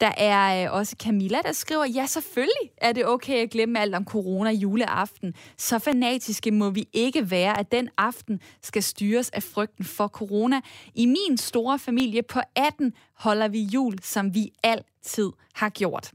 Der 0.01 0.12
er 0.16 0.64
øh, 0.64 0.72
også 0.72 0.96
Camilla, 1.03 1.38
der 1.44 1.53
skriver, 1.53 1.85
ja, 1.85 2.07
selvfølgelig 2.07 2.70
er 2.77 2.92
det 2.92 3.07
okay 3.07 3.42
at 3.42 3.51
glemme 3.51 3.81
alt 3.81 3.94
om 3.94 4.05
corona 4.05 4.51
juleaften. 4.51 5.35
Så 5.59 5.79
fanatiske 5.79 6.51
må 6.51 6.70
vi 6.70 6.88
ikke 6.92 7.31
være, 7.31 7.59
at 7.59 7.72
den 7.72 7.88
aften 7.98 8.40
skal 8.62 8.83
styres 8.83 9.31
af 9.31 9.42
frygten 9.42 9.85
for 9.85 10.09
corona. 10.09 10.61
I 10.94 11.07
min 11.07 11.38
store 11.38 11.79
familie 11.79 12.22
på 12.22 12.40
18 12.57 12.92
holder 13.14 13.48
vi 13.48 13.62
jul, 13.62 13.98
som 14.03 14.35
vi 14.35 14.51
altid 14.62 14.92
tid 15.03 15.33
har 15.55 15.69
gjort. 15.69 16.12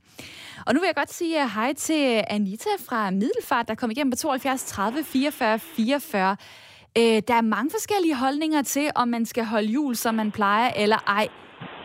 Og 0.67 0.73
nu 0.73 0.79
vil 0.79 0.87
jeg 0.87 0.95
godt 0.95 1.13
sige 1.13 1.43
øh, 1.43 1.49
hej 1.55 1.73
til 1.73 2.23
Anita 2.29 2.69
fra 2.89 3.11
Middelfart, 3.11 3.67
der 3.67 3.75
kom 3.75 3.91
igennem 3.91 4.11
på 4.11 4.17
72 4.17 4.63
30 4.65 5.03
44 5.03 5.59
44. 5.59 6.37
Øh, 6.99 7.21
der 7.27 7.35
er 7.41 7.51
mange 7.55 7.69
forskellige 7.77 8.15
holdninger 8.15 8.61
til, 8.61 8.87
om 8.95 9.07
man 9.07 9.25
skal 9.25 9.45
holde 9.45 9.67
jul, 9.67 9.95
som 9.95 10.15
man 10.15 10.31
plejer, 10.31 10.69
eller 10.83 10.99
ej. 11.07 11.27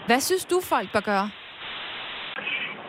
Hvad 0.07 0.21
synes 0.21 0.45
du, 0.45 0.61
folk 0.73 0.89
bør 0.95 1.05
gøre? 1.13 1.29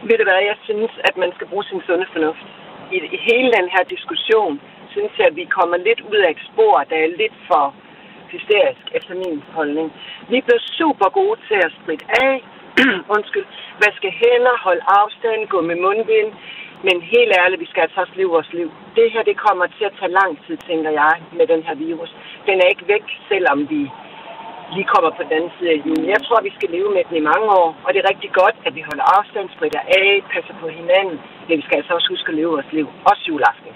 Ved 0.08 0.18
du 0.20 0.26
hvad, 0.30 0.42
jeg 0.52 0.58
synes, 0.68 0.92
at 1.08 1.16
man 1.24 1.32
skal 1.36 1.48
bruge 1.52 1.66
sin 1.70 1.82
sunde 1.88 2.08
fornuft. 2.14 2.48
I, 2.96 2.98
i 3.16 3.20
hele 3.30 3.50
den 3.58 3.68
her 3.74 3.84
diskussion, 3.96 4.54
synes 4.94 5.14
jeg, 5.20 5.28
at 5.32 5.36
vi 5.36 5.46
kommer 5.58 5.78
lidt 5.88 6.02
ud 6.12 6.20
af 6.26 6.30
et 6.36 6.42
spor, 6.50 6.76
der 6.90 6.98
er 7.06 7.18
lidt 7.22 7.38
for 7.50 7.66
hysterisk, 8.34 8.84
efter 8.98 9.14
min 9.24 9.38
holdning. 9.58 9.88
Vi 10.32 10.38
blev 10.48 10.60
super 10.80 11.10
gode 11.20 11.38
til 11.48 11.60
at 11.68 11.72
spritte 11.80 12.06
af, 12.28 12.34
undskyld, 13.16 13.48
vaske 13.84 14.10
hænder, 14.22 14.56
holde 14.66 14.84
afstand, 15.00 15.40
gå 15.54 15.60
med 15.70 15.78
mundbind, 15.86 16.30
men 16.88 16.96
helt 17.14 17.32
ærligt, 17.42 17.64
vi 17.64 17.72
skal 17.72 17.82
altså 17.82 18.00
også 18.04 18.16
leve 18.16 18.36
vores 18.38 18.54
liv. 18.60 18.70
Det 18.98 19.12
her, 19.14 19.24
det 19.30 19.38
kommer 19.46 19.66
til 19.78 19.86
at 19.90 19.96
tage 20.00 20.16
lang 20.20 20.32
tid, 20.46 20.56
tænker 20.70 20.92
jeg, 21.02 21.14
med 21.38 21.46
den 21.48 21.62
her 21.68 21.76
virus. 21.76 22.12
Den 22.48 22.56
er 22.64 22.68
ikke 22.74 22.88
væk, 22.94 23.06
selvom 23.32 23.60
vi 23.70 23.82
lige 24.76 24.92
kommer 24.94 25.12
på 25.14 25.22
den 25.24 25.34
anden 25.38 25.52
side 25.58 25.70
af 25.76 25.80
julen. 25.86 26.14
Jeg 26.16 26.22
tror, 26.26 26.48
vi 26.48 26.54
skal 26.58 26.70
leve 26.70 26.90
med 26.96 27.04
den 27.10 27.18
i 27.22 27.28
mange 27.32 27.48
år, 27.62 27.70
og 27.86 27.90
det 27.94 28.00
er 28.00 28.12
rigtig 28.12 28.32
godt, 28.42 28.56
at 28.68 28.76
vi 28.78 28.82
holder 28.90 29.06
afstand, 29.18 29.46
spritter 29.56 29.82
af, 30.02 30.24
passer 30.34 30.56
på 30.62 30.68
hinanden, 30.80 31.18
men 31.48 31.58
vi 31.58 31.64
skal 31.66 31.78
altså 31.80 31.94
også 31.94 32.10
huske 32.14 32.30
at 32.30 32.38
leve 32.40 32.52
vores 32.58 32.72
liv, 32.78 32.88
også 33.12 33.24
juleaften. 33.30 33.72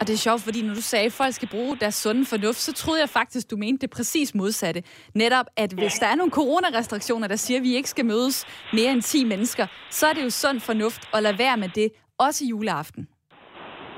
Og 0.00 0.02
det 0.06 0.14
er 0.14 0.22
sjovt, 0.28 0.42
fordi 0.48 0.60
når 0.62 0.74
du 0.80 0.84
sagde, 0.92 1.06
at 1.06 1.16
folk 1.22 1.34
skal 1.34 1.48
bruge 1.48 1.76
deres 1.82 1.96
sunde 2.02 2.24
fornuft, 2.32 2.60
så 2.68 2.72
troede 2.72 3.00
jeg 3.00 3.10
faktisk, 3.20 3.50
du 3.50 3.56
mente 3.64 3.80
det 3.84 3.90
præcis 3.98 4.34
modsatte. 4.34 4.80
Netop, 5.22 5.46
at 5.56 5.70
hvis 5.72 5.94
der 6.02 6.08
er 6.12 6.16
nogle 6.20 6.32
coronarestriktioner, 6.40 7.28
der 7.28 7.38
siger, 7.44 7.58
at 7.60 7.64
vi 7.68 7.72
ikke 7.78 7.90
skal 7.94 8.06
mødes 8.12 8.36
mere 8.72 8.90
end 8.92 9.02
10 9.02 9.24
mennesker, 9.32 9.66
så 9.90 10.02
er 10.06 10.12
det 10.16 10.22
jo 10.24 10.30
sund 10.30 10.60
fornuft 10.60 11.02
at 11.14 11.22
lade 11.26 11.38
være 11.44 11.56
med 11.56 11.68
det, 11.68 11.88
også 12.26 12.40
juleaften. 12.50 13.02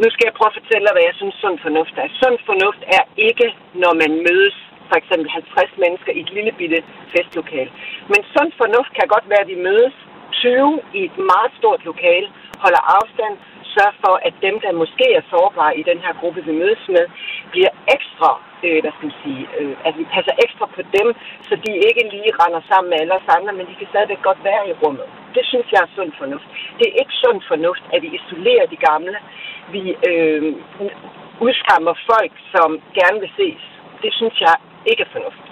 Nu 0.03 0.07
skal 0.15 0.25
jeg 0.29 0.35
prøve 0.39 0.51
at 0.53 0.59
fortælle 0.61 0.85
dig, 0.87 0.95
hvad 0.97 1.07
jeg 1.09 1.17
synes 1.21 1.35
sund 1.43 1.59
fornuft 1.67 1.95
er. 2.03 2.09
Sund 2.21 2.37
fornuft 2.49 2.83
er 2.99 3.03
ikke, 3.29 3.49
når 3.83 3.93
man 4.03 4.13
mødes 4.29 4.57
for 4.91 4.97
eksempel 5.03 5.29
50 5.31 5.83
mennesker 5.85 6.11
i 6.19 6.21
et 6.25 6.31
lille 6.37 6.53
bitte 6.61 6.79
festlokale. 7.15 7.71
Men 8.13 8.21
sund 8.35 8.51
fornuft 8.61 8.93
kan 8.99 9.07
godt 9.15 9.27
være, 9.33 9.43
at 9.45 9.53
vi 9.55 9.59
mødes 9.69 9.95
20 10.33 10.81
i 10.99 11.01
et 11.09 11.17
meget 11.33 11.51
stort 11.59 11.81
lokale, 11.91 12.29
holder 12.65 12.83
afstand, 12.97 13.35
sørge 13.77 13.97
for, 14.05 14.15
at 14.29 14.35
dem, 14.47 14.55
der 14.65 14.81
måske 14.83 15.07
er 15.19 15.23
sårbare 15.33 15.73
i 15.81 15.83
den 15.91 15.99
her 16.05 16.13
gruppe, 16.21 16.41
vi 16.49 16.53
mødes 16.63 16.85
med, 16.97 17.05
bliver 17.53 17.73
ekstra, 17.97 18.31
øh, 18.67 18.79
hvad 18.83 18.93
skal 18.95 19.07
man 19.11 19.19
sige, 19.25 19.43
øh, 19.59 19.75
at 19.89 19.95
vi 20.01 20.05
passer 20.15 20.35
ekstra 20.45 20.67
på 20.77 20.83
dem, 20.97 21.09
så 21.49 21.55
de 21.65 21.73
ikke 21.89 22.03
lige 22.15 22.33
render 22.41 22.63
sammen 22.71 22.89
med 22.91 22.99
alle 23.01 23.15
os 23.19 23.29
andre, 23.37 23.53
men 23.59 23.67
de 23.71 23.75
kan 23.79 23.89
stadigvæk 23.93 24.23
godt 24.29 24.41
være 24.51 24.63
i 24.71 24.73
rummet. 24.83 25.07
Det 25.37 25.45
synes 25.51 25.67
jeg 25.73 25.81
er 25.87 25.91
sund 25.97 26.13
fornuft. 26.21 26.49
Det 26.79 26.87
er 26.89 26.97
ikke 27.03 27.15
sund 27.23 27.41
fornuft, 27.51 27.85
at 27.95 27.99
vi 28.05 28.09
isolerer 28.19 28.67
de 28.75 28.79
gamle. 28.89 29.17
Vi 29.75 29.83
øh, 30.11 30.43
udskammer 31.47 31.95
folk, 32.11 32.35
som 32.55 32.69
gerne 32.99 33.19
vil 33.23 33.33
ses. 33.41 33.63
Det 34.05 34.13
synes 34.19 34.37
jeg 34.47 34.55
ikke 34.91 35.03
er 35.09 35.13
fornuft. 35.17 35.45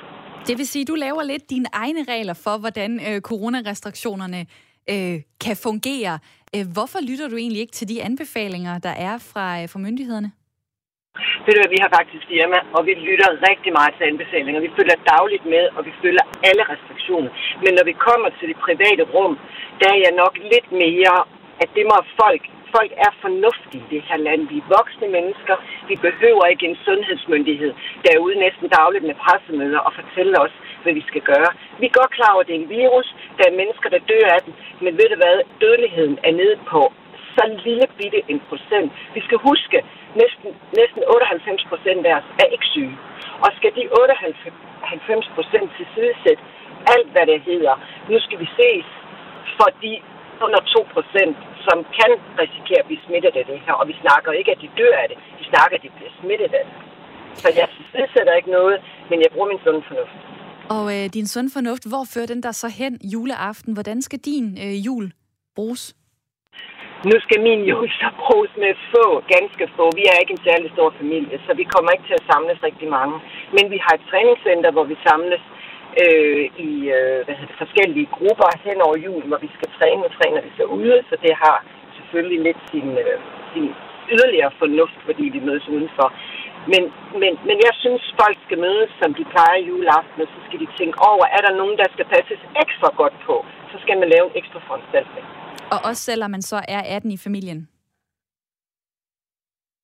Det 0.49 0.59
vil 0.59 0.69
sige, 0.73 0.83
at 0.83 0.89
du 0.89 0.95
laver 0.95 1.23
lidt 1.23 1.51
dine 1.51 1.69
egne 1.73 2.03
regler 2.13 2.37
for, 2.45 2.55
hvordan 2.63 2.91
øh, 3.09 3.21
coronarestriktionerne 3.21 4.41
øh, 4.93 5.17
kan 5.45 5.57
fungere. 5.67 6.19
Øh, 6.55 6.65
hvorfor 6.77 7.01
lytter 7.09 7.29
du 7.29 7.37
egentlig 7.43 7.63
ikke 7.65 7.79
til 7.81 7.89
de 7.93 8.03
anbefalinger, 8.09 8.75
der 8.87 8.95
er 9.09 9.17
fra, 9.31 9.47
øh, 9.61 9.65
fra 9.73 9.79
myndighederne? 9.87 10.31
Ved 11.45 11.53
du 11.55 11.63
vi 11.75 11.81
har 11.85 11.91
faktisk 11.99 12.25
firma, 12.33 12.59
og 12.77 12.81
vi 12.89 12.93
lytter 13.09 13.29
rigtig 13.51 13.73
meget 13.79 13.93
til 13.97 14.05
anbefalinger. 14.13 14.61
Vi 14.67 14.77
følger 14.79 14.99
dagligt 15.15 15.45
med, 15.55 15.65
og 15.77 15.83
vi 15.89 15.93
følger 16.03 16.25
alle 16.49 16.63
restriktioner. 16.73 17.31
Men 17.65 17.73
når 17.79 17.85
vi 17.91 17.95
kommer 18.07 18.29
til 18.39 18.47
det 18.51 18.59
private 18.67 19.03
rum, 19.15 19.33
der 19.81 19.89
er 19.95 19.99
jeg 20.07 20.13
nok 20.23 20.35
lidt 20.53 20.69
mere, 20.85 21.17
at 21.63 21.69
det 21.77 21.85
må 21.91 21.97
folk 22.23 22.45
folk 22.77 22.93
er 23.07 23.13
fornuftige 23.25 23.85
i 23.85 23.91
det 23.95 24.03
her 24.09 24.19
land. 24.27 24.41
Vi 24.53 24.57
er 24.63 24.71
voksne 24.79 25.09
mennesker. 25.17 25.57
Vi 25.91 25.97
behøver 26.07 26.45
ikke 26.53 26.67
en 26.71 26.79
sundhedsmyndighed, 26.87 27.73
der 28.03 28.11
er 28.13 28.25
ude 28.27 28.37
næsten 28.47 28.69
dagligt 28.79 29.05
med 29.11 29.17
pressemøder 29.25 29.81
og 29.87 29.93
fortæller 30.01 30.39
os, 30.47 30.55
hvad 30.83 30.93
vi 30.99 31.05
skal 31.11 31.23
gøre. 31.33 31.51
Vi 31.81 31.85
er 31.87 31.99
godt 32.01 32.13
klar 32.19 32.33
over, 32.33 32.43
at 32.43 32.49
det 32.49 32.57
er 32.57 32.63
en 32.65 32.75
virus. 32.81 33.09
Der 33.39 33.45
er 33.47 33.59
mennesker, 33.61 33.89
der 33.95 34.07
dør 34.11 34.27
af 34.37 34.41
den. 34.47 34.53
Men 34.85 34.93
ved 34.99 35.09
du 35.13 35.17
hvad? 35.23 35.37
Dødeligheden 35.65 36.17
er 36.29 36.33
nede 36.41 36.57
på 36.73 36.83
så 37.37 37.45
lille 37.67 37.87
bitte 37.99 38.21
en 38.33 38.41
procent. 38.49 38.89
Vi 39.17 39.21
skal 39.27 39.39
huske, 39.49 39.79
næsten, 40.23 40.49
næsten 40.81 41.03
98 41.15 41.65
procent 41.71 42.03
af 42.07 42.15
os 42.21 42.29
er 42.43 42.49
ikke 42.55 42.69
syge. 42.75 42.97
Og 43.45 43.51
skal 43.59 43.71
de 43.79 43.85
98 44.01 45.29
procent 45.37 45.69
tilsidesætte 45.79 46.43
alt, 46.95 47.09
hvad 47.15 47.27
det 47.27 47.41
hedder, 47.51 47.75
nu 48.11 48.17
skal 48.25 48.39
vi 48.43 48.49
ses 48.61 48.87
fordi 49.61 49.95
under 50.47 50.61
2 50.75 50.87
procent, 50.95 51.37
som 51.67 51.77
kan 51.99 52.11
risikere 52.43 52.81
at 52.83 52.89
blive 52.89 53.03
smittet 53.07 53.33
af 53.41 53.45
det 53.51 53.59
her. 53.65 53.75
Og 53.81 53.85
vi 53.91 53.95
snakker 54.05 54.31
ikke, 54.41 54.51
at 54.55 54.61
de 54.65 54.69
dør 54.81 54.95
af 55.03 55.09
det. 55.11 55.19
Vi 55.41 55.45
snakker, 55.53 55.75
at 55.79 55.83
de 55.87 55.91
bliver 55.97 56.13
smittet 56.21 56.51
af 56.61 56.65
det. 56.69 56.75
Så 57.43 57.49
jeg 57.61 57.69
tilsætter 57.95 58.35
ikke 58.41 58.51
noget, 58.59 58.77
men 59.11 59.19
jeg 59.23 59.31
bruger 59.35 59.49
min 59.53 59.61
sund 59.65 59.79
fornuft. 59.89 60.17
Og 60.77 60.85
øh, 60.97 61.05
din 61.17 61.27
sund 61.35 61.49
fornuft, 61.57 61.85
hvor 61.91 62.05
fører 62.13 62.31
den 62.33 62.43
der 62.47 62.53
så 62.63 62.69
hen 62.81 62.95
juleaften? 63.15 63.73
Hvordan 63.77 63.99
skal 64.03 64.19
din 64.31 64.47
øh, 64.65 64.87
jul 64.87 65.07
bruges? 65.57 65.83
Nu 67.11 67.17
skal 67.25 67.39
min 67.49 67.61
jul 67.71 67.89
så 68.01 68.09
bruges 68.23 68.53
med 68.63 68.73
få, 68.93 69.05
ganske 69.35 69.65
få. 69.77 69.85
Vi 69.99 70.05
er 70.13 70.17
ikke 70.23 70.35
en 70.37 70.47
særlig 70.49 70.69
stor 70.77 70.89
familie, 71.01 71.37
så 71.47 71.51
vi 71.61 71.65
kommer 71.75 71.91
ikke 71.91 72.07
til 72.09 72.19
at 72.21 72.29
samles 72.31 72.59
rigtig 72.69 72.89
mange. 72.97 73.17
Men 73.57 73.65
vi 73.73 73.79
har 73.85 73.93
et 73.97 74.05
træningscenter, 74.11 74.71
hvor 74.77 74.87
vi 74.93 74.97
samles 75.09 75.43
øh, 76.03 76.45
i 76.69 76.71
øh, 76.97 77.19
hvad 77.25 77.35
hedder 77.39 77.53
det, 77.53 77.63
forskellige 77.65 78.09
grupper 78.17 78.49
hen 78.67 78.79
over 78.87 78.97
julen, 79.07 79.29
hvor 79.31 79.41
vi 79.47 79.51
skal 79.57 79.71
træne. 79.79 80.03
og 80.07 80.13
træner 80.19 80.41
vi 80.47 80.51
så 80.61 80.65
ude, 80.81 80.97
så 81.11 81.15
det 81.25 81.35
har 81.45 81.57
selvfølgelig 81.99 82.41
lidt 82.49 82.61
sin, 82.71 82.89
øh, 83.05 83.17
sin 83.53 83.67
yderligere 84.15 84.53
fornuft, 84.63 84.99
fordi 85.09 85.25
vi 85.35 85.41
mødes 85.49 85.67
udenfor. 85.75 86.09
Men, 86.73 86.83
men, 87.21 87.33
men 87.49 87.57
jeg 87.67 87.75
synes, 87.83 88.03
folk 88.23 88.39
skal 88.47 88.59
mødes, 88.67 88.91
som 89.01 89.11
de 89.19 89.25
plejer 89.35 89.59
juleaften, 89.71 90.19
og 90.25 90.29
så 90.35 90.39
skal 90.47 90.59
de 90.63 90.69
tænke 90.79 90.99
over, 91.11 91.25
er 91.37 91.43
der 91.47 91.59
nogen, 91.61 91.77
der 91.83 91.89
skal 91.95 92.07
passes 92.15 92.41
ekstra 92.65 92.89
godt 93.01 93.17
på, 93.27 93.37
så 93.73 93.77
skal 93.85 93.97
man 94.01 94.09
lave 94.15 94.25
en 94.31 94.37
ekstra 94.41 94.61
foranstaltning. 94.69 95.27
Og 95.75 95.79
også 95.89 96.03
selvom 96.11 96.31
man 96.31 96.43
så 96.43 96.59
er 96.77 96.83
18 96.97 97.11
i 97.11 97.19
familien? 97.27 97.61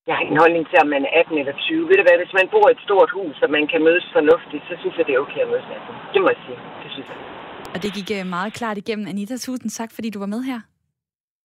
Jeg 0.06 0.14
har 0.16 0.22
ingen 0.24 0.42
holdning 0.44 0.64
til, 0.70 0.78
om 0.84 0.88
man 0.94 1.02
er 1.08 1.12
18 1.20 1.38
eller 1.42 1.54
20. 1.56 1.88
Ved 1.88 1.96
du 1.98 2.04
hvad, 2.06 2.16
hvis 2.22 2.34
man 2.38 2.46
bor 2.54 2.66
i 2.68 2.74
et 2.76 2.82
stort 2.86 3.10
hus, 3.18 3.36
og 3.44 3.50
man 3.56 3.64
kan 3.72 3.80
mødes 3.88 4.06
fornuftigt, 4.16 4.62
så 4.68 4.74
synes 4.80 4.94
jeg, 4.98 5.04
det 5.06 5.14
er 5.14 5.20
okay 5.24 5.40
at 5.44 5.50
mødes 5.52 5.68
18. 5.76 5.94
Det 6.14 6.20
må 6.22 6.28
jeg 6.34 6.40
sige. 6.46 6.58
Det 6.82 6.90
synes 6.94 7.08
jeg. 7.12 7.18
Og 7.74 7.78
det 7.82 7.90
gik 7.98 8.08
øh, 8.18 8.26
meget 8.36 8.52
klart 8.58 8.76
igennem. 8.82 9.06
Anita, 9.12 9.36
tusind 9.36 9.70
tak, 9.78 9.90
fordi 9.96 10.08
du 10.10 10.18
var 10.24 10.30
med 10.34 10.42
her. 10.50 10.60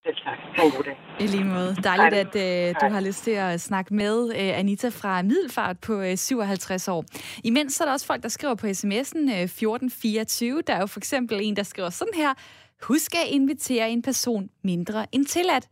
Selv 0.06 0.18
tak. 0.26 0.38
Ha' 0.56 0.64
en 0.66 0.72
god 0.72 0.84
dag. 0.84 0.98
I 1.20 1.28
lige 1.28 1.44
måde. 1.44 1.72
Dejligt, 1.84 2.16
at 2.24 2.34
uh, 2.46 2.76
du 2.82 2.94
har 2.96 3.02
lyst 3.08 3.24
til 3.24 3.32
at 3.32 3.62
snakke 3.62 3.94
med 3.94 4.16
uh, 4.24 4.60
Anita 4.60 4.90
fra 4.90 5.22
Middelfart 5.22 5.78
på 5.80 5.94
uh, 6.00 6.16
57 6.16 6.88
år. 6.88 7.06
Imens 7.44 7.74
så 7.74 7.84
er 7.84 7.86
der 7.86 7.94
også 7.94 8.06
folk, 8.06 8.24
der 8.24 8.30
skriver 8.30 8.56
på 8.56 8.68
sms'en 8.68 9.24
uh, 9.36 9.42
1424. 9.42 10.62
Der 10.68 10.74
er 10.74 10.80
jo 10.80 10.86
for 10.86 11.00
eksempel 11.00 11.40
en, 11.42 11.56
der 11.56 11.64
skriver 11.64 11.90
sådan 11.90 12.14
her. 12.16 12.34
Husk 12.84 13.16
at 13.16 13.28
invitere 13.30 13.90
en 13.90 14.02
person 14.02 14.50
mindre 14.64 15.06
end 15.12 15.26
tilladt 15.26 15.68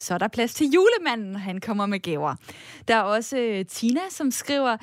så 0.00 0.14
er 0.14 0.18
der 0.18 0.28
plads 0.28 0.54
til 0.54 0.66
julemanden, 0.70 1.36
han 1.36 1.60
kommer 1.60 1.86
med 1.86 2.00
gaver. 2.00 2.34
Der 2.88 2.94
er 2.94 3.02
også 3.02 3.38
øh, 3.38 3.64
Tina, 3.64 4.00
som 4.10 4.30
skriver, 4.30 4.76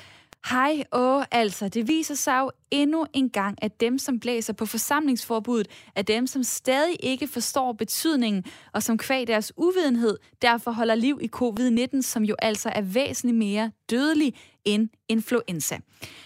Hej, 0.49 0.83
åh, 0.91 1.23
altså, 1.31 1.69
det 1.69 1.87
viser 1.87 2.15
sig 2.15 2.39
jo 2.39 2.51
endnu 2.71 3.05
en 3.13 3.29
gang, 3.29 3.57
at 3.61 3.79
dem, 3.79 3.97
som 3.97 4.19
blæser 4.19 4.53
på 4.53 4.65
forsamlingsforbuddet, 4.65 5.67
er 5.95 6.01
dem, 6.01 6.27
som 6.27 6.43
stadig 6.43 6.95
ikke 6.99 7.27
forstår 7.27 7.73
betydningen, 7.73 8.43
og 8.73 8.83
som 8.83 8.97
kvæg 8.97 9.27
deres 9.27 9.53
uvidenhed, 9.57 10.17
derfor 10.41 10.71
holder 10.71 10.95
liv 10.95 11.19
i 11.21 11.29
covid-19, 11.35 12.01
som 12.01 12.23
jo 12.23 12.35
altså 12.39 12.69
er 12.69 12.81
væsentligt 12.81 13.37
mere 13.37 13.71
dødelig 13.89 14.33
end 14.65 14.89
influenza. 15.09 15.77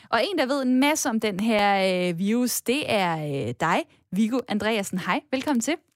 Og 0.10 0.22
en, 0.24 0.38
der 0.38 0.46
ved 0.46 0.62
en 0.62 0.80
masse 0.80 1.10
om 1.10 1.20
den 1.20 1.40
her 1.40 2.10
øh, 2.10 2.20
virus, 2.20 2.62
det 2.62 2.92
er 2.92 3.48
øh, 3.48 3.54
dig, 3.60 3.84
Vigo 4.12 4.40
Andreasen. 4.48 5.00
Hej, 5.00 5.22
velkommen 5.32 5.62
til. 5.62 5.89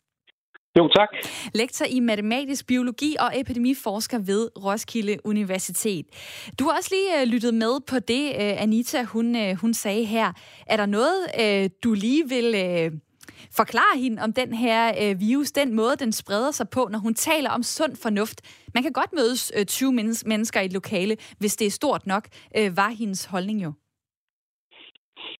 Jo, 0.77 0.87
tak. 0.87 1.09
Lektor 1.53 1.85
i 1.85 1.99
matematisk 1.99 2.67
biologi 2.67 3.15
og 3.19 3.39
epidemiforsker 3.39 4.19
ved 4.19 4.49
Roskilde 4.63 5.17
Universitet. 5.25 6.05
Du 6.59 6.63
har 6.65 6.77
også 6.77 6.89
lige 6.91 7.21
øh, 7.21 7.27
lyttet 7.27 7.53
med 7.53 7.79
på 7.87 7.99
det, 7.99 8.25
øh, 8.25 8.61
Anita 8.61 9.03
hun, 9.03 9.35
øh, 9.35 9.55
hun 9.55 9.73
sagde 9.73 10.05
her. 10.05 10.33
Er 10.67 10.77
der 10.77 10.85
noget, 10.85 11.27
du 11.83 11.93
lige 11.93 12.29
vil 12.29 12.91
forklare 13.51 13.99
hende 13.99 14.21
om 14.21 14.33
den 14.33 14.53
her 14.53 15.13
virus, 15.13 15.51
den 15.51 15.73
måde, 15.73 15.95
den 15.99 16.11
spreder 16.11 16.51
sig 16.51 16.69
på, 16.69 16.87
når 16.91 16.99
hun 16.99 17.13
taler 17.13 17.49
om 17.49 17.63
sund 17.63 17.95
fornuft? 17.95 18.41
Man 18.73 18.83
kan 18.83 18.91
godt 18.91 19.13
mødes 19.13 19.51
20 19.67 19.91
mennesker 20.25 20.61
i 20.61 20.65
et 20.65 20.73
lokale, 20.73 21.17
hvis 21.37 21.55
det 21.55 21.67
er 21.67 21.71
stort 21.71 22.07
nok, 22.07 22.27
var 22.55 22.89
hendes 22.89 23.25
holdning 23.25 23.63
jo. 23.63 23.73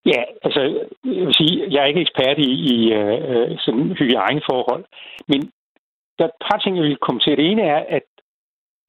Ja, 0.05 0.23
altså, 0.43 0.61
jeg 1.05 1.25
vil 1.25 1.33
sige, 1.33 1.67
jeg 1.71 1.81
er 1.81 1.85
ikke 1.85 2.01
ekspert 2.01 2.37
i, 2.37 2.49
i 2.73 2.93
øh, 2.93 3.57
sådan 3.59 3.95
hygiejneforhold, 3.99 4.85
men 5.27 5.51
der 6.17 6.23
er 6.23 6.27
et 6.27 6.43
par 6.47 6.57
ting, 6.57 6.75
jeg 6.75 6.83
vil 6.83 6.97
komme 6.97 7.21
til. 7.21 7.37
Det 7.37 7.51
ene 7.51 7.61
er, 7.61 7.85
at 7.97 8.03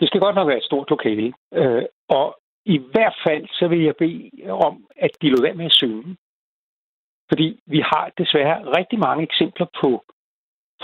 det 0.01 0.09
skal 0.09 0.21
godt 0.21 0.35
nok 0.37 0.49
være 0.49 0.57
et 0.57 0.65
stort 0.71 0.91
lokale, 0.91 1.33
øh, 1.55 1.83
og 2.09 2.39
i 2.65 2.79
hvert 2.93 3.17
fald 3.27 3.47
så 3.59 3.69
vil 3.69 3.83
jeg 3.85 3.97
bede 3.97 4.31
om, 4.51 4.85
at 4.97 5.11
de 5.23 5.29
lå 5.31 5.43
være 5.43 5.55
med 5.55 5.65
at 5.67 5.73
synge. 5.73 6.17
Fordi 7.29 7.61
vi 7.67 7.81
har 7.81 8.13
desværre 8.19 8.77
rigtig 8.79 8.99
mange 8.99 9.23
eksempler 9.23 9.67
på 9.83 10.05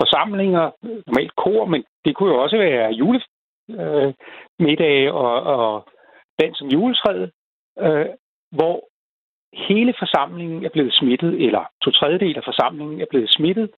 forsamlinger, 0.01 0.71
normalt 1.07 1.37
kor, 1.37 1.65
men 1.65 1.85
det 2.05 2.17
kunne 2.17 2.33
jo 2.33 2.43
også 2.43 2.57
være 2.57 2.93
julemiddag 3.01 3.37
øh, 5.07 5.15
og, 5.15 5.43
og 5.43 5.89
dans 6.41 6.59
som 6.59 6.69
juletræet, 6.69 7.31
øh, 7.79 8.07
hvor 8.51 8.90
hele 9.53 9.95
forsamlingen 9.99 10.65
er 10.65 10.69
blevet 10.69 10.95
smittet, 10.95 11.47
eller 11.47 11.65
to 11.83 11.91
tredjedel 11.91 12.37
af 12.37 12.45
forsamlingen 12.45 13.01
er 13.01 13.07
blevet 13.11 13.31
smittet, 13.31 13.71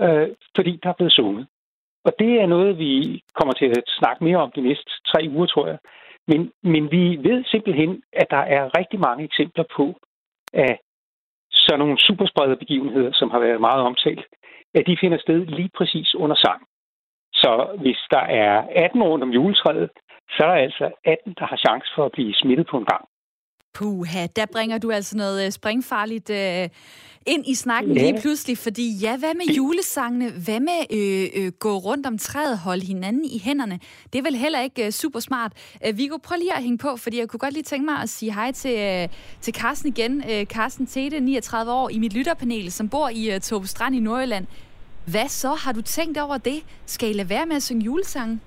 øh, 0.00 0.28
fordi 0.56 0.80
der 0.82 0.88
er 0.88 0.98
blevet 0.98 1.12
sunget. 1.12 1.46
Og 2.04 2.12
det 2.18 2.40
er 2.40 2.46
noget, 2.46 2.78
vi 2.78 3.22
kommer 3.34 3.54
til 3.54 3.66
at 3.66 3.84
snakke 3.86 4.24
mere 4.24 4.36
om 4.36 4.52
de 4.56 4.60
næste 4.60 4.90
tre 5.06 5.20
uger, 5.30 5.46
tror 5.46 5.66
jeg. 5.66 5.78
Men, 6.28 6.52
men 6.62 6.90
vi 6.90 7.18
ved 7.28 7.44
simpelthen, 7.44 8.02
at 8.12 8.26
der 8.30 8.44
er 8.56 8.78
rigtig 8.78 9.00
mange 9.00 9.24
eksempler 9.24 9.64
på, 9.76 9.94
at 10.52 10.78
sådan 11.50 11.78
nogle 11.78 11.98
supersprederbegivenheder, 11.98 13.12
som 13.12 13.30
har 13.30 13.38
været 13.38 13.60
meget 13.60 13.82
omtalt, 13.82 14.26
at 14.74 14.86
de 14.86 14.96
finder 15.00 15.18
sted 15.18 15.46
lige 15.46 15.70
præcis 15.78 16.14
under 16.14 16.36
sang. 16.36 16.62
Så 17.32 17.78
hvis 17.82 17.98
der 18.10 18.24
er 18.44 18.66
18 18.76 19.02
rundt 19.02 19.24
om 19.24 19.30
juletræet, 19.30 19.90
så 20.30 20.44
er 20.44 20.46
der 20.46 20.62
altså 20.66 20.92
18, 21.04 21.34
der 21.38 21.46
har 21.46 21.56
chance 21.56 21.92
for 21.94 22.04
at 22.06 22.12
blive 22.12 22.34
smittet 22.34 22.66
på 22.66 22.78
en 22.78 22.84
gang. 22.84 23.04
Puha, 23.74 24.26
der 24.36 24.46
bringer 24.52 24.78
du 24.78 24.90
altså 24.90 25.16
noget 25.16 25.46
øh, 25.46 25.52
springfarligt 25.52 26.30
øh, 26.30 26.68
ind 27.26 27.44
i 27.46 27.54
snakken 27.54 27.96
ja. 27.96 28.10
lige 28.10 28.20
pludselig, 28.20 28.58
fordi 28.58 28.98
ja, 28.98 29.16
hvad 29.16 29.34
med 29.34 29.54
julesangene? 29.54 30.30
Hvad 30.30 30.60
med 30.60 30.80
øh, 30.90 31.44
øh, 31.44 31.52
gå 31.52 31.76
rundt 31.76 32.06
om 32.06 32.18
træet, 32.18 32.58
holde 32.58 32.86
hinanden 32.86 33.24
i 33.24 33.40
hænderne? 33.44 33.80
Det 34.12 34.18
er 34.18 34.22
vel 34.22 34.36
heller 34.36 34.60
ikke 34.60 34.86
øh, 34.86 34.90
super 34.90 35.20
smart. 35.20 35.52
Øh, 35.86 35.98
Viggo, 35.98 36.16
prøv 36.16 36.36
lige 36.38 36.56
at 36.56 36.62
hænge 36.62 36.78
på, 36.78 36.96
fordi 36.96 37.18
jeg 37.18 37.28
kunne 37.28 37.38
godt 37.38 37.52
lige 37.52 37.62
tænke 37.62 37.84
mig 37.84 37.94
at 38.02 38.08
sige 38.08 38.34
hej 38.34 38.52
til, 38.52 38.78
øh, 38.78 39.08
til 39.40 39.54
Carsten 39.54 39.88
igen. 39.88 40.24
Øh, 40.30 40.46
Carsten 40.46 40.86
Tete, 40.86 41.20
39 41.20 41.72
år, 41.72 41.88
i 41.88 41.98
mit 41.98 42.12
lytterpanel, 42.12 42.72
som 42.72 42.88
bor 42.88 43.08
i 43.08 43.34
øh, 43.34 43.40
Torbe 43.40 43.66
Strand 43.66 43.94
i 43.94 44.00
Nordjylland. 44.00 44.46
Hvad 45.06 45.28
så? 45.28 45.48
Har 45.48 45.72
du 45.72 45.82
tænkt 45.82 46.18
over 46.18 46.38
det? 46.38 46.62
Skal 46.86 47.10
I 47.10 47.12
lade 47.12 47.28
være 47.28 47.46
med 47.46 47.56
at 47.56 47.62
synge 47.62 47.84
julesange? 47.84 48.40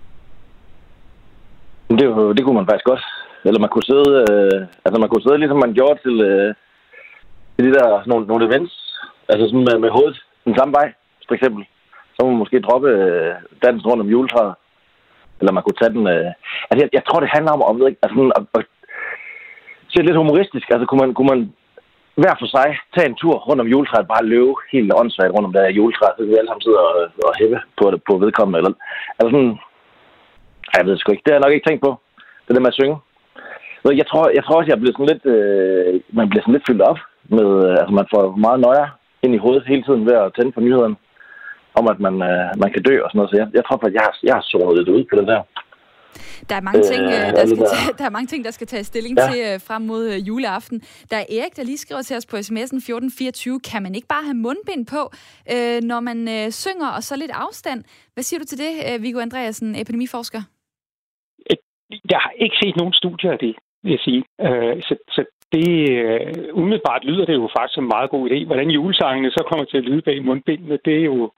Det, 1.89 1.99
det 2.37 2.45
kunne 2.45 2.55
man 2.55 2.65
faktisk 2.65 2.85
godt. 2.85 3.16
Eller 3.47 3.59
man 3.59 3.71
kunne 3.73 3.89
sidde, 3.91 4.11
øh, 4.31 4.59
altså 4.85 4.97
man 4.99 5.09
kunne 5.09 5.25
sidde 5.25 5.37
ligesom 5.41 5.59
man 5.65 5.73
gjorde 5.77 5.97
til, 6.05 6.15
øh, 6.29 6.49
til 7.53 7.65
de 7.67 7.73
der 7.77 7.87
nogle, 8.09 8.25
nogle 8.31 8.45
events. 8.47 8.75
Altså 9.29 9.43
sådan 9.47 9.67
med, 9.67 9.77
med 9.83 9.89
hovedet 9.95 10.17
den 10.47 10.55
samme 10.57 10.73
vej, 10.79 10.87
for 11.27 11.33
eksempel. 11.35 11.61
Så 12.13 12.19
må 12.21 12.27
man 12.29 12.41
måske 12.43 12.65
droppe 12.67 12.89
øh, 12.89 13.33
dansen 13.63 13.87
rundt 13.89 14.03
om 14.03 14.13
juletræet. 14.15 14.53
Eller 15.39 15.51
man 15.53 15.63
kunne 15.63 15.79
tage 15.81 15.95
den... 15.97 16.05
Øh, 16.15 16.31
altså 16.69 16.79
jeg, 16.81 16.89
jeg 16.97 17.03
tror, 17.05 17.19
det 17.19 17.35
handler 17.35 17.51
om, 17.51 17.61
at, 17.63 17.79
ved 17.79 17.87
ikke, 17.89 18.03
altså 18.03 18.15
sådan, 18.17 18.37
at, 18.37 18.43
at 18.57 18.65
se 19.91 19.99
lidt 20.01 20.21
humoristisk. 20.21 20.67
Altså 20.73 20.85
kunne 20.87 21.01
man, 21.03 21.13
kunne 21.13 21.31
man 21.33 21.41
hver 22.21 22.35
for 22.39 22.49
sig 22.55 22.69
tage 22.95 23.09
en 23.09 23.19
tur 23.21 23.35
rundt 23.47 23.61
om 23.63 23.71
juletræet, 23.73 24.13
bare 24.13 24.29
løbe 24.33 24.53
helt 24.73 24.93
åndssvagt 24.99 25.33
rundt 25.35 25.47
om 25.49 25.53
der 25.53 25.75
juletræet, 25.79 26.13
så 26.15 26.21
kan 26.21 26.31
vi 26.31 26.39
alle 26.39 26.49
sammen 26.49 26.65
sidde 26.65 26.79
og, 26.87 26.93
og 27.29 27.33
hæppe 27.39 27.59
på, 27.79 27.85
det, 27.91 27.99
på 28.07 28.13
vedkommende. 28.23 28.59
Eller, 28.59 28.73
altså 29.17 29.29
sådan, 29.33 29.53
jeg 30.73 30.85
ved 30.85 30.91
det 30.93 30.99
sgu 30.99 31.11
ikke. 31.11 31.23
Det 31.25 31.31
har 31.31 31.37
jeg 31.37 31.45
nok 31.45 31.55
ikke 31.55 31.67
tænkt 31.67 31.83
på. 31.87 31.91
Det 32.45 32.55
der 32.55 32.65
med 32.65 32.73
at 32.73 32.79
synge. 32.81 32.97
Så 33.87 33.93
Jeg 34.01 34.07
tror, 34.11 34.25
jeg 34.37 34.43
tror 34.43 34.57
også, 34.59 34.71
jeg 34.73 34.79
bliver 34.81 34.95
sådan 34.95 35.11
lidt, 35.13 35.25
øh, 35.35 36.01
man 36.19 36.29
bliver 36.29 36.43
sådan 36.43 36.53
lidt 36.55 36.67
fyldt 36.69 36.81
op 36.91 36.99
med, 37.37 37.47
øh, 37.67 37.73
altså 37.81 37.93
man 37.99 38.07
får 38.13 38.23
meget 38.45 38.59
nøje 38.67 38.85
ind 39.23 39.33
i 39.35 39.43
hovedet 39.43 39.67
hele 39.71 39.83
tiden 39.83 40.05
ved 40.07 40.15
at 40.23 40.31
tænde 40.35 40.51
på 40.55 40.61
nyhederne 40.65 40.95
om, 41.79 41.85
at 41.93 41.99
man, 42.05 42.15
øh, 42.29 42.45
man 42.63 42.69
kan 42.73 42.81
dø 42.87 42.95
og 43.03 43.07
sådan 43.09 43.17
noget. 43.19 43.31
Så 43.31 43.37
jeg, 43.41 43.47
jeg 43.57 43.63
tror, 43.65 43.77
at 43.87 43.93
jeg, 43.97 44.03
har- 44.07 44.19
jeg 44.27 44.33
har 44.37 44.45
zonet 44.51 44.77
lidt 44.77 44.89
ud 44.95 45.03
på 45.09 45.15
det 45.19 45.27
der. 45.33 45.41
Der 46.49 46.55
er 46.55 46.61
mange 46.69 46.83
ting, 46.91 47.01
Øh, 47.03 47.13
øh, 47.27 47.29
der, 47.37 47.45
skal 47.45 47.57
der- 47.63 47.73
tage, 47.75 47.93
der 47.99 48.05
er 48.05 48.15
mange 48.17 48.27
ting, 48.31 48.41
der 48.45 48.51
skal 48.57 48.67
tage 48.67 48.83
stilling 48.91 49.13
Ja. 49.19 49.25
til 49.29 49.37
øh, 49.47 49.55
frem 49.67 49.81
mod 49.91 50.03
øh, 50.13 50.27
juleaften. 50.27 50.77
Der 51.11 51.17
er 51.17 51.27
Erik, 51.37 51.55
der 51.57 51.63
lige 51.63 51.77
skriver 51.85 52.01
til 52.01 52.17
os 52.17 52.25
på 52.25 52.35
sms'en 52.37 52.79
1424. 52.79 53.59
Kan 53.71 53.83
man 53.83 53.95
ikke 53.95 54.07
bare 54.15 54.23
have 54.29 54.39
mundbind 54.47 54.83
på, 54.95 55.01
øh, 55.53 55.79
når 55.91 55.99
man 56.09 56.17
øh, 56.35 56.51
synger, 56.63 56.89
og 56.97 57.01
så 57.03 57.13
lidt 57.15 57.31
afstand? 57.45 57.79
Hvad 58.13 58.23
siger 58.23 58.39
du 58.39 58.45
til 58.45 58.57
det, 58.65 58.71
øh, 58.87 59.03
Viggo 59.03 59.19
Andreasen, 59.19 59.75
epidemiforsker? 59.81 60.41
Jeg 62.13 62.19
har 62.25 62.31
ikke 62.43 62.55
set 62.61 62.75
nogen 62.77 62.93
studier 62.93 63.31
af 63.31 63.39
det, 63.39 63.55
vil 63.83 63.91
jeg 63.95 64.03
sige. 64.07 64.21
Øh, 64.47 64.75
så, 64.87 64.93
så 65.15 65.21
det, 65.55 65.69
øh, 65.97 66.33
umiddelbart 66.61 67.03
lyder 67.03 67.25
det 67.25 67.33
jo 67.33 67.49
faktisk 67.55 67.75
som 67.75 67.83
en 67.83 67.93
meget 67.95 68.09
god 68.09 68.23
idé. 68.29 68.45
Hvordan 68.45 68.69
julesangene 68.69 69.31
så 69.31 69.41
kommer 69.49 69.65
til 69.65 69.77
at 69.77 69.87
lyde 69.89 70.01
bag 70.01 70.25
mundbindene, 70.25 70.77
det 70.85 70.95
er 70.97 71.05
jo 71.11 71.31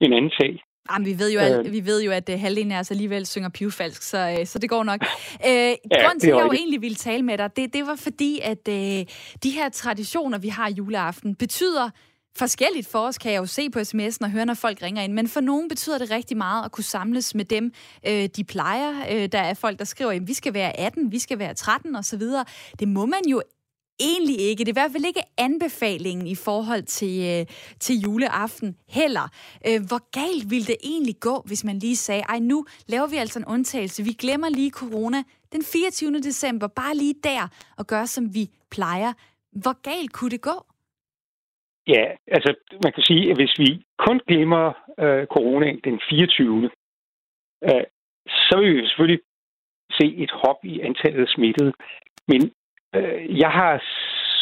en 0.00 0.12
anden 0.12 0.32
sag. 0.40 0.52
Jamen, 0.90 1.06
vi 1.06 1.14
ved 1.18 1.32
jo, 1.32 1.40
at, 1.40 1.66
Øh. 1.66 1.72
vi 1.72 1.86
ved 1.90 2.02
jo, 2.02 2.10
at 2.10 2.28
øh, 2.32 2.40
halvdelen 2.40 2.72
af 2.72 2.80
os 2.80 2.90
alligevel 2.90 3.26
synger 3.26 3.48
pivfalsk, 3.48 4.02
så, 4.02 4.36
øh, 4.40 4.46
så 4.46 4.58
det 4.58 4.70
går 4.70 4.84
nok. 4.84 5.00
Øh, 5.48 5.50
ja, 5.50 5.74
grunden 6.02 6.20
til, 6.20 6.30
at 6.30 6.36
jeg 6.36 6.44
jo 6.44 6.52
egentlig 6.52 6.80
ville 6.80 6.94
tale 6.94 7.22
med 7.22 7.38
dig, 7.38 7.56
det, 7.56 7.72
det 7.72 7.82
var 7.86 7.98
fordi, 8.02 8.40
at 8.42 8.68
øh, 8.68 9.04
de 9.44 9.50
her 9.50 9.68
traditioner, 9.68 10.38
vi 10.38 10.48
har 10.48 10.70
juleaften, 10.78 11.34
betyder 11.34 11.90
forskelligt 12.38 12.88
for 12.88 12.98
os, 12.98 13.18
kan 13.18 13.32
jeg 13.32 13.38
jo 13.38 13.46
se 13.46 13.70
på 13.70 13.78
sms'en 13.78 14.18
og 14.20 14.30
høre, 14.30 14.46
når 14.46 14.54
folk 14.54 14.82
ringer 14.82 15.02
ind. 15.02 15.12
Men 15.12 15.28
for 15.28 15.40
nogen 15.40 15.68
betyder 15.68 15.98
det 15.98 16.10
rigtig 16.10 16.36
meget 16.36 16.64
at 16.64 16.72
kunne 16.72 16.84
samles 16.84 17.34
med 17.34 17.44
dem, 17.44 17.72
øh, 18.06 18.28
de 18.36 18.44
plejer. 18.44 18.92
Øh, 19.10 19.28
der 19.32 19.38
er 19.38 19.54
folk, 19.54 19.78
der 19.78 19.84
skriver, 19.84 20.12
at 20.12 20.28
vi 20.28 20.34
skal 20.34 20.54
være 20.54 20.80
18, 20.80 21.12
vi 21.12 21.18
skal 21.18 21.38
være 21.38 21.54
13 21.54 21.96
osv. 21.96 22.22
Det 22.78 22.88
må 22.88 23.06
man 23.06 23.20
jo 23.28 23.42
egentlig 24.00 24.40
ikke. 24.40 24.64
Det 24.64 24.68
er 24.68 24.72
i 24.72 24.80
hvert 24.80 24.92
fald 24.92 25.04
ikke 25.04 25.22
anbefalingen 25.38 26.26
i 26.26 26.34
forhold 26.34 26.82
til, 26.82 27.20
øh, 27.20 27.56
til 27.80 28.00
juleaften 28.00 28.76
heller. 28.88 29.28
Øh, 29.66 29.86
hvor 29.86 30.10
galt 30.10 30.50
ville 30.50 30.66
det 30.66 30.76
egentlig 30.84 31.20
gå, 31.20 31.42
hvis 31.46 31.64
man 31.64 31.78
lige 31.78 31.96
sagde, 31.96 32.22
ej 32.22 32.38
nu 32.38 32.66
laver 32.86 33.06
vi 33.06 33.16
altså 33.16 33.38
en 33.38 33.44
undtagelse. 33.44 34.02
Vi 34.02 34.12
glemmer 34.12 34.48
lige 34.48 34.70
corona 34.70 35.22
den 35.52 35.64
24. 35.64 36.20
december, 36.20 36.66
bare 36.66 36.96
lige 36.96 37.14
der, 37.24 37.48
og 37.76 37.86
gør 37.86 38.04
som 38.04 38.34
vi 38.34 38.50
plejer. 38.70 39.12
Hvor 39.52 39.82
galt 39.82 40.12
kunne 40.12 40.30
det 40.30 40.40
gå? 40.40 40.66
Ja, 41.88 42.04
altså 42.26 42.54
man 42.84 42.92
kan 42.92 43.02
sige, 43.02 43.30
at 43.30 43.36
hvis 43.36 43.58
vi 43.58 43.84
kun 43.98 44.20
glemmer 44.28 44.72
øh, 44.98 45.26
corona 45.26 45.66
den 45.84 46.00
24. 46.10 46.70
Øh, 47.64 47.84
så 48.26 48.58
vil 48.58 48.76
vi 48.76 48.86
selvfølgelig 48.86 49.20
se 49.92 50.06
et 50.16 50.30
hop 50.30 50.60
i 50.64 50.80
antallet 50.80 51.22
af 51.22 51.28
smittede. 51.28 51.72
Men 52.28 52.40
øh, 52.94 53.38
jeg 53.38 53.50
har, 53.50 53.72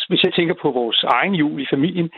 hvis 0.09 0.23
jeg 0.25 0.35
tænker 0.35 0.55
på 0.63 0.71
vores 0.71 1.03
egen 1.03 1.35
jul 1.35 1.61
i 1.63 1.67
familien, 1.71 2.11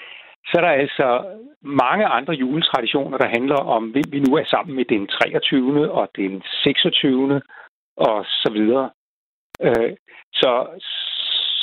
så 0.46 0.52
er 0.56 0.60
der 0.60 0.82
altså 0.84 1.24
mange 1.62 2.06
andre 2.06 2.34
juletraditioner, 2.34 3.18
der 3.18 3.28
handler 3.28 3.56
om, 3.56 3.84
hvem 3.90 4.04
vi 4.10 4.20
nu 4.20 4.36
er 4.36 4.44
sammen 4.44 4.76
med 4.76 4.84
den 4.84 5.06
23. 5.06 5.92
og 5.92 6.08
den 6.16 6.42
26. 6.62 7.42
og 7.96 8.24
så 8.26 8.50
videre. 8.52 8.90
Øh, 9.60 9.96
så, 10.32 10.66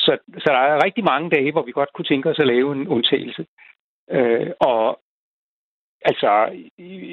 så, 0.06 0.18
så 0.44 0.50
der 0.56 0.64
er 0.72 0.84
rigtig 0.86 1.04
mange 1.04 1.30
dage, 1.30 1.52
hvor 1.52 1.66
vi 1.66 1.72
godt 1.72 1.94
kunne 1.94 2.06
tænke 2.06 2.30
os 2.30 2.40
at 2.40 2.48
lave 2.48 2.72
en 2.72 2.88
undtagelse. 2.88 3.46
Øh, 4.10 4.52
og 4.60 5.00
altså, 6.02 6.32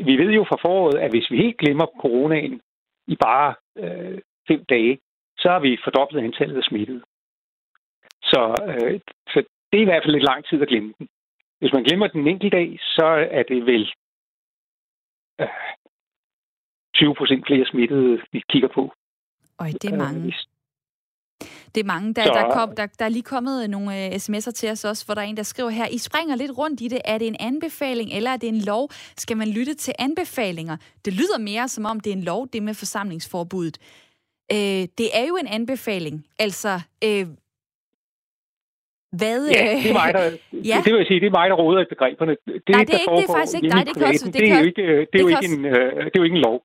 vi 0.08 0.14
ved 0.22 0.30
jo 0.38 0.44
fra 0.48 0.58
foråret, 0.64 0.98
at 0.98 1.10
hvis 1.10 1.30
vi 1.30 1.36
helt 1.36 1.58
glemmer 1.58 1.86
coronaen 1.86 2.60
i 3.06 3.16
bare 3.16 3.54
øh, 3.76 4.18
fem 4.48 4.64
dage, 4.64 4.98
så 5.38 5.48
har 5.48 5.60
vi 5.60 5.78
fordoblet 5.84 6.24
antallet 6.24 6.56
af 6.56 6.62
smittede. 6.62 7.02
Så, 8.22 8.40
øh, 8.68 9.00
så 9.32 9.38
det 9.72 9.78
er 9.78 9.82
i 9.82 9.90
hvert 9.90 10.02
fald 10.04 10.14
lidt 10.14 10.30
lang 10.30 10.44
tid 10.44 10.62
at 10.62 10.68
glemme 10.68 10.94
den. 10.98 11.08
Hvis 11.58 11.72
man 11.72 11.84
glemmer 11.84 12.06
den 12.06 12.26
enkelt 12.26 12.52
dag, 12.52 12.78
så 12.80 13.06
er 13.30 13.42
det 13.42 13.66
vel 13.66 13.92
øh, 15.40 15.48
20 16.94 17.14
procent 17.14 17.46
flere 17.46 17.66
smittede, 17.66 18.22
vi 18.32 18.42
kigger 18.48 18.68
på. 18.68 18.92
Øj, 19.60 19.66
det 19.82 19.92
er 19.92 19.96
mange. 19.96 20.34
Øh, 21.70 21.74
Det 21.74 21.80
er 21.80 21.84
mange. 21.84 22.14
Der, 22.14 22.24
Så- 22.24 22.32
der, 22.32 22.50
kom, 22.52 22.74
der, 22.76 22.86
der 22.98 23.04
er 23.04 23.08
lige 23.08 23.22
kommet 23.22 23.70
nogle 23.70 24.06
øh, 24.06 24.10
sms'er 24.12 24.50
til 24.50 24.70
os 24.70 24.84
også, 24.84 25.04
hvor 25.06 25.14
der 25.14 25.22
er 25.22 25.26
en, 25.26 25.36
der 25.36 25.42
skriver 25.42 25.70
her, 25.70 25.86
I 25.86 25.98
springer 25.98 26.36
lidt 26.36 26.58
rundt 26.58 26.80
i 26.80 26.88
det. 26.88 27.00
Er 27.04 27.18
det 27.18 27.26
en 27.26 27.36
anbefaling, 27.40 28.10
eller 28.12 28.30
er 28.30 28.36
det 28.36 28.48
en 28.48 28.60
lov? 28.60 28.90
Skal 29.16 29.36
man 29.36 29.48
lytte 29.48 29.74
til 29.74 29.94
anbefalinger? 29.98 30.76
Det 31.04 31.12
lyder 31.12 31.38
mere, 31.38 31.68
som 31.68 31.84
om 31.84 32.00
det 32.00 32.10
er 32.12 32.16
en 32.16 32.22
lov, 32.24 32.48
det 32.52 32.62
med 32.62 32.74
forsamlingsforbuddet. 32.74 33.78
Øh, 34.52 34.58
det 34.98 35.08
er 35.14 35.26
jo 35.28 35.36
en 35.36 35.46
anbefaling. 35.46 36.26
Altså, 36.38 36.80
øh, 37.04 37.26
hvad... 39.18 39.48
Ja, 39.48 39.72
øh, 39.76 39.82
det 39.82 39.90
er 39.90 39.92
mig, 39.92 40.14
der, 40.14 40.24
Ja. 40.70 40.76
det 40.84 40.92
vil 40.92 40.98
jeg 40.98 41.06
sige, 41.06 41.20
det 41.20 41.26
er 41.26 41.30
mig, 41.40 41.50
der 41.50 41.56
råder 41.56 41.80
i 41.80 41.84
begreberne. 41.88 42.32
Det, 42.32 42.62
Nej, 42.68 42.84
det 42.84 42.94
er 42.94 42.98
ikke- 42.98 43.16
det 43.16 43.24
er 43.28 43.32
faktisk 43.38 43.56
ikke 43.56 43.68
dig. 43.76 43.86
Det 43.86 43.94
kan 43.96 44.04
også- 44.06 44.26
det 44.26 44.34
det, 44.34 44.48
er 44.52 44.58
jo 44.58 44.64
ikke, 44.70 44.82
det 44.82 45.00
er 45.00 45.04
det 45.12 45.20
jo 45.20 45.26
kan 45.28 45.38
ikke 45.42 45.54
en, 45.54 45.64
øh, 45.64 45.96
det 46.04 46.14
er 46.16 46.20
jo 46.22 46.22
ikke 46.22 46.36
en 46.36 46.42
lov. 46.48 46.56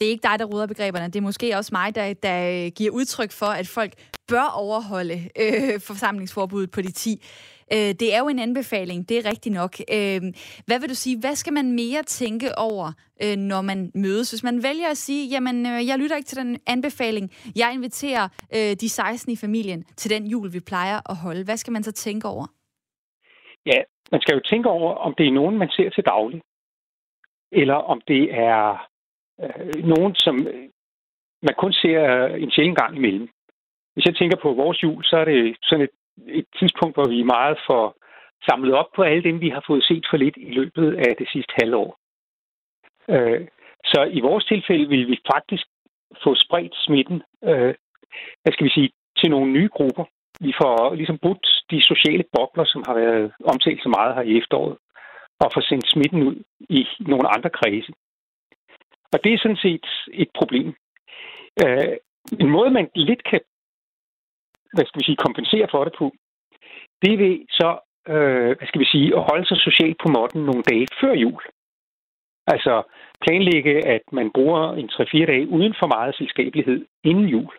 Det 0.00 0.06
er 0.06 0.10
ikke 0.10 0.28
dig, 0.28 0.38
der 0.38 0.44
ruder 0.44 0.66
begreberne. 0.66 1.06
Det 1.06 1.16
er 1.16 1.28
måske 1.30 1.56
også 1.56 1.70
mig, 1.72 1.94
der, 1.94 2.14
der 2.14 2.64
øh, 2.66 2.72
giver 2.76 2.90
udtryk 2.90 3.32
for, 3.32 3.46
at 3.46 3.66
folk 3.68 3.92
bør 4.28 4.48
overholde 4.64 5.14
øh, 5.14 5.80
forsamlingsforbuddet 5.80 6.70
på 6.70 6.80
de 6.82 6.92
10. 6.92 7.24
Øh, 7.72 7.92
det 8.00 8.14
er 8.14 8.18
jo 8.18 8.28
en 8.28 8.38
anbefaling, 8.38 9.08
det 9.08 9.18
er 9.18 9.30
rigtigt 9.30 9.54
nok. 9.54 9.72
Øh, 9.96 10.20
hvad 10.66 10.78
vil 10.80 10.88
du 10.88 10.94
sige, 10.94 11.20
hvad 11.20 11.34
skal 11.34 11.52
man 11.52 11.72
mere 11.72 12.02
tænke 12.02 12.48
over, 12.58 12.92
øh, 13.22 13.36
når 13.36 13.62
man 13.62 13.90
mødes? 13.94 14.30
Hvis 14.30 14.44
man 14.44 14.62
vælger 14.62 14.88
at 14.90 14.96
sige, 14.96 15.28
jamen, 15.28 15.66
øh, 15.66 15.86
jeg 15.88 15.98
lytter 15.98 16.16
ikke 16.16 16.26
til 16.26 16.38
den 16.38 16.58
anbefaling, 16.66 17.30
jeg 17.56 17.70
inviterer 17.74 18.24
øh, 18.56 18.72
de 18.80 18.88
16 18.88 19.32
i 19.32 19.36
familien 19.36 19.84
til 20.00 20.10
den 20.10 20.26
jul, 20.26 20.52
vi 20.52 20.60
plejer 20.60 20.98
at 21.10 21.16
holde. 21.16 21.44
Hvad 21.44 21.56
skal 21.56 21.72
man 21.72 21.82
så 21.82 21.92
tænke 21.92 22.28
over? 22.28 22.46
Ja, 23.66 23.80
man 24.12 24.20
skal 24.20 24.34
jo 24.34 24.40
tænke 24.50 24.68
over, 24.68 24.94
om 24.94 25.14
det 25.18 25.26
er 25.26 25.32
nogen, 25.32 25.58
man 25.58 25.68
ser 25.68 25.90
til 25.90 26.04
daglig. 26.04 26.40
Eller 27.52 27.74
om 27.74 28.00
det 28.08 28.34
er 28.34 28.86
øh, 29.42 29.84
nogen, 29.84 30.14
som 30.14 30.46
øh, 30.46 30.68
man 31.42 31.54
kun 31.58 31.72
ser 31.72 32.00
øh, 32.24 32.42
en 32.42 32.50
sjældent 32.50 32.78
gang 32.78 32.96
imellem. 32.96 33.28
Hvis 33.94 34.06
jeg 34.06 34.16
tænker 34.16 34.36
på 34.42 34.52
vores 34.52 34.82
jul, 34.82 35.04
så 35.04 35.16
er 35.16 35.24
det 35.24 35.56
sådan 35.62 35.84
et, 35.84 35.94
et 36.26 36.46
tidspunkt, 36.58 36.96
hvor 36.96 37.08
vi 37.08 37.20
er 37.20 37.32
meget 37.36 37.58
for 37.66 37.96
samlet 38.48 38.74
op 38.74 38.90
på 38.96 39.02
alle 39.02 39.22
dem, 39.22 39.40
vi 39.40 39.48
har 39.48 39.64
fået 39.66 39.84
set 39.84 40.06
for 40.10 40.16
lidt 40.16 40.36
i 40.36 40.50
løbet 40.50 40.96
af 41.06 41.16
det 41.18 41.28
sidste 41.32 41.52
halvår. 41.60 41.98
Øh, 43.08 43.46
så 43.84 44.00
i 44.12 44.20
vores 44.20 44.44
tilfælde 44.44 44.88
vil 44.88 45.08
vi 45.08 45.18
faktisk 45.34 45.66
få 46.24 46.34
spredt 46.34 46.74
smitten, 46.76 47.22
øh, 47.44 47.74
hvad 48.42 48.52
skal 48.52 48.66
vi 48.66 48.70
sige, 48.70 48.90
til 49.18 49.30
nogle 49.30 49.52
nye 49.52 49.68
grupper. 49.68 50.04
Vi 50.40 50.52
får 50.60 50.94
ligesom 50.94 51.18
brudt 51.18 51.46
de 51.70 51.82
sociale 51.82 52.24
bobler, 52.34 52.64
som 52.64 52.82
har 52.86 52.94
været 52.94 53.32
omtalt 53.44 53.82
så 53.82 53.88
meget 53.88 54.14
her 54.14 54.22
i 54.22 54.38
efteråret, 54.38 54.76
og 55.40 55.50
får 55.54 55.60
sendt 55.60 55.88
smitten 55.88 56.22
ud 56.22 56.36
i 56.60 56.86
nogle 57.00 57.28
andre 57.36 57.50
kredse. 57.50 57.92
Og 59.12 59.18
det 59.24 59.32
er 59.32 59.38
sådan 59.38 59.62
set 59.66 59.86
et 60.12 60.30
problem. 60.34 60.74
Øh, 61.64 61.96
en 62.40 62.50
måde, 62.50 62.70
man 62.70 62.88
lidt 62.94 63.24
kan 63.24 63.40
hvad 64.76 64.86
skal 64.86 65.00
vi 65.00 65.04
sige, 65.04 65.24
kompensere 65.26 65.68
for 65.70 65.84
det 65.84 65.94
på, 65.98 66.06
det 67.02 67.10
er 67.12 67.22
ved 67.24 67.36
så, 67.60 67.70
øh, 68.12 68.52
hvad 68.56 68.66
skal 68.68 68.80
vi 68.84 68.88
sige, 68.94 69.08
at 69.16 69.26
holde 69.30 69.46
sig 69.46 69.58
socialt 69.68 69.98
på 70.02 70.08
måtten 70.16 70.40
nogle 70.44 70.62
dage 70.70 70.86
før 71.00 71.12
jul. 71.12 71.42
Altså 72.46 72.82
planlægge, 73.24 73.86
at 73.86 74.04
man 74.12 74.30
bruger 74.36 74.62
en 74.80 74.88
3-4 74.92 75.26
dage 75.32 75.48
uden 75.48 75.74
for 75.80 75.86
meget 75.86 76.14
selskabelighed 76.14 76.86
inden 77.04 77.28
jul. 77.34 77.52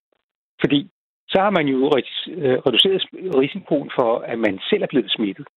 Fordi 0.61 0.89
så 1.29 1.37
har 1.41 1.49
man 1.49 1.67
jo 1.67 1.77
øh, 1.77 2.57
reduceret 2.65 3.01
risikoen 3.41 3.91
for, 3.99 4.19
at 4.19 4.39
man 4.39 4.59
selv 4.69 4.83
er 4.83 4.91
blevet 4.93 5.11
smittet. 5.11 5.47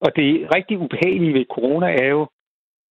Og 0.00 0.16
det 0.16 0.30
rigtig 0.54 0.78
ubehagelige 0.78 1.34
ved 1.34 1.44
corona 1.54 1.88
er 2.04 2.08
jo, 2.08 2.26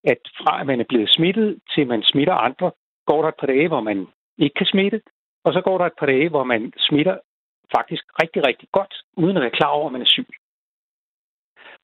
at 0.03 0.21
fra 0.37 0.61
at 0.61 0.67
man 0.67 0.79
er 0.79 0.89
blevet 0.89 1.09
smittet, 1.09 1.59
til 1.73 1.87
man 1.87 2.03
smitter 2.03 2.33
andre, 2.33 2.71
går 3.05 3.21
der 3.21 3.29
et 3.29 3.39
par 3.39 3.47
dage, 3.47 3.67
hvor 3.67 3.81
man 3.81 4.07
ikke 4.37 4.53
kan 4.53 4.65
smitte, 4.65 5.01
og 5.43 5.53
så 5.53 5.61
går 5.61 5.77
der 5.77 5.85
et 5.85 5.99
par 5.99 6.05
dage, 6.05 6.29
hvor 6.29 6.43
man 6.43 6.73
smitter 6.77 7.17
faktisk 7.77 8.03
rigtig, 8.21 8.47
rigtig 8.47 8.69
godt, 8.71 8.93
uden 9.17 9.37
at 9.37 9.41
være 9.41 9.57
klar 9.59 9.69
over, 9.69 9.85
at 9.85 9.91
man 9.91 10.01
er 10.01 10.13
syg. 10.15 10.27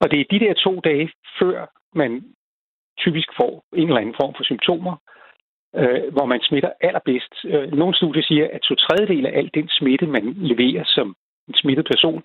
Og 0.02 0.12
det 0.12 0.20
er 0.20 0.26
de 0.32 0.40
der 0.40 0.54
to 0.54 0.80
dage, 0.80 1.12
før 1.40 1.66
man 1.94 2.12
typisk 2.98 3.30
får 3.40 3.64
en 3.76 3.88
eller 3.88 4.02
anden 4.02 4.20
form 4.22 4.34
for 4.38 4.44
symptomer, 4.44 4.96
øh, 5.76 6.14
hvor 6.14 6.26
man 6.26 6.42
smitter 6.42 6.72
allerbedst. 6.82 7.34
Øh, 7.46 7.72
nogle 7.72 7.96
studier 7.96 8.24
siger, 8.24 8.48
at 8.54 8.62
to 8.62 8.76
tredjedel 8.76 9.26
af 9.26 9.38
al 9.38 9.50
den 9.54 9.68
smitte, 9.70 10.08
man 10.08 10.34
leverer 10.34 10.84
som 10.86 11.16
en 11.48 11.54
smittet 11.54 11.86
person, 11.86 12.24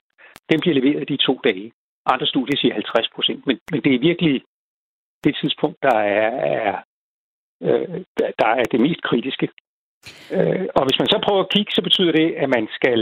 den 0.51 0.61
bliver 0.61 0.75
leveret 0.81 1.09
de 1.09 1.17
to 1.17 1.41
dage. 1.45 1.73
Andre 2.07 2.27
studier 2.27 2.57
siger 2.59 2.75
50 2.75 3.09
procent, 3.15 3.47
men, 3.47 3.59
men 3.73 3.81
det 3.85 3.95
er 3.95 3.99
virkelig 3.99 4.43
det 5.25 5.37
tidspunkt, 5.41 5.79
der 5.83 5.97
er, 5.99 6.31
er, 6.57 6.77
øh, 7.63 8.05
der 8.41 8.51
er 8.61 8.65
det 8.73 8.81
mest 8.81 9.03
kritiske. 9.03 9.49
Øh, 10.37 10.67
og 10.77 10.83
hvis 10.87 10.99
man 10.99 11.09
så 11.09 11.19
prøver 11.27 11.43
at 11.43 11.53
kigge, 11.55 11.73
så 11.73 11.83
betyder 11.83 12.13
det, 12.13 12.29
at 12.43 12.49
man 12.49 12.69
skal 12.79 13.01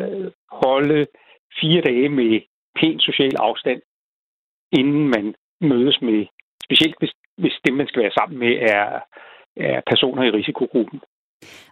øh, 0.00 0.30
holde 0.50 1.06
fire 1.60 1.80
dage 1.80 2.08
med 2.08 2.40
pæn 2.78 3.00
social 3.00 3.36
afstand, 3.36 3.80
inden 4.72 5.08
man 5.08 5.34
mødes 5.60 5.98
med, 6.02 6.26
specielt 6.64 6.94
hvis, 6.98 7.12
hvis 7.36 7.56
dem, 7.64 7.74
man 7.74 7.88
skal 7.88 8.02
være 8.02 8.18
sammen 8.18 8.38
med, 8.38 8.52
er, 8.74 9.00
er 9.56 9.80
personer 9.90 10.22
i 10.22 10.30
risikogruppen. 10.30 11.00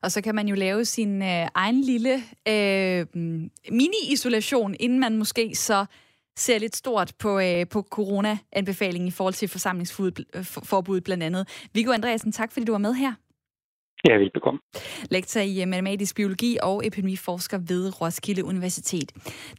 Og 0.02 0.10
så 0.10 0.22
kan 0.22 0.34
man 0.34 0.48
jo 0.48 0.54
lave 0.54 0.84
sin 0.84 1.22
øh, 1.22 1.46
egen 1.54 1.80
lille 1.80 2.14
øh, 2.48 3.06
mini-isolation, 3.78 4.74
inden 4.80 5.00
man 5.00 5.18
måske 5.18 5.54
så 5.54 5.86
ser 6.36 6.58
lidt 6.58 6.76
stort 6.76 7.12
på, 7.18 7.40
øh, 7.40 7.66
på 7.68 7.82
corona-anbefalingen 7.82 9.08
i 9.08 9.10
forhold 9.10 9.34
til 9.34 9.48
forsamlingsforbud 9.48 10.96
øh, 10.96 11.02
blandt 11.02 11.22
andet. 11.22 11.48
Viggo 11.72 11.92
Andreasen, 11.92 12.32
tak 12.32 12.52
fordi 12.52 12.66
du 12.66 12.72
var 12.72 12.78
med 12.78 12.94
her. 12.94 13.14
Ja, 14.08 14.16
velbekomme. 14.16 14.60
Lektor 15.10 15.40
i 15.40 15.62
øh, 15.62 15.68
matematisk 15.68 16.16
biologi 16.16 16.58
og 16.62 16.86
epidemiforsker 16.86 17.58
ved 17.58 18.00
Roskilde 18.00 18.44
Universitet. 18.44 19.12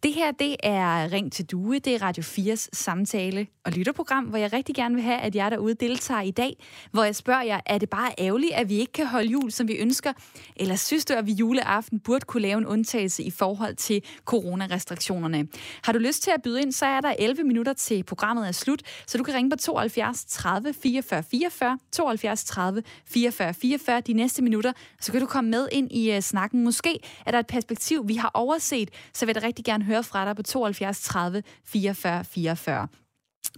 Det 0.04 0.14
her, 0.14 0.32
det 0.32 0.56
er 0.64 1.12
Ring 1.12 1.32
til 1.32 1.46
Due. 1.46 1.80
Det 1.80 1.96
er 1.96 2.02
Radio 2.02 2.24
4's 2.24 2.68
samtale- 2.74 3.48
og 3.66 3.72
lytterprogram, 3.72 4.24
hvor 4.24 4.38
jeg 4.38 4.54
rigtig 4.54 4.76
gerne 4.76 4.96
vil 4.96 5.04
have, 5.04 5.20
at 5.20 5.36
jer 5.36 5.50
derude 5.50 5.74
deltager 5.74 6.22
i 6.22 6.32
dag. 6.32 6.54
Hvor 6.92 7.04
jeg 7.04 7.16
spørger 7.16 7.42
jer, 7.42 7.60
er 7.66 7.78
det 7.78 7.90
bare 7.90 8.12
ærgerligt, 8.20 8.54
at 8.54 8.70
vi 8.70 8.76
ikke 8.76 8.92
kan 8.92 9.08
holde 9.08 9.28
jul, 9.28 9.52
som 9.52 9.68
vi 9.68 9.76
ønsker? 9.76 10.14
Eller 10.56 10.76
synes 10.76 11.06
du, 11.06 11.14
at 11.14 11.26
vi 11.26 11.32
juleaften 11.32 12.00
burde 12.00 12.26
kunne 12.26 12.42
lave 12.42 12.58
en 12.58 12.66
undtagelse 12.66 13.24
i 13.24 13.32
forhold 13.32 13.76
til 13.76 14.04
coronarestriktionerne? 14.26 15.48
Har 15.84 15.94
du 15.94 16.00
lyst 16.00 16.24
til 16.24 16.32
at 16.32 16.42
byde 16.44 16.62
ind, 16.62 16.72
så 16.72 16.86
er 16.86 17.02
der 17.02 17.14
11 17.20 17.44
minutter 17.44 17.74
til 17.74 18.04
programmet 18.04 18.48
er 18.48 18.52
slut. 18.52 18.82
Så 19.08 19.18
du 19.18 19.24
kan 19.24 19.34
ringe 19.34 19.50
på 19.50 19.56
72 19.56 20.26
30 20.26 20.74
44 20.74 21.24
44, 21.24 21.80
72 21.92 22.44
30 22.44 22.84
44 23.06 23.54
44. 23.54 24.02
De 24.02 24.14
næste 24.14 24.31
næste 24.32 24.44
minutter, 24.44 24.74
så 25.00 25.12
kan 25.12 25.22
du 25.22 25.28
komme 25.28 25.50
med 25.50 25.68
ind 25.72 25.92
i 25.92 26.16
uh, 26.16 26.20
snakken. 26.20 26.64
Måske 26.64 27.00
er 27.26 27.32
der 27.32 27.40
et 27.40 27.48
perspektiv, 27.48 28.08
vi 28.08 28.16
har 28.16 28.32
overset, 28.34 28.90
så 29.14 29.26
vil 29.26 29.36
jeg 29.36 29.44
rigtig 29.44 29.66
gerne 29.66 29.84
høre 29.84 30.04
fra 30.04 30.26
dig 30.26 30.36
på 30.36 30.44
72 30.44 31.02
30 31.02 31.44
44 31.66 32.24
44. 32.24 32.88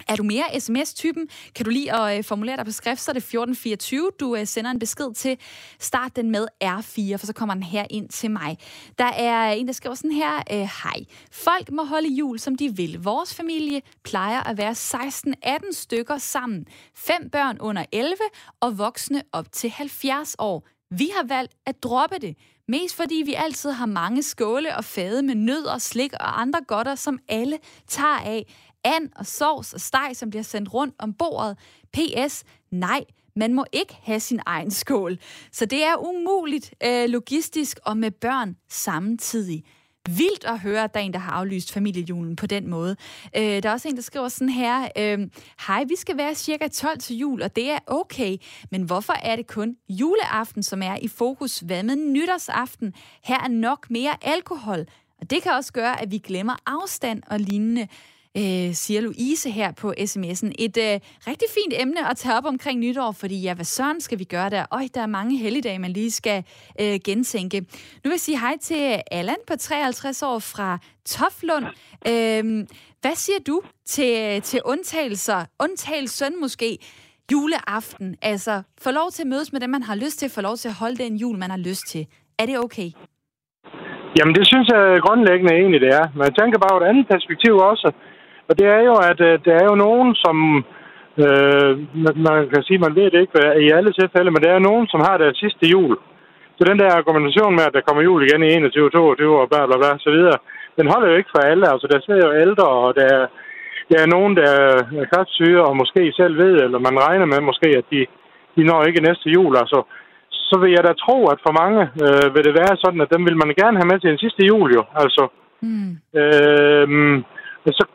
Er 0.07 0.15
du 0.15 0.23
mere 0.23 0.59
sms-typen? 0.59 1.27
Kan 1.55 1.65
du 1.65 1.71
lige 1.71 1.95
at 1.95 2.17
øh, 2.17 2.23
formulere 2.23 2.57
dig 2.57 2.65
på 2.65 2.71
skrift, 2.71 3.01
så 3.01 3.11
er 3.11 3.13
det 3.13 3.23
1424. 3.23 4.11
Du 4.19 4.35
øh, 4.35 4.47
sender 4.47 4.71
en 4.71 4.79
besked 4.79 5.13
til. 5.13 5.37
Start 5.79 6.15
den 6.15 6.31
med 6.31 6.47
R4, 6.63 7.15
for 7.15 7.25
så 7.25 7.33
kommer 7.33 7.53
den 7.53 7.63
her 7.63 7.85
ind 7.89 8.09
til 8.09 8.31
mig. 8.31 8.57
Der 8.97 9.05
er 9.05 9.51
en, 9.51 9.67
der 9.67 9.73
skriver 9.73 9.95
sådan 9.95 10.11
her. 10.11 10.35
Øh, 10.51 10.57
Hej. 10.57 11.03
Folk 11.31 11.71
må 11.71 11.83
holde 11.83 12.07
jul, 12.07 12.39
som 12.39 12.55
de 12.55 12.75
vil. 12.75 13.03
Vores 13.03 13.35
familie 13.35 13.81
plejer 14.03 14.43
at 14.43 14.57
være 14.57 14.71
16-18 14.71 15.71
stykker 15.71 16.17
sammen. 16.17 16.65
Fem 16.95 17.29
børn 17.29 17.57
under 17.59 17.85
11 17.91 18.15
og 18.59 18.77
voksne 18.77 19.23
op 19.31 19.51
til 19.51 19.69
70 19.69 20.35
år. 20.39 20.67
Vi 20.91 21.11
har 21.15 21.27
valgt 21.27 21.53
at 21.65 21.83
droppe 21.83 22.15
det. 22.21 22.37
Mest 22.67 22.95
fordi 22.95 23.23
vi 23.25 23.33
altid 23.33 23.71
har 23.71 23.85
mange 23.85 24.23
skåle 24.23 24.77
og 24.77 24.85
fade 24.85 25.23
med 25.23 25.35
nød 25.35 25.65
og 25.65 25.81
slik 25.81 26.13
og 26.13 26.41
andre 26.41 26.59
godter, 26.67 26.95
som 26.95 27.19
alle 27.27 27.59
tager 27.87 28.19
af 28.25 28.45
and 28.83 29.09
og 29.15 29.25
sovs 29.25 29.73
og 29.73 29.81
steg, 29.81 30.11
som 30.13 30.29
bliver 30.29 30.43
sendt 30.43 30.73
rundt 30.73 30.95
om 30.99 31.13
bordet. 31.13 31.57
P.S. 31.93 32.43
Nej, 32.71 33.03
man 33.35 33.53
må 33.53 33.65
ikke 33.71 33.97
have 34.03 34.19
sin 34.19 34.39
egen 34.45 34.71
skål. 34.71 35.17
Så 35.51 35.65
det 35.65 35.83
er 35.83 36.07
umuligt 36.07 36.73
øh, 36.85 37.09
logistisk 37.09 37.79
og 37.85 37.97
med 37.97 38.11
børn 38.11 38.55
samtidig. 38.69 39.63
Vildt 40.09 40.45
at 40.45 40.59
høre, 40.59 40.83
at 40.83 40.93
der 40.93 40.99
er 40.99 41.03
en, 41.03 41.13
der 41.13 41.19
har 41.19 41.31
aflyst 41.31 41.71
familiejulen 41.71 42.35
på 42.35 42.47
den 42.47 42.69
måde. 42.69 42.95
Øh, 43.37 43.63
der 43.63 43.69
er 43.69 43.73
også 43.73 43.87
en, 43.87 43.95
der 43.95 44.01
skriver 44.01 44.27
sådan 44.27 44.49
her, 44.49 44.87
øh, 44.97 45.27
Hej, 45.67 45.83
vi 45.83 45.95
skal 45.95 46.17
være 46.17 46.35
cirka 46.35 46.67
12 46.67 46.99
til 46.99 47.17
jul, 47.17 47.41
og 47.41 47.55
det 47.55 47.69
er 47.71 47.79
okay, 47.87 48.37
men 48.71 48.83
hvorfor 48.83 49.13
er 49.13 49.35
det 49.35 49.47
kun 49.47 49.75
juleaften, 49.89 50.63
som 50.63 50.81
er 50.81 50.97
i 51.01 51.07
fokus? 51.07 51.59
Hvad 51.59 51.83
med 51.83 51.95
nytårsaften? 51.95 52.93
Her 53.23 53.39
er 53.39 53.47
nok 53.47 53.89
mere 53.89 54.15
alkohol, 54.21 54.85
og 55.21 55.29
det 55.29 55.43
kan 55.43 55.51
også 55.51 55.73
gøre, 55.73 56.01
at 56.01 56.11
vi 56.11 56.17
glemmer 56.17 56.55
afstand 56.65 57.23
og 57.27 57.39
lignende 57.39 57.87
øh, 58.37 58.73
siger 58.73 59.01
Louise 59.01 59.49
her 59.51 59.71
på 59.71 59.93
sms'en. 59.99 60.51
Et 60.59 60.77
øh, 60.77 60.99
rigtig 61.27 61.47
fint 61.57 61.73
emne 61.81 62.09
at 62.09 62.17
tage 62.17 62.37
op 62.37 62.45
omkring 62.45 62.79
nytår, 62.79 63.11
fordi 63.11 63.41
ja, 63.41 63.53
hvad 63.53 63.65
søren 63.65 64.01
skal 64.01 64.19
vi 64.19 64.23
gøre 64.23 64.49
der? 64.49 64.65
Øj, 64.71 64.83
der 64.93 65.01
er 65.01 65.05
mange 65.05 65.37
helligdage, 65.37 65.79
man 65.79 65.91
lige 65.91 66.11
skal 66.11 66.43
øh, 66.81 66.99
gentænke. 67.05 67.59
Nu 67.59 68.03
vil 68.03 68.11
jeg 68.11 68.19
sige 68.19 68.39
hej 68.39 68.57
til 68.61 69.01
Allan 69.11 69.41
på 69.47 69.53
53 69.55 70.23
år 70.23 70.39
fra 70.39 70.77
Toflund. 71.05 71.65
Øh, 72.07 72.67
hvad 73.01 73.15
siger 73.15 73.39
du 73.47 73.61
til, 73.85 74.41
til 74.41 74.59
undtagelser? 74.65 75.45
Undtagelsen 75.59 76.41
måske 76.41 76.77
juleaften. 77.31 78.15
Altså, 78.21 78.61
få 78.83 78.91
lov 78.91 79.07
til 79.11 79.23
at 79.23 79.27
mødes 79.27 79.53
med 79.53 79.61
dem, 79.61 79.69
man 79.69 79.83
har 79.83 79.95
lyst 79.95 80.19
til, 80.19 80.29
få 80.29 80.41
lov 80.41 80.55
til 80.55 80.69
at 80.69 80.75
holde 80.81 80.97
den 81.03 81.13
jul, 81.15 81.37
man 81.37 81.49
har 81.49 81.57
lyst 81.69 81.85
til. 81.87 82.03
Er 82.39 82.45
det 82.45 82.57
okay? 82.65 82.89
Jamen, 84.17 84.35
det 84.37 84.45
synes 84.51 84.67
jeg 84.73 85.01
grundlæggende 85.05 85.53
egentlig, 85.59 85.81
det 85.85 85.91
er. 85.99 86.05
Men 86.15 86.23
jeg 86.27 86.35
tænker 86.39 86.57
bare 86.65 86.75
et 86.81 86.89
andet 86.89 87.05
perspektiv 87.13 87.53
også. 87.71 87.87
Og 88.47 88.53
det 88.59 88.67
er 88.67 88.81
jo, 88.89 88.95
at 89.09 89.19
øh, 89.29 89.39
der 89.45 89.53
er 89.61 89.65
jo 89.71 89.75
nogen, 89.75 90.15
som... 90.15 90.37
Øh, 91.23 91.71
man 92.27 92.49
kan 92.53 92.63
sige, 92.63 92.83
man 92.85 92.95
ved 92.95 93.07
det 93.11 93.19
ikke 93.21 93.39
i 93.65 93.67
alle 93.77 93.91
tilfælde, 93.93 94.31
men 94.31 94.43
der 94.43 94.51
er 94.53 94.67
nogen, 94.69 94.87
som 94.87 94.99
har 95.07 95.17
deres 95.17 95.37
sidste 95.37 95.65
jul. 95.73 95.97
Så 96.57 96.61
den 96.69 96.79
der 96.79 96.97
argumentation 96.99 97.55
med, 97.55 97.63
at 97.67 97.75
der 97.75 97.85
kommer 97.87 98.01
jul 98.03 98.21
igen 98.23 98.43
i 98.43 98.53
21, 98.53 98.89
22 98.89 99.41
og 99.41 99.49
bla 99.49 99.65
bla 99.65 99.77
bla, 99.77 99.91
så 100.05 100.11
videre, 100.17 100.37
den 100.77 100.87
holder 100.91 101.07
jo 101.09 101.15
ikke 101.19 101.33
for 101.35 101.41
alle. 101.51 101.65
Altså, 101.73 101.87
der 101.93 101.99
sidder 101.99 102.27
jo 102.27 102.41
ældre, 102.45 102.67
og 102.83 102.95
der 102.95 103.05
er, 103.17 103.25
der 103.89 103.97
er 104.03 104.13
nogen, 104.15 104.33
der 104.39 104.47
er 104.61 105.05
kraftsyge, 105.11 105.63
og 105.67 105.77
måske 105.81 106.13
selv 106.19 106.35
ved, 106.43 106.55
eller 106.65 106.79
man 106.87 106.97
regner 107.07 107.25
med 107.25 107.41
måske, 107.49 107.69
at 107.81 107.85
de, 107.91 108.05
de 108.55 108.63
når 108.69 108.83
ikke 108.83 109.05
næste 109.07 109.29
jul. 109.29 109.53
Altså, 109.57 109.79
så 110.49 110.55
vil 110.61 110.71
jeg 110.71 110.83
da 110.83 110.93
tro, 110.93 111.17
at 111.33 111.39
for 111.45 111.53
mange 111.61 111.81
øh, 112.05 112.27
vil 112.35 112.43
det 112.47 112.53
være 112.61 112.75
sådan, 112.83 113.01
at 113.01 113.13
dem 113.13 113.25
vil 113.27 113.37
man 113.43 113.51
gerne 113.61 113.77
have 113.79 113.89
med 113.91 113.99
til 113.99 114.09
en 114.11 114.23
sidste 114.23 114.43
jul 114.49 114.69
jo. 114.77 114.83
Altså, 115.03 115.23
mm. 115.61 115.91
øh, 116.21 116.87
så 117.77 117.85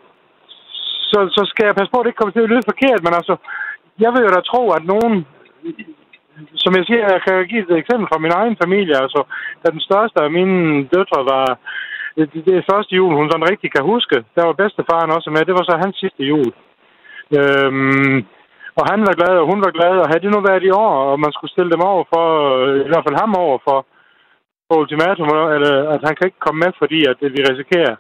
så, 1.13 1.19
så 1.37 1.43
skal 1.51 1.65
jeg 1.67 1.75
passe 1.77 1.93
på, 1.93 1.99
at 1.99 2.05
det 2.05 2.11
ikke 2.11 2.21
kommer 2.21 2.37
til 2.37 2.47
at 2.47 2.53
lyde 2.53 2.71
forkert, 2.73 3.01
men 3.07 3.15
altså, 3.19 3.35
jeg 4.05 4.11
vil 4.13 4.25
jo 4.27 4.31
da 4.37 4.41
tro, 4.41 4.63
at 4.79 4.85
nogen, 4.93 5.15
som 6.63 6.73
jeg 6.79 6.85
siger, 6.87 7.03
jeg 7.15 7.23
kan 7.27 7.47
give 7.51 7.63
et 7.65 7.79
eksempel 7.83 8.07
fra 8.11 8.23
min 8.25 8.37
egen 8.41 8.57
familie, 8.63 8.97
altså, 9.05 9.21
da 9.63 9.67
den 9.77 9.83
største 9.89 10.19
af 10.27 10.31
mine 10.39 10.61
døtre 10.95 11.21
var, 11.33 11.47
det, 12.17 12.27
det 12.51 12.69
første 12.71 12.93
jul, 12.99 13.15
hun 13.15 13.31
sådan 13.31 13.51
rigtig 13.53 13.71
kan 13.73 13.85
huske, 13.93 14.17
der 14.37 14.43
var 14.47 14.61
bedstefaren 14.63 15.11
også 15.17 15.31
med, 15.31 15.45
det 15.45 15.55
var 15.59 15.65
så 15.67 15.75
hans 15.85 15.97
sidste 15.97 16.23
jul. 16.33 16.51
Øhm, 17.39 18.19
og 18.79 18.85
han 18.91 19.01
var 19.09 19.15
glad, 19.21 19.35
og 19.43 19.47
hun 19.53 19.61
var 19.67 19.73
glad, 19.79 19.95
og 20.03 20.09
havde 20.09 20.23
det 20.25 20.35
nu 20.35 20.41
været 20.41 20.65
i 20.69 20.71
år, 20.71 20.95
og 21.11 21.21
man 21.25 21.33
skulle 21.33 21.55
stille 21.55 21.73
dem 21.75 21.83
over 21.93 22.05
for, 22.13 22.27
i 22.87 22.89
hvert 22.91 23.07
fald 23.07 23.21
ham 23.23 23.35
over 23.45 23.59
for, 23.67 23.79
på 24.69 24.73
ultimatum, 24.81 25.29
eller 25.57 25.75
at 25.95 26.01
han 26.07 26.15
kan 26.17 26.27
ikke 26.27 26.45
komme 26.47 26.59
med, 26.65 26.73
fordi 26.83 27.01
at 27.11 27.17
vi 27.35 27.41
risikerer, 27.51 27.95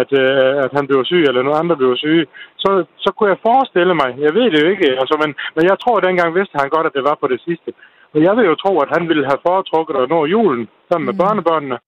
at, 0.00 0.10
øh, 0.22 0.52
at 0.64 0.70
han 0.76 0.86
blev 0.88 1.00
syg, 1.04 1.22
eller 1.28 1.42
nogle 1.42 1.60
andre 1.62 1.76
blev 1.80 1.92
syge, 1.96 2.26
så, 2.62 2.70
så 3.04 3.08
kunne 3.12 3.30
jeg 3.32 3.44
forestille 3.48 3.94
mig, 4.02 4.10
jeg 4.24 4.32
ved 4.38 4.46
det 4.50 4.62
jo 4.62 4.68
ikke, 4.74 4.88
altså, 5.02 5.14
men, 5.22 5.30
men 5.56 5.64
jeg 5.70 5.76
tror, 5.78 5.96
at 5.96 6.06
dengang 6.08 6.30
vidste 6.38 6.60
han 6.62 6.74
godt, 6.74 6.86
at 6.86 6.96
det 6.96 7.04
var 7.10 7.16
på 7.20 7.26
det 7.32 7.40
sidste. 7.46 7.70
Og 8.14 8.18
jeg 8.26 8.32
vil 8.36 8.46
jo 8.50 8.54
tro, 8.62 8.72
at 8.84 8.94
han 8.96 9.08
ville 9.10 9.24
have 9.30 9.44
foretrukket 9.48 9.96
at 9.96 10.08
nå 10.14 10.20
julen 10.34 10.64
sammen 10.88 11.06
med 11.08 11.14
mm. 11.16 11.22
børnebørnene, 11.22 11.78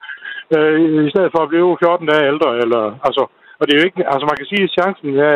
øh, 0.57 1.07
i 1.09 1.11
stedet 1.13 1.31
for 1.35 1.41
at 1.43 1.51
blive 1.53 1.79
14 1.83 2.07
dage 2.11 2.29
ældre. 2.33 2.51
Eller, 2.63 2.83
altså, 3.07 3.23
og 3.59 3.63
det 3.65 3.73
er 3.73 3.81
jo 3.81 3.89
ikke, 3.89 4.03
altså 4.13 4.25
man 4.31 4.39
kan 4.39 4.51
sige, 4.51 4.65
at 4.67 4.75
chancen 4.79 5.09
ja, 5.23 5.31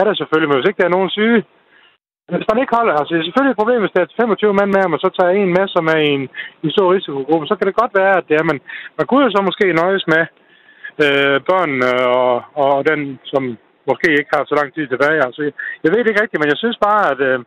er 0.00 0.04
der 0.06 0.14
selvfølgelig, 0.14 0.48
men 0.48 0.58
hvis 0.58 0.68
ikke 0.68 0.80
der 0.80 0.88
er 0.88 0.96
nogen 0.98 1.14
syge, 1.18 1.40
hvis 2.32 2.48
man 2.50 2.60
ikke 2.60 2.76
holder, 2.78 2.94
altså 2.94 3.10
det 3.12 3.20
er 3.20 3.26
selvfølgelig 3.26 3.54
et 3.54 3.62
problem, 3.62 3.80
hvis 3.82 3.94
der 3.94 4.02
er 4.02 4.16
25 4.20 4.58
mand 4.58 4.70
med, 4.74 4.82
og 4.84 4.90
man 4.92 5.04
så 5.04 5.10
tager 5.12 5.32
en 5.32 5.52
med, 5.58 5.66
som 5.74 5.84
er 5.94 5.98
i 6.06 6.10
en, 6.18 6.24
i 6.66 6.68
stor 6.74 6.86
risikogruppe, 6.94 7.46
så 7.46 7.54
kan 7.56 7.66
det 7.66 7.80
godt 7.82 7.94
være, 8.00 8.14
at 8.18 8.24
det 8.28 8.34
er, 8.36 8.44
men 8.50 8.58
man 8.98 9.06
kunne 9.06 9.24
jo 9.26 9.30
så 9.34 9.40
måske 9.48 9.66
nøjes 9.82 10.04
med, 10.14 10.22
øh, 11.04 11.38
børnene 11.50 11.90
øh, 12.00 12.06
og, 12.20 12.34
og 12.62 12.86
den, 12.90 13.00
som 13.32 13.42
måske 13.90 14.08
ikke 14.18 14.34
har 14.34 14.44
så 14.44 14.54
lang 14.60 14.74
tid 14.74 14.86
tilbage. 14.88 15.24
Altså, 15.26 15.40
jeg 15.82 15.90
ved 15.90 16.00
det 16.00 16.10
ikke 16.10 16.22
rigtigt, 16.22 16.42
men 16.42 16.52
jeg 16.52 16.60
synes 16.60 16.78
bare, 16.88 17.02
at, 17.12 17.20
øh, 17.30 17.38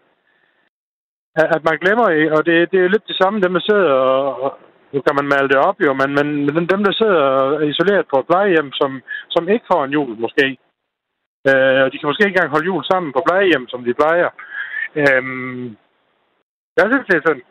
at 1.55 1.61
man 1.69 1.77
glemmer, 1.83 2.05
og 2.37 2.41
det, 2.47 2.55
det 2.71 2.79
er 2.79 2.93
lidt 2.93 3.09
det 3.11 3.17
samme, 3.21 3.41
dem 3.41 3.53
der 3.53 3.63
sidder 3.69 3.91
og, 3.91 4.41
og 4.43 4.51
nu 4.93 4.99
kan 5.01 5.15
man 5.15 5.27
male 5.33 5.47
det 5.51 5.59
op 5.69 5.77
jo, 5.85 5.91
men, 6.01 6.09
men, 6.17 6.27
men 6.55 6.65
dem 6.73 6.81
der 6.87 6.93
sidder 7.01 7.25
isoleret 7.71 8.05
på 8.11 8.19
et 8.19 8.27
plejehjem, 8.31 8.69
som, 8.79 8.91
som 9.29 9.49
ikke 9.53 9.69
får 9.71 9.81
en 9.83 9.91
jul 9.91 10.13
måske, 10.25 10.45
øh, 11.49 11.79
og 11.83 11.87
de 11.91 11.97
kan 11.97 12.09
måske 12.09 12.23
ikke 12.23 12.35
engang 12.35 12.55
holde 12.55 12.69
jul 12.71 12.83
sammen 12.91 13.13
på 13.13 13.21
plejehjem, 13.27 13.65
som 13.67 13.83
de 13.83 13.93
plejer. 14.01 14.29
Øh, 14.99 15.23
jeg 16.77 16.85
synes, 16.91 17.07
det 17.09 17.15
er 17.15 17.25
sådan. 17.27 17.45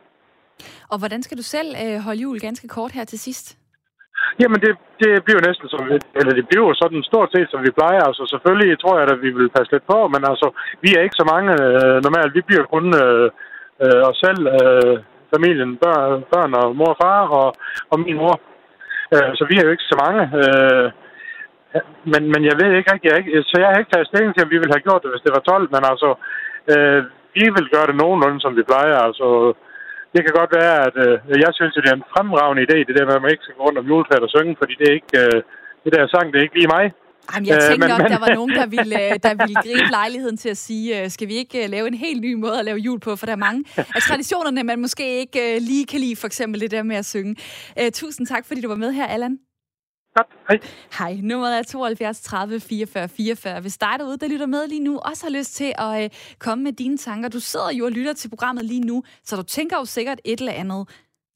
Og 0.92 0.98
hvordan 0.98 1.22
skal 1.22 1.38
du 1.38 1.42
selv 1.42 1.70
øh, 1.82 1.98
holde 2.06 2.20
jul 2.20 2.40
ganske 2.40 2.68
kort 2.68 2.92
her 2.92 3.04
til 3.04 3.18
sidst? 3.18 3.65
Jamen, 4.40 4.60
det, 4.64 4.72
det 5.02 5.24
bliver 5.24 5.42
næsten 5.48 5.68
som, 5.68 5.82
eller 6.18 6.32
det 6.38 6.48
bliver 6.48 6.74
sådan 6.74 7.02
stort 7.10 7.28
set, 7.34 7.48
som 7.50 7.60
vi 7.66 7.70
plejer. 7.78 8.02
Altså, 8.08 8.22
selvfølgelig 8.32 8.78
tror 8.78 8.98
jeg, 8.98 9.08
at 9.12 9.22
vi 9.26 9.30
vil 9.38 9.54
passe 9.56 9.72
lidt 9.72 9.86
på, 9.92 9.98
men 10.14 10.22
altså, 10.30 10.46
vi 10.84 10.88
er 10.94 11.00
ikke 11.02 11.20
så 11.22 11.26
mange 11.34 11.52
øh, 11.64 11.96
normalt. 12.06 12.34
Vi 12.38 12.42
bliver 12.48 12.64
kun 12.74 12.86
øh, 13.04 13.26
øh, 13.84 14.00
os 14.08 14.18
selv, 14.24 14.42
øh, 14.56 14.94
familien, 15.34 15.70
børn, 15.84 16.24
børn 16.32 16.52
og 16.60 16.76
mor 16.78 16.92
og 16.94 16.98
far 17.02 17.20
og, 17.40 17.48
og 17.90 17.96
min 18.00 18.16
mor. 18.22 18.34
Øh, 19.14 19.30
så 19.38 19.42
vi 19.50 19.54
er 19.56 19.64
jo 19.64 19.74
ikke 19.74 19.90
så 19.92 19.96
mange. 20.04 20.22
Øh, 20.40 20.86
men, 22.12 22.22
men 22.32 22.42
jeg 22.48 22.56
ved 22.60 22.70
ikke 22.72 22.92
rigtig, 22.92 23.08
jeg 23.10 23.18
ikke, 23.18 23.42
så 23.50 23.54
jeg 23.60 23.68
har 23.68 23.78
ikke 23.78 23.92
taget 23.92 24.08
stilling 24.08 24.32
til, 24.34 24.44
om 24.44 24.50
vi 24.50 24.58
ville 24.58 24.74
have 24.76 24.86
gjort 24.88 25.02
det, 25.02 25.10
hvis 25.12 25.24
det 25.26 25.34
var 25.36 25.42
12, 25.52 25.68
men 25.74 25.82
altså, 25.92 26.08
øh, 26.72 27.00
vi 27.36 27.44
vil 27.56 27.68
gøre 27.74 27.88
det 27.90 27.96
nogenlunde, 28.02 28.40
som 28.40 28.56
vi 28.58 28.62
plejer. 28.70 28.98
Altså, 29.08 29.26
det 30.16 30.22
kan 30.24 30.34
godt 30.40 30.52
være, 30.60 30.76
at 30.88 30.96
øh, 31.04 31.14
jeg 31.44 31.52
synes, 31.58 31.74
at 31.76 31.82
det 31.84 31.90
er 31.92 31.98
en 32.00 32.10
fremragende 32.14 32.62
idé, 32.66 32.76
det 32.88 32.94
der 32.98 33.06
med, 33.08 33.18
at 33.18 33.22
man 33.24 33.32
ikke 33.34 33.44
skal 33.46 33.56
gå 33.58 33.62
rundt 33.66 33.80
om 33.80 33.86
juletræet 33.90 34.26
og 34.26 34.32
synge, 34.36 34.52
fordi 34.60 34.74
det 34.80 34.86
er 34.90 34.94
ikke, 35.00 35.14
øh, 35.24 35.38
det 35.84 35.90
der 35.94 36.12
sang, 36.14 36.26
det 36.30 36.38
er 36.38 36.46
ikke 36.46 36.58
lige 36.60 36.74
mig. 36.76 36.84
Jamen, 37.32 37.46
jeg 37.48 37.56
tænkte 37.68 37.86
øh, 37.86 37.92
nok, 37.92 38.02
men... 38.02 38.10
der 38.16 38.22
var 38.26 38.32
nogen, 38.40 38.54
der 38.60 38.66
ville, 38.76 38.94
øh, 39.04 39.12
der 39.26 39.34
ville 39.42 39.56
gribe 39.64 39.90
lejligheden 40.00 40.36
til 40.42 40.50
at 40.54 40.60
sige, 40.66 40.86
øh, 40.96 41.10
skal 41.14 41.28
vi 41.28 41.34
ikke 41.42 41.66
lave 41.74 41.86
en 41.92 41.98
helt 42.06 42.20
ny 42.26 42.32
måde 42.44 42.58
at 42.58 42.64
lave 42.64 42.78
jul 42.86 43.00
på? 43.06 43.16
For 43.16 43.26
der 43.26 43.32
er 43.32 43.44
mange 43.48 43.64
af 43.96 44.02
traditionerne, 44.08 44.62
man 44.72 44.78
måske 44.80 45.06
ikke 45.22 45.42
lige 45.70 45.86
kan 45.86 46.00
lide, 46.00 46.16
for 46.16 46.26
eksempel 46.26 46.60
det 46.60 46.70
der 46.70 46.82
med 46.82 46.96
at 46.96 47.06
synge. 47.14 47.36
Tusind 47.92 48.26
tak, 48.26 48.44
fordi 48.46 48.60
du 48.60 48.68
var 48.68 48.80
med 48.84 48.92
her, 48.92 49.06
Allan. 49.06 49.38
Godt. 50.16 50.26
Hej. 50.48 50.58
Hej. 50.98 51.20
Nummeret 51.22 51.58
er 51.58 51.62
72 51.62 52.20
30 52.20 52.60
44 52.60 53.08
44. 53.08 53.60
Hvis 53.60 53.78
dig 53.78 53.94
derude, 53.98 54.18
der 54.18 54.28
lytter 54.28 54.46
med 54.46 54.68
lige 54.68 54.80
nu, 54.80 54.98
også 54.98 55.24
har 55.26 55.30
lyst 55.30 55.54
til 55.54 55.72
at 55.78 56.04
øh, 56.04 56.10
komme 56.38 56.64
med 56.64 56.72
dine 56.72 56.98
tanker. 56.98 57.28
Du 57.28 57.40
sidder 57.40 57.70
jo 57.70 57.84
og 57.84 57.90
lytter 57.90 58.12
til 58.12 58.28
programmet 58.28 58.64
lige 58.64 58.80
nu, 58.80 59.02
så 59.24 59.36
du 59.36 59.42
tænker 59.42 59.76
jo 59.76 59.84
sikkert 59.84 60.20
et 60.24 60.40
eller 60.40 60.52
andet. 60.52 60.88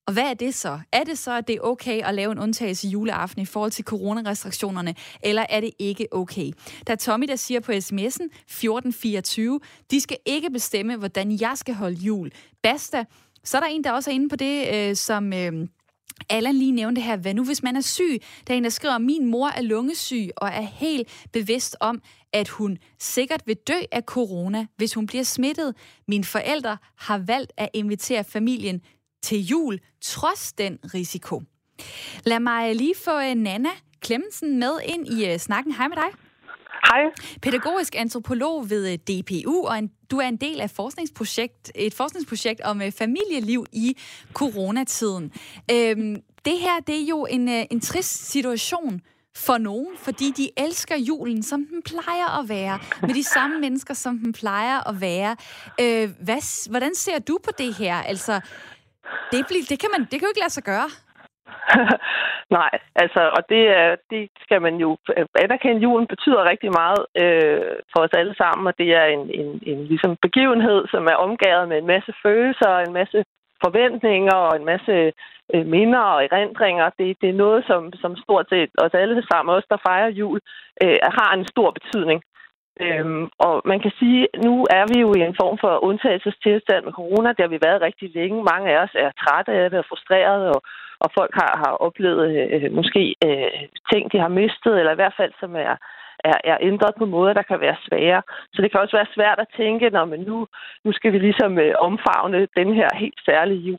Og 0.07 0.13
hvad 0.13 0.23
er 0.23 0.35
det 0.35 0.55
så? 0.55 0.81
Er 0.93 1.05
det 1.05 1.19
så, 1.19 1.33
at 1.33 1.49
det 1.49 1.57
er 1.57 1.61
okay 1.61 2.03
at 2.03 2.15
lave 2.15 2.33
en 2.33 2.39
undtagelse 2.39 2.89
juleaften 2.89 3.43
i 3.43 3.47
forhold 3.47 3.71
til 3.71 3.85
coronarestriktionerne, 3.85 4.95
eller 5.23 5.47
er 5.49 5.61
det 5.61 5.71
ikke 5.79 6.07
okay? 6.13 6.51
Der 6.87 6.93
er 6.93 6.97
Tommy, 6.97 7.27
der 7.27 7.37
siger 7.37 7.61
på 7.61 7.73
sms'en 7.73 8.25
1424, 8.25 9.61
de 9.91 10.01
skal 10.01 10.17
ikke 10.27 10.51
bestemme, 10.51 10.97
hvordan 10.97 11.41
jeg 11.41 11.53
skal 11.55 11.75
holde 11.75 11.97
jul. 11.97 12.31
Basta. 12.63 13.05
Så 13.45 13.57
er 13.57 13.61
der 13.61 13.69
en, 13.69 13.85
der 13.85 13.93
også 13.93 14.11
er 14.11 14.15
inde 14.15 14.29
på 14.29 14.37
det, 14.37 14.75
øh, 14.75 14.97
som... 14.97 15.33
Øh, 15.33 15.69
Allan 16.29 16.55
lige 16.55 16.73
nævnte 16.73 17.01
her, 17.01 17.17
hvad 17.17 17.35
nu 17.35 17.45
hvis 17.45 17.63
man 17.63 17.77
er 17.77 17.81
syg? 17.81 18.19
Der 18.47 18.55
er 18.55 18.59
en, 18.59 18.65
der 18.65 18.71
skriver, 18.71 18.99
min 18.99 19.27
mor 19.27 19.49
er 19.49 19.63
lungesyg 19.63 20.29
og 20.37 20.49
er 20.49 20.61
helt 20.61 21.27
bevidst 21.33 21.77
om, 21.81 22.03
at 22.33 22.49
hun 22.49 22.79
sikkert 22.99 23.43
vil 23.47 23.57
dø 23.57 23.79
af 23.93 24.03
corona, 24.03 24.67
hvis 24.77 24.95
hun 24.95 25.07
bliver 25.07 25.25
smittet. 25.25 25.75
Mine 26.09 26.25
forældre 26.25 26.77
har 26.97 27.19
valgt 27.19 27.53
at 27.57 27.69
invitere 27.75 28.25
familien 28.25 28.81
til 29.23 29.47
jul, 29.47 29.81
trods 30.01 30.53
den 30.53 30.79
risiko. 30.95 31.43
Lad 32.25 32.41
mig 32.41 32.75
lige 32.75 32.95
få 33.05 33.21
øh, 33.21 33.35
Nana 33.35 33.69
Klemmensen 34.01 34.59
med 34.59 34.73
ind 34.85 35.09
i 35.09 35.33
uh, 35.33 35.39
snakken. 35.39 35.73
Hej 35.73 35.89
med 35.89 35.97
dig. 35.97 36.11
Hej. 36.85 37.03
Pædagogisk 37.43 37.95
antropolog 37.97 38.71
ved 38.71 38.93
øh, 38.93 38.99
DPU, 38.99 39.67
og 39.67 39.79
en, 39.79 39.91
du 40.11 40.19
er 40.19 40.29
en 40.29 40.37
del 40.37 40.61
af 40.61 40.71
forskningsprojekt, 40.71 41.73
et 41.75 41.95
forskningsprojekt 41.95 42.61
om 42.61 42.81
uh, 42.81 42.93
familieliv 42.93 43.67
i 43.73 43.97
coronatiden. 44.33 45.33
Øhm, 45.71 46.17
det 46.45 46.59
her, 46.59 46.81
det 46.87 46.95
er 47.03 47.07
jo 47.07 47.27
en, 47.31 47.49
uh, 47.49 47.63
en 47.71 47.81
trist 47.81 48.31
situation 48.31 49.01
for 49.37 49.59
nogen, 49.59 49.97
fordi 49.99 50.31
de 50.31 50.51
elsker 50.57 50.97
julen, 50.97 51.43
som 51.43 51.67
den 51.67 51.83
plejer 51.83 52.39
at 52.39 52.49
være, 52.49 52.79
med 53.03 53.15
de 53.15 53.25
samme 53.25 53.61
mennesker, 53.65 53.95
som 53.95 54.19
den 54.19 54.33
plejer 54.33 54.89
at 54.89 55.01
være. 55.01 55.37
Øh, 55.81 56.11
hvad, 56.21 56.71
hvordan 56.71 56.95
ser 56.95 57.19
du 57.19 57.39
på 57.45 57.51
det 57.59 57.75
her? 57.75 57.97
Altså, 57.97 58.41
det, 59.33 59.45
bliver, 59.49 59.65
det, 59.69 59.79
kan 59.79 59.89
man, 59.99 60.01
det 60.01 60.11
kan 60.11 60.21
jo 60.21 60.29
ikke 60.29 60.41
lade 60.41 60.53
sig 60.53 60.63
gøre. 60.63 60.91
Nej, 62.59 62.71
altså, 62.95 63.23
og 63.37 63.43
det, 63.49 63.63
er, 63.81 63.97
det 64.11 64.31
skal 64.45 64.63
man 64.63 64.77
jo 64.77 64.97
anerkende. 65.45 65.83
Julen 65.83 66.07
betyder 66.07 66.51
rigtig 66.51 66.71
meget 66.81 67.03
øh, 67.23 67.73
for 67.93 68.01
os 68.05 68.15
alle 68.21 68.35
sammen, 68.43 68.67
og 68.67 68.75
det 68.79 68.89
er 69.01 69.05
en, 69.05 69.25
en, 69.41 69.63
en 69.67 69.85
ligesom 69.85 70.17
begivenhed, 70.23 70.81
som 70.93 71.05
er 71.07 71.23
omgavet 71.27 71.69
med 71.69 71.79
en 71.79 71.87
masse 71.87 72.13
følelser 72.25 72.69
og 72.77 72.83
en 72.83 72.93
masse 72.93 73.25
forventninger 73.65 74.37
og 74.47 74.57
en 74.57 74.65
masse 74.65 75.13
øh, 75.55 75.67
minder 75.67 75.99
og 76.15 76.25
erindringer. 76.25 76.91
Det, 76.99 77.17
det 77.21 77.29
er 77.29 77.43
noget, 77.45 77.65
som, 77.67 77.93
som 78.03 78.17
stort 78.17 78.47
set 78.49 78.71
os 78.79 78.95
alle 78.95 79.23
sammen, 79.31 79.55
os 79.55 79.71
der 79.71 79.85
fejrer 79.89 80.11
jul, 80.21 80.41
øh, 80.83 80.99
har 81.19 81.31
en 81.35 81.47
stor 81.47 81.71
betydning. 81.71 82.23
Øhm, 82.85 83.25
og 83.47 83.63
man 83.65 83.81
kan 83.81 83.93
sige, 83.99 84.29
at 84.35 84.45
nu 84.45 84.67
er 84.79 84.85
vi 84.93 85.01
jo 85.01 85.09
i 85.15 85.21
en 85.21 85.37
form 85.43 85.57
for 85.65 85.85
undtagelsestilstand 85.89 86.85
med 86.85 86.93
corona. 86.93 87.29
Det 87.29 87.43
har 87.45 87.55
vi 87.55 87.67
været 87.67 87.83
rigtig 87.83 88.09
længe. 88.15 88.49
Mange 88.53 88.67
af 88.73 88.83
os 88.85 88.95
er 88.95 89.11
trætte 89.23 89.53
af 89.53 89.71
det 89.71 89.79
og 89.79 89.85
frustrerede, 89.89 90.47
og, 90.55 90.63
og 91.01 91.09
folk 91.19 91.35
har, 91.41 91.53
har 91.65 91.73
oplevet 91.87 92.23
øh, 92.31 92.65
øh, 92.65 92.73
måske 92.73 93.15
øh, 93.27 93.61
ting, 93.93 94.13
de 94.13 94.19
har 94.25 94.33
mistet, 94.41 94.79
eller 94.79 94.93
i 94.93 95.01
hvert 95.01 95.17
fald 95.21 95.33
som 95.41 95.57
er, 95.57 95.75
er, 96.31 96.37
er 96.45 96.57
ændret 96.61 96.95
på 96.99 97.07
måder, 97.07 97.33
der 97.33 97.43
kan 97.43 97.61
være 97.61 97.77
svære. 97.87 98.23
Så 98.53 98.63
det 98.63 98.71
kan 98.71 98.81
også 98.81 98.97
være 98.97 99.15
svært 99.15 99.39
at 99.39 99.53
tænke, 99.57 99.91
når 99.91 100.05
man 100.05 100.21
nu, 100.21 100.47
nu 100.85 100.93
skal 100.93 101.13
vi 101.13 101.19
ligesom 101.19 101.59
øh, 101.59 101.75
omfavne 101.79 102.49
den 102.57 102.75
her 102.75 102.89
helt 102.95 103.21
særlige 103.29 103.61
jul. 103.69 103.79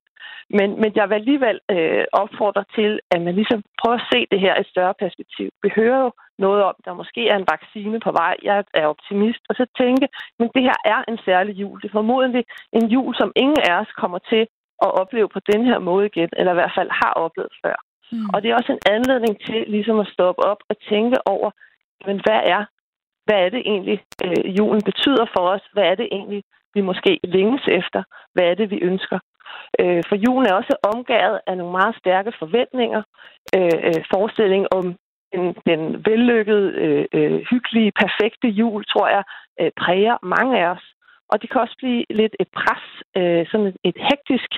Men, 0.57 0.69
men 0.81 0.91
jeg 0.95 1.09
vil 1.09 1.15
alligevel 1.15 1.59
øh, 1.71 2.05
opfordre 2.13 2.63
til, 2.75 2.99
at 3.11 3.21
man 3.21 3.35
ligesom 3.35 3.63
prøver 3.81 3.97
at 3.97 4.07
se 4.13 4.27
det 4.31 4.39
her 4.39 4.55
i 4.55 4.61
et 4.61 4.67
større 4.73 4.93
perspektiv. 5.03 5.49
Vi 5.63 5.69
hører 5.75 5.99
jo 6.05 6.11
noget 6.45 6.63
om, 6.63 6.75
der 6.85 6.93
måske 6.93 7.21
er 7.29 7.37
en 7.37 7.51
vaccine 7.55 7.99
på 7.99 8.11
vej. 8.11 8.35
Jeg 8.43 8.63
er 8.73 8.85
optimist. 8.93 9.43
Og 9.49 9.55
så 9.55 9.65
tænke, 9.81 10.07
men 10.39 10.49
det 10.55 10.63
her 10.67 10.77
er 10.85 10.99
en 11.07 11.19
særlig 11.25 11.53
jul. 11.61 11.81
Det 11.81 11.87
er 11.87 11.99
formodentlig 11.99 12.43
en 12.73 12.85
jul, 12.95 13.15
som 13.15 13.31
ingen 13.35 13.61
af 13.69 13.73
os 13.81 13.91
kommer 14.01 14.19
til 14.31 14.47
at 14.85 14.91
opleve 15.01 15.29
på 15.29 15.39
den 15.51 15.65
her 15.65 15.79
måde 15.79 16.05
igen, 16.05 16.29
eller 16.37 16.51
i 16.51 16.59
hvert 16.59 16.75
fald 16.77 16.89
har 17.01 17.13
oplevet 17.13 17.53
før. 17.65 17.75
Mm. 18.11 18.29
Og 18.33 18.37
det 18.41 18.47
er 18.51 18.55
også 18.55 18.71
en 18.71 18.85
anledning 18.95 19.35
til 19.45 19.59
ligesom 19.67 19.99
at 19.99 20.11
stoppe 20.15 20.41
op 20.51 20.61
og 20.69 20.75
tænke 20.89 21.17
over, 21.27 21.49
men 22.07 22.21
hvad 22.25 22.41
er, 22.55 22.65
hvad 23.25 23.39
er 23.45 23.49
det 23.49 23.61
egentlig, 23.71 24.03
øh, 24.25 24.57
julen 24.57 24.81
betyder 24.89 25.25
for 25.35 25.43
os? 25.53 25.63
Hvad 25.73 25.83
er 25.83 25.95
det 25.95 26.07
egentlig, 26.11 26.43
vi 26.73 26.81
måske 26.81 27.19
længes 27.23 27.65
efter? 27.67 28.03
Hvad 28.33 28.45
er 28.45 28.55
det, 28.55 28.69
vi 28.71 28.79
ønsker? 28.81 29.19
Øh, 29.79 30.03
for 30.09 30.15
julen 30.15 30.47
er 30.49 30.53
også 30.53 30.75
omgavet 30.93 31.39
af 31.47 31.57
nogle 31.57 31.71
meget 31.71 31.95
stærke 31.95 32.31
forventninger. 32.39 33.03
Øh, 33.55 33.77
øh, 33.87 34.03
forestilling 34.13 34.67
om 34.77 34.95
den, 35.33 35.55
den 35.69 35.81
vellykkede, 36.05 36.67
øh, 36.83 37.05
øh, 37.13 37.39
hyggelige, 37.51 37.91
perfekte 37.91 38.47
jul, 38.47 38.85
tror 38.85 39.07
jeg, 39.07 39.23
øh, 39.61 39.71
præger 39.81 40.17
mange 40.23 40.59
af 40.59 40.65
os. 40.75 40.85
Og 41.31 41.41
det 41.41 41.47
kan 41.49 41.61
også 41.61 41.77
blive 41.81 42.01
lidt 42.09 42.35
et 42.43 42.49
pres, 42.59 42.85
øh, 43.19 43.43
sådan 43.51 43.67
et, 43.71 43.77
et 43.89 43.97
hektisk, 44.09 44.51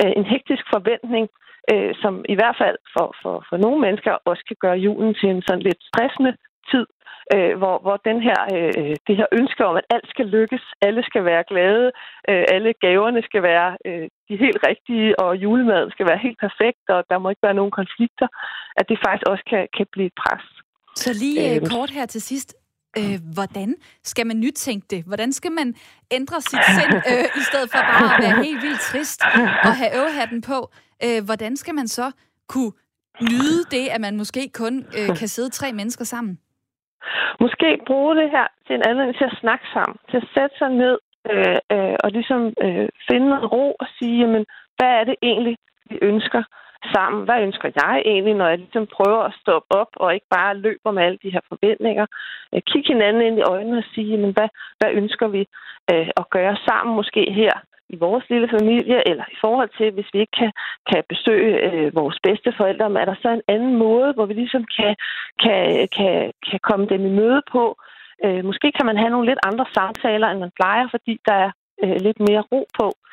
øh, 0.00 0.12
en 0.18 0.26
hektisk 0.32 0.64
forventning, 0.74 1.26
øh, 1.72 1.92
som 2.02 2.14
i 2.34 2.36
hvert 2.38 2.56
fald 2.62 2.78
for, 2.94 3.06
for, 3.22 3.34
for 3.48 3.56
nogle 3.64 3.80
mennesker 3.84 4.12
også 4.30 4.42
kan 4.48 4.58
gøre 4.64 4.82
julen 4.86 5.14
til 5.14 5.28
en 5.30 5.42
sådan 5.46 5.66
lidt 5.68 5.80
stressende 5.90 6.32
tid, 6.70 6.86
øh, 7.34 7.54
hvor, 7.60 7.76
hvor 7.84 7.96
den 8.10 8.18
her, 8.28 8.40
øh, 8.54 8.96
det 9.06 9.14
her 9.20 9.28
ønske 9.40 9.66
om, 9.68 9.76
at 9.80 9.86
alt 9.94 10.08
skal 10.14 10.26
lykkes, 10.36 10.64
alle 10.86 11.02
skal 11.08 11.24
være 11.30 11.44
glade, 11.52 11.86
øh, 12.30 12.44
alle 12.54 12.72
gaverne 12.84 13.22
skal 13.28 13.42
være 13.42 13.68
øh, 13.86 14.06
de 14.28 14.36
helt 14.44 14.60
rigtige, 14.68 15.20
og 15.20 15.30
julemaden 15.44 15.90
skal 15.90 16.06
være 16.10 16.24
helt 16.26 16.40
perfekt, 16.46 16.84
og 16.94 17.00
der 17.10 17.18
må 17.18 17.26
ikke 17.28 17.46
være 17.48 17.60
nogen 17.60 17.74
konflikter, 17.80 18.28
at 18.78 18.88
det 18.88 18.98
faktisk 19.04 19.26
også 19.32 19.44
kan, 19.50 19.62
kan 19.76 19.86
blive 19.92 20.06
et 20.12 20.18
pres. 20.22 20.44
Så 21.04 21.10
lige 21.24 21.54
øh, 21.54 21.60
kort 21.74 21.90
her 21.90 22.06
til 22.06 22.22
sidst. 22.22 22.59
Øh, 22.98 23.18
hvordan 23.34 23.74
skal 24.02 24.26
man 24.26 24.40
nytænke 24.40 24.86
det? 24.90 25.04
Hvordan 25.04 25.32
skal 25.32 25.52
man 25.52 25.74
ændre 26.10 26.40
sit 26.40 26.64
sind, 26.76 26.94
øh, 27.12 27.26
i 27.40 27.42
stedet 27.48 27.68
for 27.72 27.78
bare 27.78 28.14
at 28.14 28.22
være 28.24 28.44
helt 28.44 28.62
vildt 28.62 28.80
trist 28.80 29.20
og 29.68 29.72
have 29.80 29.92
øvehatten 29.98 30.40
på? 30.40 30.58
Øh, 31.04 31.20
hvordan 31.24 31.56
skal 31.56 31.74
man 31.74 31.88
så 31.88 32.06
kunne 32.48 32.72
nyde 33.20 33.62
det, 33.70 33.84
at 33.94 34.00
man 34.00 34.16
måske 34.16 34.42
kun 34.62 34.74
øh, 34.98 35.08
kan 35.18 35.28
sidde 35.28 35.50
tre 35.50 35.72
mennesker 35.72 36.04
sammen? 36.04 36.38
Måske 37.40 37.68
bruge 37.86 38.16
det 38.16 38.30
her 38.30 38.46
til 38.66 38.74
en 38.74 38.82
anden 38.88 39.14
til 39.14 39.24
at 39.24 39.38
snakke 39.40 39.66
sammen, 39.74 39.96
til 40.10 40.16
at 40.16 40.28
sætte 40.34 40.54
sig 40.58 40.70
ned 40.82 40.96
øh, 41.30 41.58
øh, 41.74 41.96
og 42.04 42.10
ligesom 42.10 42.40
øh, 42.64 42.88
finde 43.10 43.26
noget 43.28 43.52
ro 43.52 43.66
og 43.82 43.86
sige, 43.98 44.16
jamen, 44.22 44.44
hvad 44.76 44.90
er 44.98 45.04
det 45.04 45.16
egentlig, 45.22 45.56
vi 45.90 45.98
ønsker 46.02 46.42
sammen? 46.94 47.24
Hvad 47.24 47.42
ønsker 47.42 47.68
jeg 47.82 48.02
egentlig, 48.04 48.34
når 48.34 48.48
jeg 48.48 48.58
ligesom 48.58 48.86
prøver 48.86 49.22
at 49.22 49.36
stoppe 49.40 49.70
op 49.80 49.92
og 49.96 50.14
ikke 50.14 50.26
bare 50.30 50.56
løber 50.56 50.90
med 50.90 51.02
alle 51.02 51.18
de 51.22 51.32
her 51.32 51.40
forventninger? 51.48 52.06
Øh, 52.54 52.62
kig 52.66 52.84
hinanden 52.86 53.22
ind 53.22 53.38
i 53.38 53.48
øjnene 53.54 53.78
og 53.78 53.84
sige, 53.94 54.16
men 54.16 54.32
hvad, 54.32 54.48
hvad 54.78 54.90
ønsker 54.92 55.28
vi 55.28 55.42
øh, 55.92 56.08
at 56.16 56.30
gøre 56.30 56.56
sammen 56.68 56.96
måske 56.96 57.32
her 57.32 57.52
i 57.94 57.96
vores 57.96 58.24
lille 58.30 58.48
familie, 58.56 59.08
eller 59.10 59.24
i 59.32 59.36
forhold 59.40 59.70
til, 59.78 59.90
hvis 59.92 60.10
vi 60.12 60.18
ikke 60.20 60.36
kan, 60.42 60.52
kan 60.90 61.02
besøge 61.08 61.52
øh, 61.66 61.94
vores 61.94 62.18
bedste 62.22 62.52
forældre, 62.56 63.00
er 63.00 63.04
der 63.04 63.14
så 63.22 63.28
en 63.30 63.42
anden 63.48 63.76
måde, 63.76 64.12
hvor 64.12 64.26
vi 64.26 64.34
ligesom 64.34 64.64
kan, 64.76 64.94
kan, 65.42 65.88
kan, 65.96 66.32
kan 66.50 66.60
komme 66.68 66.86
dem 66.86 67.06
i 67.06 67.16
møde 67.20 67.42
på. 67.52 67.64
Øh, 68.24 68.44
måske 68.44 68.72
kan 68.72 68.86
man 68.86 68.96
have 68.96 69.10
nogle 69.10 69.28
lidt 69.28 69.46
andre 69.50 69.66
samtaler, 69.74 70.28
end 70.28 70.40
man 70.40 70.56
plejer, 70.60 70.86
fordi 70.90 71.20
der 71.28 71.34
er 71.34 71.50
øh, 71.84 71.96
lidt 72.06 72.20
mere 72.20 72.42
ro 72.52 72.66
på. 72.78 72.86
Øh, 72.86 73.10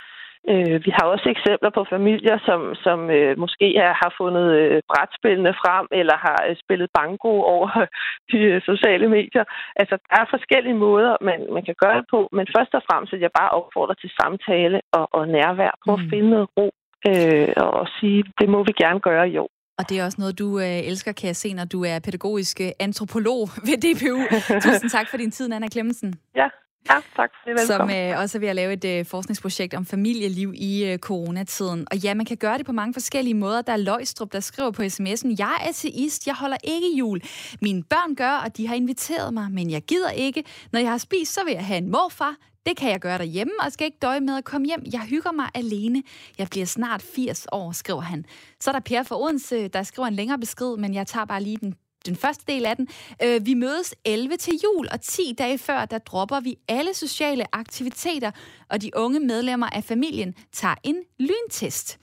vi 0.85 0.91
har 0.97 1.05
også 1.13 1.27
eksempler 1.35 1.71
på 1.77 1.85
familier, 1.95 2.37
som, 2.47 2.75
som 2.85 2.99
øh, 3.17 3.39
måske 3.43 3.67
er, 3.85 3.91
har 4.01 4.11
fundet 4.21 4.47
øh, 4.61 4.81
brætspillene 4.89 5.53
frem, 5.61 5.85
eller 5.99 6.15
har 6.27 6.39
øh, 6.49 6.55
spillet 6.63 6.89
banko 6.97 7.31
over 7.55 7.69
de 8.31 8.39
øh, 8.51 8.61
sociale 8.61 9.07
medier. 9.17 9.45
Altså, 9.81 9.95
der 10.09 10.15
er 10.21 10.33
forskellige 10.35 10.81
måder, 10.85 11.11
man, 11.21 11.39
man 11.55 11.63
kan 11.67 11.75
gøre 11.83 11.97
det 11.99 12.05
på, 12.13 12.19
men 12.37 12.45
først 12.55 12.73
og 12.77 12.83
fremmest 12.87 13.13
vil 13.13 13.25
jeg 13.25 13.37
bare 13.39 13.55
opfordre 13.59 13.95
til 14.01 14.09
samtale 14.19 14.77
og, 14.97 15.05
og 15.17 15.23
nærvær. 15.27 15.73
på 15.85 15.91
mm. 15.95 16.01
at 16.01 16.09
finde 16.11 16.29
noget 16.29 16.47
ro 16.57 16.67
øh, 17.09 17.49
og 17.57 17.87
sige, 17.99 18.23
det 18.39 18.49
må 18.49 18.59
vi 18.63 18.73
gerne 18.83 18.99
gøre 18.99 19.29
i 19.29 19.37
år. 19.37 19.51
Og 19.79 19.83
det 19.89 19.99
er 19.99 20.05
også 20.05 20.21
noget, 20.21 20.39
du 20.39 20.59
øh, 20.59 20.79
elsker, 20.91 21.11
kan 21.11 21.27
jeg 21.27 21.35
se, 21.35 21.53
når 21.53 21.65
du 21.65 21.79
er 21.91 21.99
pædagogisk 22.05 22.61
øh, 22.61 22.71
antropolog 22.79 23.41
ved 23.67 23.77
DPU. 23.83 24.17
Tusind 24.65 24.89
tak 24.89 25.07
for 25.09 25.17
din 25.17 25.31
tid, 25.31 25.53
Anna 25.53 25.67
Klemmensen. 25.67 26.13
Ja, 26.35 26.47
Ja, 26.89 26.95
tak 27.15 27.31
det. 27.45 27.59
Som 27.59 27.73
Velkommen. 27.73 28.11
øh, 28.13 28.19
også 28.19 28.37
er 28.37 28.39
ved 28.39 28.47
at 28.47 28.55
lave 28.55 28.73
et 28.73 28.85
øh, 28.85 29.05
forskningsprojekt 29.05 29.73
om 29.73 29.85
familieliv 29.85 30.53
i 30.55 30.85
øh, 30.85 30.97
coronatiden. 30.97 31.87
Og 31.91 31.97
ja, 31.97 32.13
man 32.13 32.25
kan 32.25 32.37
gøre 32.37 32.57
det 32.57 32.65
på 32.65 32.71
mange 32.71 32.93
forskellige 32.93 33.33
måder. 33.33 33.61
Der 33.61 33.73
er 33.73 33.77
Løjstrup, 33.77 34.33
der 34.33 34.39
skriver 34.39 34.71
på 34.71 34.81
sms'en, 34.81 35.35
jeg 35.39 35.57
er 35.61 35.69
ateist, 35.69 36.27
jeg 36.27 36.35
holder 36.35 36.57
ikke 36.63 36.97
jul. 36.97 37.21
Mine 37.61 37.83
børn 37.83 38.15
gør, 38.15 38.31
og 38.31 38.57
de 38.57 38.67
har 38.67 38.75
inviteret 38.75 39.33
mig, 39.33 39.51
men 39.51 39.69
jeg 39.71 39.81
gider 39.81 40.09
ikke. 40.11 40.43
Når 40.71 40.79
jeg 40.79 40.89
har 40.89 40.97
spist, 40.97 41.33
så 41.33 41.43
vil 41.45 41.53
jeg 41.53 41.65
have 41.65 41.77
en 41.77 41.91
morfar. 41.91 42.35
Det 42.65 42.77
kan 42.77 42.91
jeg 42.91 42.99
gøre 42.99 43.17
derhjemme, 43.17 43.53
og 43.65 43.71
skal 43.71 43.85
ikke 43.85 43.97
døje 44.01 44.19
med 44.19 44.37
at 44.37 44.43
komme 44.45 44.67
hjem. 44.67 44.83
Jeg 44.93 45.01
hygger 45.01 45.31
mig 45.31 45.45
alene. 45.55 46.03
Jeg 46.37 46.47
bliver 46.51 46.65
snart 46.65 47.01
80 47.01 47.47
år, 47.51 47.71
skriver 47.71 48.01
han. 48.01 48.25
Så 48.59 48.69
er 48.69 48.71
der 48.73 48.79
Per 48.79 49.03
fra 49.03 49.21
Odense, 49.21 49.67
der 49.67 49.83
skriver 49.83 50.07
en 50.07 50.13
længere 50.13 50.39
besked, 50.39 50.77
men 50.77 50.93
jeg 50.93 51.07
tager 51.07 51.25
bare 51.25 51.43
lige 51.43 51.57
den 51.57 51.75
den 52.07 52.15
første 52.15 52.43
del 52.47 52.65
af 52.65 52.75
den. 52.75 52.87
Øh, 53.23 53.45
vi 53.45 53.53
mødes 53.53 53.95
11 54.05 54.37
til 54.37 54.53
jul, 54.63 54.87
og 54.91 55.01
10 55.01 55.35
dage 55.37 55.57
før, 55.57 55.85
der 55.85 55.97
dropper 55.97 56.39
vi 56.39 56.55
alle 56.67 56.93
sociale 56.93 57.55
aktiviteter, 57.55 58.31
og 58.69 58.81
de 58.81 58.91
unge 58.95 59.19
medlemmer 59.19 59.67
af 59.69 59.83
familien 59.83 60.35
tager 60.51 60.75
en 60.83 60.95
lyntest. 61.19 61.99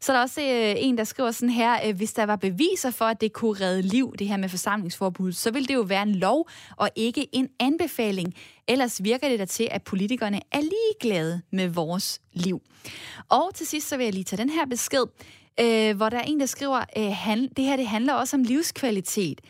Så 0.00 0.12
er 0.12 0.16
der 0.16 0.22
også 0.22 0.40
øh, 0.40 0.74
en, 0.76 0.98
der 0.98 1.04
skriver 1.04 1.30
sådan 1.30 1.50
her, 1.50 1.88
øh, 1.88 1.96
hvis 1.96 2.12
der 2.12 2.26
var 2.26 2.36
beviser 2.36 2.90
for, 2.90 3.04
at 3.04 3.20
det 3.20 3.32
kunne 3.32 3.60
redde 3.60 3.82
liv, 3.82 4.14
det 4.18 4.28
her 4.28 4.36
med 4.36 4.48
forsamlingsforbud, 4.48 5.32
så 5.32 5.50
vil 5.50 5.68
det 5.68 5.74
jo 5.74 5.80
være 5.80 6.02
en 6.02 6.14
lov 6.14 6.48
og 6.76 6.90
ikke 6.96 7.28
en 7.32 7.48
anbefaling. 7.60 8.34
Ellers 8.68 9.02
virker 9.04 9.28
det 9.28 9.38
der 9.38 9.44
til, 9.44 9.68
at 9.70 9.82
politikerne 9.82 10.40
er 10.52 10.60
ligeglade 10.60 11.42
med 11.52 11.68
vores 11.68 12.20
liv. 12.32 12.60
Og 13.28 13.50
til 13.54 13.66
sidst 13.66 13.88
så 13.88 13.96
vil 13.96 14.04
jeg 14.04 14.12
lige 14.12 14.24
tage 14.24 14.42
den 14.42 14.50
her 14.50 14.66
besked, 14.66 15.04
øh, 15.60 15.96
hvor 15.96 16.08
der 16.08 16.18
er 16.18 16.22
en, 16.22 16.40
der 16.40 16.46
skriver, 16.46 16.84
øh, 16.98 17.12
han, 17.12 17.48
det 17.56 17.64
her 17.64 17.76
det 17.76 17.86
handler 17.86 18.12
også 18.12 18.36
om 18.36 18.42
livskvalitet. 18.42 19.40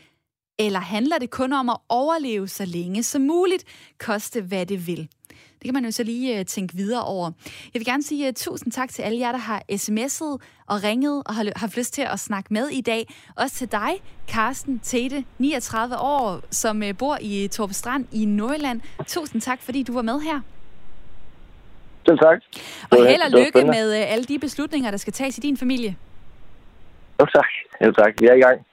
Eller 0.59 0.79
handler 0.79 1.17
det 1.17 1.29
kun 1.29 1.53
om 1.53 1.69
at 1.69 1.77
overleve 1.89 2.47
så 2.47 2.65
længe 2.65 3.03
som 3.03 3.21
muligt, 3.21 3.63
koste 3.99 4.41
hvad 4.41 4.65
det 4.65 4.87
vil? 4.87 5.09
Det 5.29 5.63
kan 5.63 5.73
man 5.73 5.85
jo 5.85 5.91
så 5.91 6.03
lige 6.03 6.39
øh, 6.39 6.45
tænke 6.45 6.75
videre 6.75 7.03
over. 7.03 7.31
Jeg 7.73 7.79
vil 7.79 7.85
gerne 7.85 8.03
sige 8.03 8.27
uh, 8.27 8.33
tusind 8.33 8.73
tak 8.73 8.89
til 8.89 9.01
alle 9.01 9.19
jer, 9.19 9.31
der 9.31 9.39
har 9.39 9.63
sms'et 9.71 10.37
og 10.67 10.83
ringet 10.83 11.23
og 11.25 11.35
har 11.35 11.51
haft 11.55 11.77
lyst 11.77 11.93
til 11.93 12.01
at 12.01 12.19
snakke 12.19 12.53
med 12.53 12.67
i 12.67 12.81
dag. 12.81 13.13
Også 13.35 13.55
til 13.55 13.71
dig, 13.71 13.91
Carsten 14.27 14.79
Tete, 14.79 15.23
39 15.39 15.97
år, 15.97 16.41
som 16.51 16.81
uh, 16.81 16.97
bor 16.97 17.17
i 17.21 17.47
Torpestrand 17.47 18.05
i 18.11 18.25
Nordjylland. 18.25 18.81
Tusind 19.07 19.41
tak, 19.41 19.61
fordi 19.61 19.83
du 19.83 19.93
var 19.93 20.01
med 20.01 20.19
her. 20.19 20.56
Selv 22.07 22.19
tak. 22.19 22.39
Og 22.91 23.07
held 23.07 23.21
og 23.21 23.31
lykke 23.39 23.67
med 23.67 23.89
uh, 23.89 24.11
alle 24.13 24.25
de 24.25 24.39
beslutninger, 24.39 24.91
der 24.91 24.97
skal 24.97 25.13
tages 25.13 25.37
i 25.37 25.41
din 25.41 25.57
familie. 25.57 25.95
Jo 27.19 27.25
tak. 27.25 27.49
Jo 27.85 27.91
tak. 27.91 28.13
Vi 28.21 28.25
er 28.25 28.33
i 28.33 28.39
gang. 28.39 28.67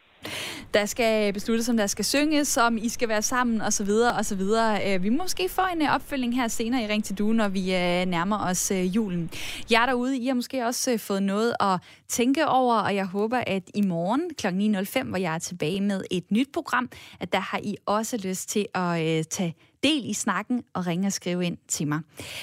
Der 0.75 0.87
skal 0.87 1.33
besluttes, 1.33 1.69
om 1.69 1.77
der 1.77 1.87
skal 1.87 2.05
synges, 2.05 2.57
om 2.57 2.77
I 2.77 2.89
skal 2.89 3.09
være 3.09 3.23
sammen 3.23 3.61
osv. 3.61 3.91
osv. 4.19 4.41
Øh, 4.87 5.03
Vi 5.03 5.09
må 5.09 5.23
måske 5.23 5.49
få 5.49 5.63
en 5.75 5.83
øh, 5.83 5.95
opfølging 5.95 6.35
her 6.35 6.49
senere 6.49 6.83
i 6.83 6.87
Ring 6.87 7.05
til 7.05 7.19
Due, 7.19 7.35
når 7.35 7.49
vi 7.49 7.61
øh, 7.75 8.05
nærmer 8.07 8.39
os 8.51 8.71
øh, 8.71 8.97
julen. 8.97 9.31
Jeg 9.71 9.85
derude, 9.89 10.19
I 10.19 10.27
har 10.27 10.35
måske 10.35 10.67
også 10.67 10.93
øh, 10.93 10.99
fået 10.99 11.23
noget 11.23 11.55
at 11.61 11.81
tænke 12.09 12.47
over, 12.47 12.75
og 12.77 12.95
jeg 12.95 13.07
håber, 13.07 13.43
at 13.47 13.63
i 13.75 13.83
morgen 13.83 14.31
kl. 14.39 14.47
9.05, 14.47 15.09
hvor 15.09 15.19
jeg 15.19 15.35
er 15.35 15.39
tilbage 15.39 15.81
med 15.81 16.05
et 16.11 16.31
nyt 16.31 16.49
program, 16.55 16.91
at 17.21 17.33
der 17.33 17.41
har 17.41 17.61
I 17.63 17.77
også 17.87 18.17
lyst 18.29 18.49
til 18.49 18.67
at 18.75 19.19
øh, 19.19 19.25
tage 19.25 19.55
del 19.85 20.11
i 20.11 20.13
snakken 20.13 20.65
og 20.75 20.87
ringe 20.87 21.07
og 21.07 21.13
skrive 21.13 21.47
ind 21.47 21.59
til 21.69 21.89
mig. 21.89 22.01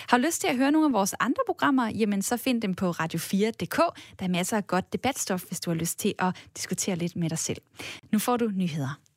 Har 0.10 0.18
du 0.18 0.24
lyst 0.24 0.42
til 0.42 0.48
at 0.48 0.58
høre 0.58 0.72
nogle 0.72 0.88
af 0.88 0.94
vores 0.94 1.16
andre 1.20 1.44
programmer, 1.46 1.88
jamen 1.88 2.22
så 2.22 2.38
find 2.38 2.62
dem 2.62 2.74
på 2.76 2.92
radio4.dk. 2.92 3.78
Der 4.20 4.26
er 4.26 4.28
masser 4.28 4.58
af 4.58 4.68
godt 4.68 4.94
debatstof, 4.94 5.44
hvis 5.44 5.60
du 5.60 5.70
har 5.70 5.76
lyst 5.76 6.00
til 6.00 6.14
at 6.20 6.36
diskutere 6.58 6.96
lidt 6.96 7.16
med 7.16 7.30
dig 7.30 7.40
selv. 7.40 7.62
Nu 8.12 8.20
får 8.20 8.38
du 8.38 8.50
nyheder. 8.56 9.11